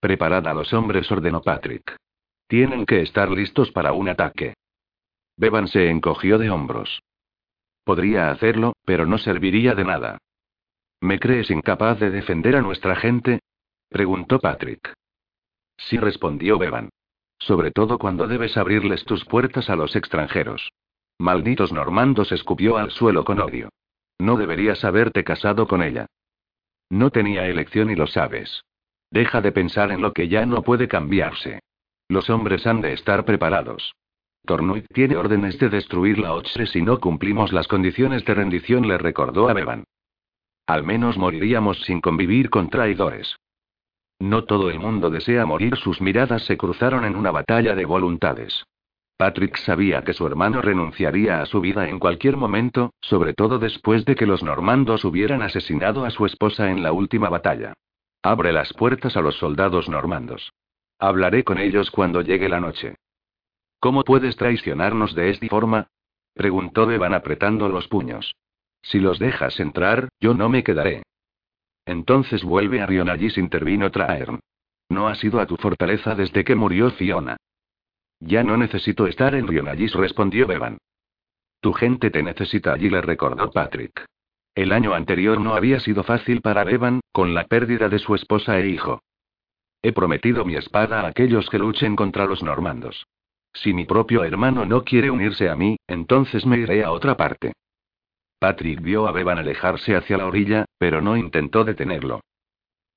Preparad 0.01 0.47
a 0.47 0.53
los 0.53 0.75
hombres, 0.75 1.11
ordenó 1.11 1.41
Patrick. 1.41 1.97
Tienen 2.49 2.85
que 2.85 3.01
estar 3.01 3.31
listos 3.31 3.71
para 3.73 3.93
un 3.93 4.09
ataque. 4.09 4.55
Bevan 5.37 5.69
se 5.69 5.89
encogió 5.91 6.39
de 6.39 6.51
hombros. 6.51 7.01
Podría 7.87 8.33
hacerlo, 8.33 8.75
pero 8.85 9.07
no 9.07 9.17
serviría 9.17 9.77
de 9.77 9.85
nada. 9.85 10.19
¿Me 11.01 11.21
crees 11.21 11.53
incapaz 11.53 12.01
de 12.01 12.11
defender 12.11 12.57
a 12.57 12.61
nuestra 12.61 12.97
gente? 12.97 13.39
preguntó 13.89 14.41
Patrick. 14.41 14.93
Sí, 15.77 15.97
respondió 15.97 16.59
Bevan. 16.59 16.89
Sobre 17.39 17.71
todo 17.71 17.97
cuando 17.99 18.27
debes 18.27 18.57
abrirles 18.57 19.05
tus 19.05 19.25
puertas 19.25 19.71
a 19.71 19.77
los 19.77 19.95
extranjeros. 19.95 20.73
Malditos 21.21 21.73
normandos 21.73 22.33
escupió 22.33 22.77
al 22.77 22.91
suelo 22.91 23.25
con 23.25 23.39
odio. 23.41 23.69
No 24.19 24.37
deberías 24.37 24.85
haberte 24.85 25.23
casado 25.23 25.69
con 25.69 25.81
ella. 25.81 26.07
No 26.91 27.11
tenía 27.11 27.47
elección 27.47 27.89
y 27.91 27.95
lo 27.95 28.09
sabes. 28.09 28.65
Deja 29.13 29.41
de 29.43 29.53
pensar 29.53 29.93
en 29.93 30.01
lo 30.01 30.13
que 30.13 30.27
ya 30.27 30.45
no 30.45 30.63
puede 30.63 30.89
cambiarse. 30.89 31.61
Los 32.09 32.31
hombres 32.31 32.67
han 32.67 32.81
de 32.81 32.95
estar 32.95 33.25
preparados. 33.25 33.95
Tornuit 34.47 34.87
tiene 34.95 35.17
órdenes 35.17 35.59
de 35.59 35.69
destruir 35.69 36.19
la 36.19 36.33
Ochre 36.33 36.67
si 36.67 36.81
no 36.81 36.99
cumplimos 37.01 37.53
las 37.53 37.69
condiciones 37.69 38.25
de 38.25 38.35
rendición, 38.35 38.89
le 38.89 38.97
recordó 38.97 39.49
a 39.49 39.53
Bevan. 39.53 39.85
Al 40.67 40.83
menos 40.83 41.19
moriríamos 41.19 41.83
sin 41.83 42.01
convivir 42.01 42.49
con 42.49 42.71
traidores. 42.71 43.37
No 44.19 44.45
todo 44.45 44.71
el 44.71 44.81
mundo 44.81 45.11
desea 45.11 45.45
morir. 45.45 45.77
Sus 45.77 46.01
miradas 46.01 46.45
se 46.47 46.57
cruzaron 46.57 47.05
en 47.05 47.17
una 47.17 47.31
batalla 47.31 47.75
de 47.75 47.85
voluntades. 47.85 48.65
Patrick 49.19 49.57
sabía 49.57 50.03
que 50.03 50.13
su 50.13 50.27
hermano 50.27 50.61
renunciaría 50.61 51.41
a 51.41 51.47
su 51.47 51.61
vida 51.61 51.89
en 51.89 51.99
cualquier 51.99 52.37
momento, 52.37 52.93
sobre 53.01 53.33
todo 53.35 53.59
después 53.59 54.05
de 54.05 54.15
que 54.15 54.27
los 54.27 54.43
normandos 54.43 55.05
hubieran 55.05 55.43
asesinado 55.43 56.05
a 56.05 56.11
su 56.11 56.27
esposa 56.27 56.71
en 56.71 56.83
la 56.83 56.93
última 56.93 57.29
batalla. 57.29 57.75
Abre 58.23 58.53
las 58.53 58.73
puertas 58.73 59.17
a 59.17 59.21
los 59.21 59.37
soldados 59.37 59.89
normandos. 59.89 60.53
Hablaré 60.99 61.45
con 61.45 61.59
ellos 61.59 61.91
cuando 61.91 62.23
llegue 62.23 62.49
la 62.49 62.61
noche. 62.61 62.97
¿Cómo 63.87 64.03
puedes 64.03 64.35
traicionarnos 64.35 65.15
de 65.15 65.31
esta 65.31 65.47
forma? 65.47 65.87
preguntó 66.35 66.87
Bevan 66.87 67.15
apretando 67.15 67.69
los 67.69 67.87
puños. 67.87 68.35
Si 68.83 68.99
los 68.99 69.21
dejas 69.21 69.61
entrar, 69.61 70.09
yo 70.19 70.35
no 70.35 70.49
me 70.49 70.65
quedaré. 70.65 71.05
Entonces 71.85 72.43
vuelve 72.43 72.81
a 72.81 72.87
Rionagis, 72.87 73.39
intervino 73.39 73.93
Traern. 73.93 74.41
No 74.89 75.07
has 75.07 75.23
ido 75.23 75.39
a 75.39 75.47
tu 75.47 75.57
fortaleza 75.57 76.17
desde 76.17 76.43
que 76.43 76.57
murió 76.57 76.91
Fiona. 76.91 77.37
Ya 78.19 78.43
no 78.43 78.57
necesito 78.57 79.07
estar 79.07 79.37
en 79.37 79.47
Rionagis, 79.47 79.95
respondió 79.95 80.49
Bevan. 80.49 80.79
Tu 81.61 81.73
gente 81.73 82.11
te 82.11 82.25
necesita 82.25 82.73
allí, 82.73 82.91
le 82.91 83.03
recordó 83.03 83.53
Patrick. 83.53 84.05
El 84.57 84.73
año 84.73 84.95
anterior 84.95 85.41
no 85.41 85.55
había 85.55 85.79
sido 85.79 86.03
fácil 86.03 86.41
para 86.41 86.65
Bevan, 86.65 87.03
con 87.13 87.35
la 87.35 87.45
pérdida 87.45 87.89
de 87.89 88.01
su 88.01 88.17
esposa 88.17 88.59
e 88.59 88.67
hijo. 88.67 89.01
He 89.81 89.93
prometido 89.93 90.45
mi 90.45 90.57
espada 90.57 91.03
a 91.03 91.07
aquellos 91.07 91.49
que 91.49 91.61
luchen 91.61 91.95
contra 91.95 92.27
los 92.27 92.43
normandos. 92.43 93.07
Si 93.63 93.73
mi 93.73 93.87
propio 93.87 94.23
hermano 94.23 94.67
no 94.67 94.85
quiere 94.85 95.11
unirse 95.11 95.49
a 95.49 95.57
mí, 95.57 95.79
entonces 95.87 96.45
me 96.45 96.59
iré 96.59 96.85
a 96.85 96.91
otra 96.91 97.17
parte. 97.17 97.53
Patrick 98.39 98.83
vio 98.83 99.09
a 99.09 99.13
Bevan 99.13 99.39
alejarse 99.39 99.97
hacia 99.97 100.19
la 100.19 100.27
orilla, 100.27 100.67
pero 100.79 101.01
no 101.01 101.17
intentó 101.17 101.65
detenerlo. 101.65 102.21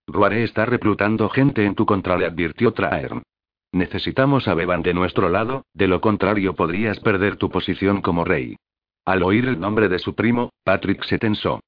Ruare 0.05 0.43
está 0.43 0.65
reclutando 0.65 1.29
gente 1.29 1.65
en 1.65 1.75
tu 1.75 1.85
contra, 1.85 2.17
le 2.17 2.25
advirtió 2.25 2.73
Traern. 2.73 3.23
Necesitamos 3.71 4.49
a 4.49 4.53
Bevan 4.53 4.81
de 4.81 4.93
nuestro 4.93 5.29
lado, 5.29 5.63
de 5.73 5.87
lo 5.87 6.01
contrario 6.01 6.55
podrías 6.55 6.99
perder 6.99 7.37
tu 7.37 7.49
posición 7.49 8.01
como 8.01 8.25
rey. 8.25 8.57
Al 9.05 9.23
oír 9.23 9.47
el 9.47 9.59
nombre 9.59 9.87
de 9.87 9.99
su 9.99 10.13
primo, 10.13 10.49
Patrick 10.65 11.03
se 11.05 11.19
tensó. 11.19 11.61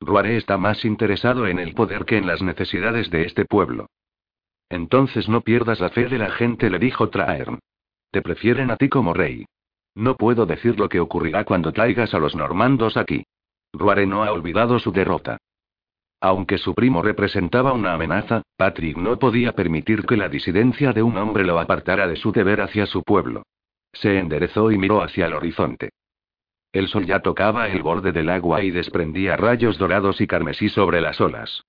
Ruare 0.00 0.38
está 0.38 0.56
más 0.56 0.84
interesado 0.86 1.46
en 1.46 1.58
el 1.58 1.74
poder 1.74 2.06
que 2.06 2.16
en 2.16 2.26
las 2.26 2.40
necesidades 2.40 3.10
de 3.10 3.22
este 3.22 3.44
pueblo. 3.44 3.88
Entonces 4.70 5.28
no 5.28 5.42
pierdas 5.42 5.80
la 5.80 5.90
fe 5.90 6.06
de 6.08 6.18
la 6.18 6.30
gente, 6.30 6.70
le 6.70 6.78
dijo 6.78 7.10
Traern. 7.10 7.58
Prefieren 8.22 8.70
a 8.70 8.76
ti 8.76 8.88
como 8.88 9.14
rey. 9.14 9.46
No 9.94 10.16
puedo 10.16 10.46
decir 10.46 10.78
lo 10.78 10.88
que 10.88 11.00
ocurrirá 11.00 11.44
cuando 11.44 11.72
traigas 11.72 12.12
a 12.14 12.18
los 12.18 12.34
normandos 12.34 12.96
aquí. 12.96 13.24
Ruare 13.72 14.06
no 14.06 14.24
ha 14.24 14.32
olvidado 14.32 14.78
su 14.78 14.92
derrota. 14.92 15.38
Aunque 16.20 16.58
su 16.58 16.74
primo 16.74 17.02
representaba 17.02 17.72
una 17.72 17.92
amenaza, 17.92 18.42
Patrick 18.56 18.96
no 18.96 19.18
podía 19.18 19.52
permitir 19.52 20.04
que 20.04 20.16
la 20.16 20.28
disidencia 20.28 20.92
de 20.92 21.02
un 21.02 21.16
hombre 21.18 21.44
lo 21.44 21.58
apartara 21.58 22.06
de 22.06 22.16
su 22.16 22.32
deber 22.32 22.60
hacia 22.60 22.86
su 22.86 23.02
pueblo. 23.02 23.42
Se 23.92 24.18
enderezó 24.18 24.70
y 24.70 24.78
miró 24.78 25.02
hacia 25.02 25.26
el 25.26 25.34
horizonte. 25.34 25.90
El 26.72 26.88
sol 26.88 27.06
ya 27.06 27.20
tocaba 27.20 27.68
el 27.68 27.82
borde 27.82 28.12
del 28.12 28.28
agua 28.28 28.62
y 28.62 28.70
desprendía 28.70 29.36
rayos 29.36 29.78
dorados 29.78 30.20
y 30.20 30.26
carmesí 30.26 30.68
sobre 30.68 31.00
las 31.00 31.20
olas. 31.20 31.62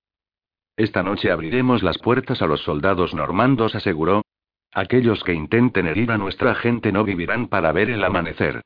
Esta 0.76 1.02
noche 1.02 1.30
abriremos 1.30 1.82
las 1.82 1.98
puertas 1.98 2.42
a 2.42 2.46
los 2.46 2.60
soldados 2.62 3.14
normandos, 3.14 3.74
aseguró, 3.74 4.22
Aquellos 4.78 5.24
que 5.24 5.34
intenten 5.34 5.88
herir 5.88 6.12
a 6.12 6.18
nuestra 6.18 6.54
gente 6.54 6.92
no 6.92 7.02
vivirán 7.02 7.48
para 7.48 7.72
ver 7.72 7.90
el 7.90 8.04
amanecer. 8.04 8.62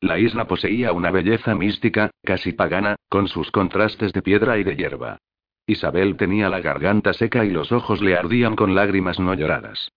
La 0.00 0.16
isla 0.16 0.46
poseía 0.46 0.92
una 0.92 1.10
belleza 1.10 1.56
mística, 1.56 2.10
casi 2.22 2.52
pagana, 2.52 2.94
con 3.08 3.26
sus 3.26 3.50
contrastes 3.50 4.12
de 4.12 4.22
piedra 4.22 4.58
y 4.58 4.62
de 4.62 4.76
hierba. 4.76 5.18
Isabel 5.66 6.16
tenía 6.16 6.48
la 6.48 6.60
garganta 6.60 7.12
seca 7.14 7.44
y 7.44 7.50
los 7.50 7.72
ojos 7.72 8.00
le 8.00 8.16
ardían 8.16 8.54
con 8.54 8.76
lágrimas 8.76 9.18
no 9.18 9.34
lloradas. 9.34 9.90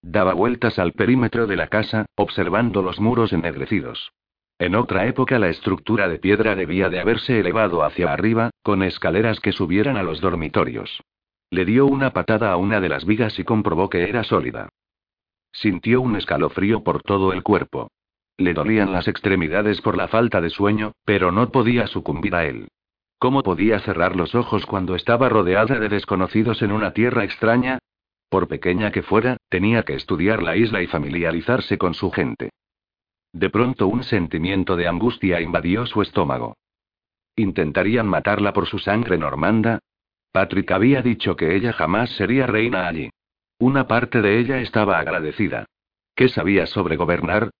Daba 0.00 0.32
vueltas 0.32 0.78
al 0.78 0.92
perímetro 0.92 1.46
de 1.46 1.56
la 1.56 1.68
casa, 1.68 2.06
observando 2.14 2.80
los 2.80 2.98
muros 2.98 3.34
ennegrecidos. 3.34 4.12
En 4.58 4.76
otra 4.76 5.04
época 5.04 5.38
la 5.38 5.50
estructura 5.50 6.08
de 6.08 6.18
piedra 6.18 6.54
debía 6.54 6.88
de 6.88 7.00
haberse 7.00 7.38
elevado 7.38 7.84
hacia 7.84 8.10
arriba, 8.10 8.48
con 8.62 8.82
escaleras 8.82 9.40
que 9.40 9.52
subieran 9.52 9.98
a 9.98 10.02
los 10.02 10.22
dormitorios. 10.22 11.02
Le 11.54 11.64
dio 11.64 11.86
una 11.86 12.10
patada 12.10 12.50
a 12.50 12.56
una 12.56 12.80
de 12.80 12.88
las 12.88 13.04
vigas 13.04 13.38
y 13.38 13.44
comprobó 13.44 13.88
que 13.88 14.08
era 14.08 14.24
sólida. 14.24 14.70
Sintió 15.52 16.00
un 16.00 16.16
escalofrío 16.16 16.82
por 16.82 17.00
todo 17.00 17.32
el 17.32 17.44
cuerpo. 17.44 17.92
Le 18.36 18.54
dolían 18.54 18.90
las 18.90 19.06
extremidades 19.06 19.80
por 19.80 19.96
la 19.96 20.08
falta 20.08 20.40
de 20.40 20.50
sueño, 20.50 20.94
pero 21.04 21.30
no 21.30 21.48
podía 21.52 21.86
sucumbir 21.86 22.34
a 22.34 22.44
él. 22.44 22.66
¿Cómo 23.20 23.44
podía 23.44 23.78
cerrar 23.78 24.16
los 24.16 24.34
ojos 24.34 24.66
cuando 24.66 24.96
estaba 24.96 25.28
rodeada 25.28 25.78
de 25.78 25.88
desconocidos 25.88 26.60
en 26.62 26.72
una 26.72 26.92
tierra 26.92 27.22
extraña? 27.22 27.78
Por 28.28 28.48
pequeña 28.48 28.90
que 28.90 29.02
fuera, 29.02 29.36
tenía 29.48 29.84
que 29.84 29.94
estudiar 29.94 30.42
la 30.42 30.56
isla 30.56 30.82
y 30.82 30.88
familiarizarse 30.88 31.78
con 31.78 31.94
su 31.94 32.10
gente. 32.10 32.50
De 33.32 33.48
pronto 33.48 33.86
un 33.86 34.02
sentimiento 34.02 34.74
de 34.74 34.88
angustia 34.88 35.40
invadió 35.40 35.86
su 35.86 36.02
estómago. 36.02 36.56
¿Intentarían 37.36 38.08
matarla 38.08 38.52
por 38.52 38.66
su 38.66 38.80
sangre 38.80 39.18
normanda? 39.18 39.78
Patrick 40.34 40.72
había 40.72 41.00
dicho 41.00 41.36
que 41.36 41.54
ella 41.54 41.72
jamás 41.72 42.10
sería 42.16 42.48
reina 42.48 42.88
allí. 42.88 43.08
Una 43.60 43.86
parte 43.86 44.20
de 44.20 44.40
ella 44.40 44.58
estaba 44.58 44.98
agradecida. 44.98 45.66
¿Qué 46.16 46.28
sabía 46.28 46.66
sobre 46.66 46.96
gobernar? 46.96 47.50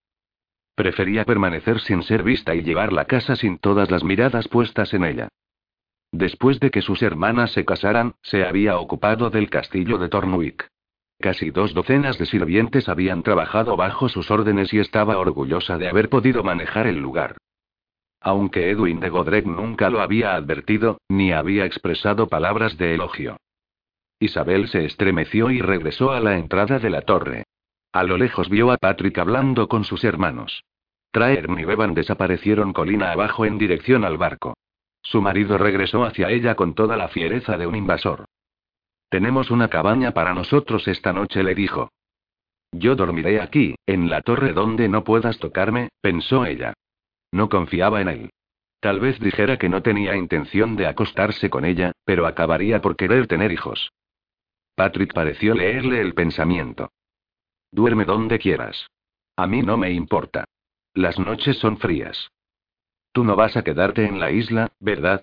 Prefería 0.75 1.25
permanecer 1.25 1.79
sin 1.79 2.03
ser 2.03 2.25
vista 2.25 2.53
y 2.57 2.63
llevar 2.63 2.93
la 2.93 3.05
casa 3.05 3.37
sin 3.37 3.59
todas 3.59 3.93
las 3.93 4.03
miradas 4.03 4.49
puestas 4.49 4.93
en 4.93 5.05
ella. 5.05 5.29
Después 6.11 6.59
de 6.59 6.73
que 6.73 6.83
sus 6.83 7.01
hermanas 7.03 7.53
se 7.53 7.65
casaran, 7.65 8.15
se 8.23 8.45
había 8.45 8.77
ocupado 8.79 9.31
del 9.31 9.51
castillo 9.51 9.99
de 9.99 10.09
Tornwick. 10.09 10.67
Casi 11.21 11.51
dos 11.51 11.75
docenas 11.75 12.19
de 12.19 12.27
sirvientes 12.27 12.89
habían 12.89 13.23
trabajado 13.23 13.77
bajo 13.77 14.09
sus 14.09 14.33
órdenes 14.33 14.75
y 14.75 14.81
estaba 14.81 15.17
orgullosa 15.19 15.79
de 15.79 15.89
haber 15.89 16.09
podido 16.09 16.43
manejar 16.43 16.89
el 16.89 16.99
lugar. 16.99 17.37
Aunque 18.27 18.71
Edwin 18.71 19.01
de 19.01 19.11
Godrec 19.11 19.45
nunca 19.45 19.91
lo 19.91 20.01
había 20.01 20.35
advertido, 20.35 20.97
ni 21.11 21.33
había 21.33 21.67
expresado 21.67 22.27
palabras 22.27 22.79
de 22.79 22.95
elogio. 22.95 23.37
Isabel 24.19 24.67
se 24.69 24.87
estremeció 24.87 25.51
y 25.51 25.61
regresó 25.61 26.11
a 26.11 26.21
la 26.21 26.39
entrada 26.39 26.79
de 26.79 26.89
la 26.89 27.03
torre. 27.03 27.45
A 27.93 28.03
lo 28.03 28.17
lejos 28.17 28.49
vio 28.49 28.73
a 28.73 28.79
Patrick 28.79 29.19
hablando 29.19 29.69
con 29.69 29.85
sus 29.85 30.05
hermanos. 30.05 30.65
Traern 31.11 31.61
y 31.61 31.67
Bevan 31.67 31.93
desaparecieron 31.93 32.73
colina 32.73 33.13
abajo 33.13 33.45
en 33.45 33.59
dirección 33.59 34.07
al 34.07 34.17
barco. 34.17 34.55
Su 35.03 35.21
marido 35.21 35.59
regresó 35.59 36.05
hacia 36.05 36.31
ella 36.31 36.55
con 36.55 36.75
toda 36.75 36.97
la 36.97 37.09
fiereza 37.09 37.59
de 37.59 37.67
un 37.67 37.77
invasor. 37.77 38.25
Tenemos 39.11 39.51
una 39.51 39.69
cabaña 39.69 40.13
para 40.13 40.33
nosotros 40.33 40.89
esta 40.89 41.13
noche, 41.13 41.43
le 41.43 41.55
dijo. 41.55 41.91
Yo 42.73 42.97
dormiré 42.97 43.43
aquí, 43.43 43.75
en 43.87 44.09
la 44.09 44.23
torre 44.23 44.55
donde 44.55 44.89
no 44.89 45.05
puedas 45.05 45.39
tocarme, 45.39 45.91
pensó 46.01 46.47
ella. 46.47 46.73
No 47.35 47.49
confiaba 47.49 48.01
en 48.01 48.09
él. 48.09 48.31
Tal 48.79 49.01
vez 49.01 49.19
dijera 49.19 49.57
que 49.57 49.69
no 49.69 49.83
tenía 49.83 50.15
intención 50.15 50.77
de 50.77 50.87
acostarse 50.87 51.51
con 51.51 51.65
ella, 51.65 51.91
pero 52.05 52.29
acabaría 52.29 52.81
por 52.81 52.95
querer 52.95 53.27
tener 53.27 53.51
hijos. 53.51 53.91
Patrick 54.77 55.13
pareció 55.13 55.53
leerle 55.53 56.01
el 56.01 56.15
pensamiento. 56.15 56.93
Duerme 57.73 58.05
donde 58.05 58.39
quieras. 58.39 58.87
A 59.35 59.49
mí 59.49 59.63
no 59.63 59.77
me 59.77 59.91
importa. 59.91 60.45
Las 60.93 61.19
noches 61.19 61.59
son 61.59 61.79
frías. 61.79 62.31
Tú 63.11 63.25
no 63.25 63.35
vas 63.35 63.57
a 63.57 63.65
quedarte 63.65 64.05
en 64.05 64.21
la 64.21 64.31
isla, 64.31 64.71
¿verdad? 64.79 65.21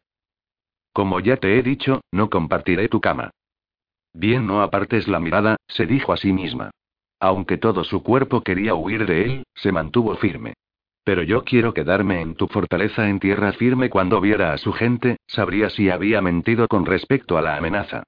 Como 0.92 1.22
ya 1.22 1.38
te 1.38 1.58
he 1.58 1.64
dicho, 1.64 2.02
no 2.12 2.30
compartiré 2.30 2.90
tu 2.90 3.00
cama. 3.00 3.32
Bien, 4.12 4.46
no 4.46 4.62
apartes 4.62 5.08
la 5.08 5.22
mirada, 5.22 5.56
se 5.66 5.86
dijo 5.86 6.12
a 6.12 6.18
sí 6.18 6.34
misma. 6.34 6.72
Aunque 7.22 7.58
todo 7.58 7.86
su 7.86 8.04
cuerpo 8.04 8.42
quería 8.42 8.76
huir 8.76 9.06
de 9.06 9.24
él, 9.24 9.44
se 9.56 9.72
mantuvo 9.72 10.18
firme. 10.18 10.56
Pero 11.04 11.24
yo 11.24 11.44
quiero 11.44 11.74
quedarme 11.74 12.22
en 12.22 12.36
tu 12.36 12.48
fortaleza 12.48 13.10
en 13.10 13.20
tierra 13.20 13.54
firme 13.54 13.90
cuando 13.90 14.22
viera 14.22 14.54
a 14.54 14.58
su 14.58 14.72
gente, 14.72 15.18
sabría 15.28 15.70
si 15.70 15.90
había 15.90 16.22
mentido 16.22 16.68
con 16.68 16.86
respecto 16.86 17.38
a 17.38 17.42
la 17.42 17.58
amenaza. 17.58 18.04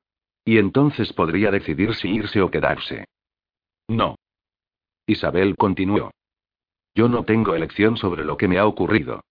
Y 0.45 0.57
entonces 0.57 1.11
podría 1.13 1.51
decidir 1.51 1.95
si 1.95 2.09
irse 2.09 2.41
o 2.41 2.51
quedarse. 2.51 3.05
No. 3.87 4.15
Isabel 5.07 5.55
continuó. 5.57 6.11
Yo 6.95 7.09
no 7.09 7.23
tengo 7.23 7.55
elección 7.55 7.97
sobre 7.97 8.23
lo 8.23 8.37
que 8.37 8.47
me 8.47 8.59
ha 8.59 8.67
ocurrido. 8.67 9.21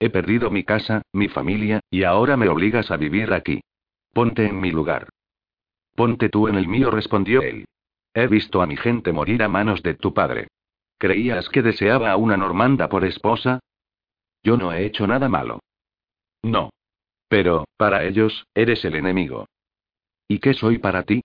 He 0.00 0.10
perdido 0.10 0.50
mi 0.50 0.64
casa, 0.64 1.02
mi 1.12 1.28
familia, 1.28 1.80
y 1.88 2.02
ahora 2.02 2.36
me 2.36 2.48
obligas 2.48 2.90
a 2.90 2.96
vivir 2.96 3.32
aquí. 3.32 3.60
Ponte 4.12 4.46
en 4.46 4.60
mi 4.60 4.72
lugar. 4.72 5.08
Ponte 5.94 6.28
tú 6.28 6.48
en 6.48 6.56
el 6.56 6.66
mío, 6.66 6.90
respondió 6.90 7.40
él. 7.42 7.66
He 8.12 8.26
visto 8.26 8.60
a 8.62 8.66
mi 8.66 8.76
gente 8.76 9.12
morir 9.12 9.42
a 9.42 9.48
manos 9.48 9.82
de 9.82 9.94
tu 9.94 10.12
padre. 10.12 10.48
¿Creías 11.02 11.48
que 11.48 11.62
deseaba 11.62 12.12
a 12.12 12.16
una 12.16 12.36
normanda 12.36 12.88
por 12.88 13.04
esposa? 13.04 13.58
Yo 14.44 14.56
no 14.56 14.72
he 14.72 14.86
hecho 14.86 15.04
nada 15.04 15.28
malo. 15.28 15.58
No. 16.44 16.70
Pero, 17.26 17.64
para 17.76 18.04
ellos, 18.04 18.46
eres 18.54 18.84
el 18.84 18.94
enemigo. 18.94 19.46
¿Y 20.28 20.38
qué 20.38 20.54
soy 20.54 20.78
para 20.78 21.02
ti? 21.02 21.20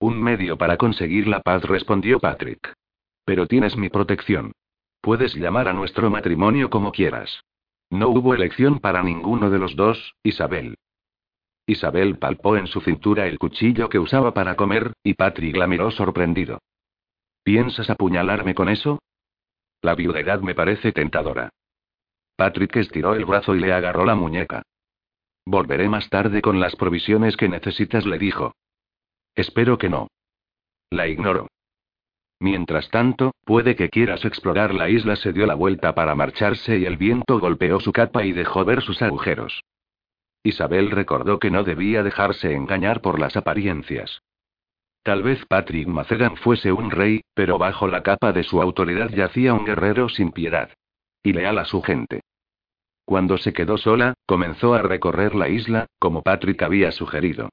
Un 0.00 0.20
medio 0.20 0.58
para 0.58 0.76
conseguir 0.76 1.28
la 1.28 1.42
paz, 1.42 1.62
respondió 1.62 2.18
Patrick. 2.18 2.74
Pero 3.24 3.46
tienes 3.46 3.76
mi 3.76 3.88
protección. 3.88 4.50
Puedes 5.00 5.32
llamar 5.36 5.68
a 5.68 5.74
nuestro 5.74 6.10
matrimonio 6.10 6.68
como 6.68 6.90
quieras. 6.90 7.44
No 7.90 8.08
hubo 8.08 8.34
elección 8.34 8.80
para 8.80 9.04
ninguno 9.04 9.48
de 9.48 9.60
los 9.60 9.76
dos, 9.76 10.16
Isabel. 10.24 10.74
Isabel 11.68 12.18
palpó 12.18 12.56
en 12.56 12.66
su 12.66 12.80
cintura 12.80 13.28
el 13.28 13.38
cuchillo 13.38 13.90
que 13.90 14.00
usaba 14.00 14.34
para 14.34 14.56
comer, 14.56 14.94
y 15.04 15.14
Patrick 15.14 15.56
la 15.56 15.68
miró 15.68 15.92
sorprendido. 15.92 16.58
¿Piensas 17.48 17.88
apuñalarme 17.88 18.54
con 18.54 18.68
eso? 18.68 18.98
La 19.80 19.94
viudedad 19.94 20.38
me 20.42 20.54
parece 20.54 20.92
tentadora. 20.92 21.48
Patrick 22.36 22.76
estiró 22.76 23.14
el 23.14 23.24
brazo 23.24 23.54
y 23.54 23.60
le 23.60 23.72
agarró 23.72 24.04
la 24.04 24.14
muñeca. 24.14 24.60
Volveré 25.46 25.88
más 25.88 26.10
tarde 26.10 26.42
con 26.42 26.60
las 26.60 26.76
provisiones 26.76 27.38
que 27.38 27.48
necesitas, 27.48 28.04
le 28.04 28.18
dijo. 28.18 28.52
Espero 29.34 29.78
que 29.78 29.88
no. 29.88 30.08
La 30.90 31.08
ignoró. 31.08 31.48
Mientras 32.38 32.90
tanto, 32.90 33.32
puede 33.46 33.76
que 33.76 33.88
quieras 33.88 34.26
explorar 34.26 34.74
la 34.74 34.90
isla. 34.90 35.16
Se 35.16 35.32
dio 35.32 35.46
la 35.46 35.54
vuelta 35.54 35.94
para 35.94 36.14
marcharse 36.14 36.76
y 36.76 36.84
el 36.84 36.98
viento 36.98 37.40
golpeó 37.40 37.80
su 37.80 37.92
capa 37.92 38.26
y 38.26 38.32
dejó 38.32 38.66
ver 38.66 38.82
sus 38.82 39.00
agujeros. 39.00 39.62
Isabel 40.42 40.90
recordó 40.90 41.38
que 41.38 41.50
no 41.50 41.64
debía 41.64 42.02
dejarse 42.02 42.52
engañar 42.52 43.00
por 43.00 43.18
las 43.18 43.38
apariencias. 43.38 44.20
Tal 45.08 45.22
vez 45.22 45.42
Patrick 45.46 45.88
Macedan 45.88 46.36
fuese 46.36 46.70
un 46.70 46.90
rey, 46.90 47.22
pero 47.32 47.56
bajo 47.56 47.88
la 47.88 48.02
capa 48.02 48.30
de 48.34 48.42
su 48.42 48.60
autoridad 48.60 49.08
yacía 49.08 49.54
un 49.54 49.64
guerrero 49.64 50.10
sin 50.10 50.32
piedad. 50.32 50.68
Y 51.22 51.32
leal 51.32 51.56
a 51.56 51.64
su 51.64 51.80
gente. 51.80 52.20
Cuando 53.06 53.38
se 53.38 53.54
quedó 53.54 53.78
sola, 53.78 54.12
comenzó 54.26 54.74
a 54.74 54.82
recorrer 54.82 55.34
la 55.34 55.48
isla, 55.48 55.86
como 55.98 56.20
Patrick 56.20 56.62
había 56.62 56.92
sugerido. 56.92 57.48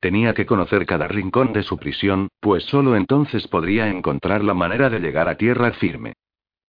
Tenía 0.00 0.34
que 0.34 0.44
conocer 0.44 0.84
cada 0.84 1.08
rincón 1.08 1.54
de 1.54 1.62
su 1.62 1.78
prisión, 1.78 2.28
pues 2.40 2.64
solo 2.64 2.94
entonces 2.94 3.48
podría 3.48 3.88
encontrar 3.88 4.44
la 4.44 4.52
manera 4.52 4.90
de 4.90 5.00
llegar 5.00 5.30
a 5.30 5.38
tierra 5.38 5.72
firme. 5.72 6.12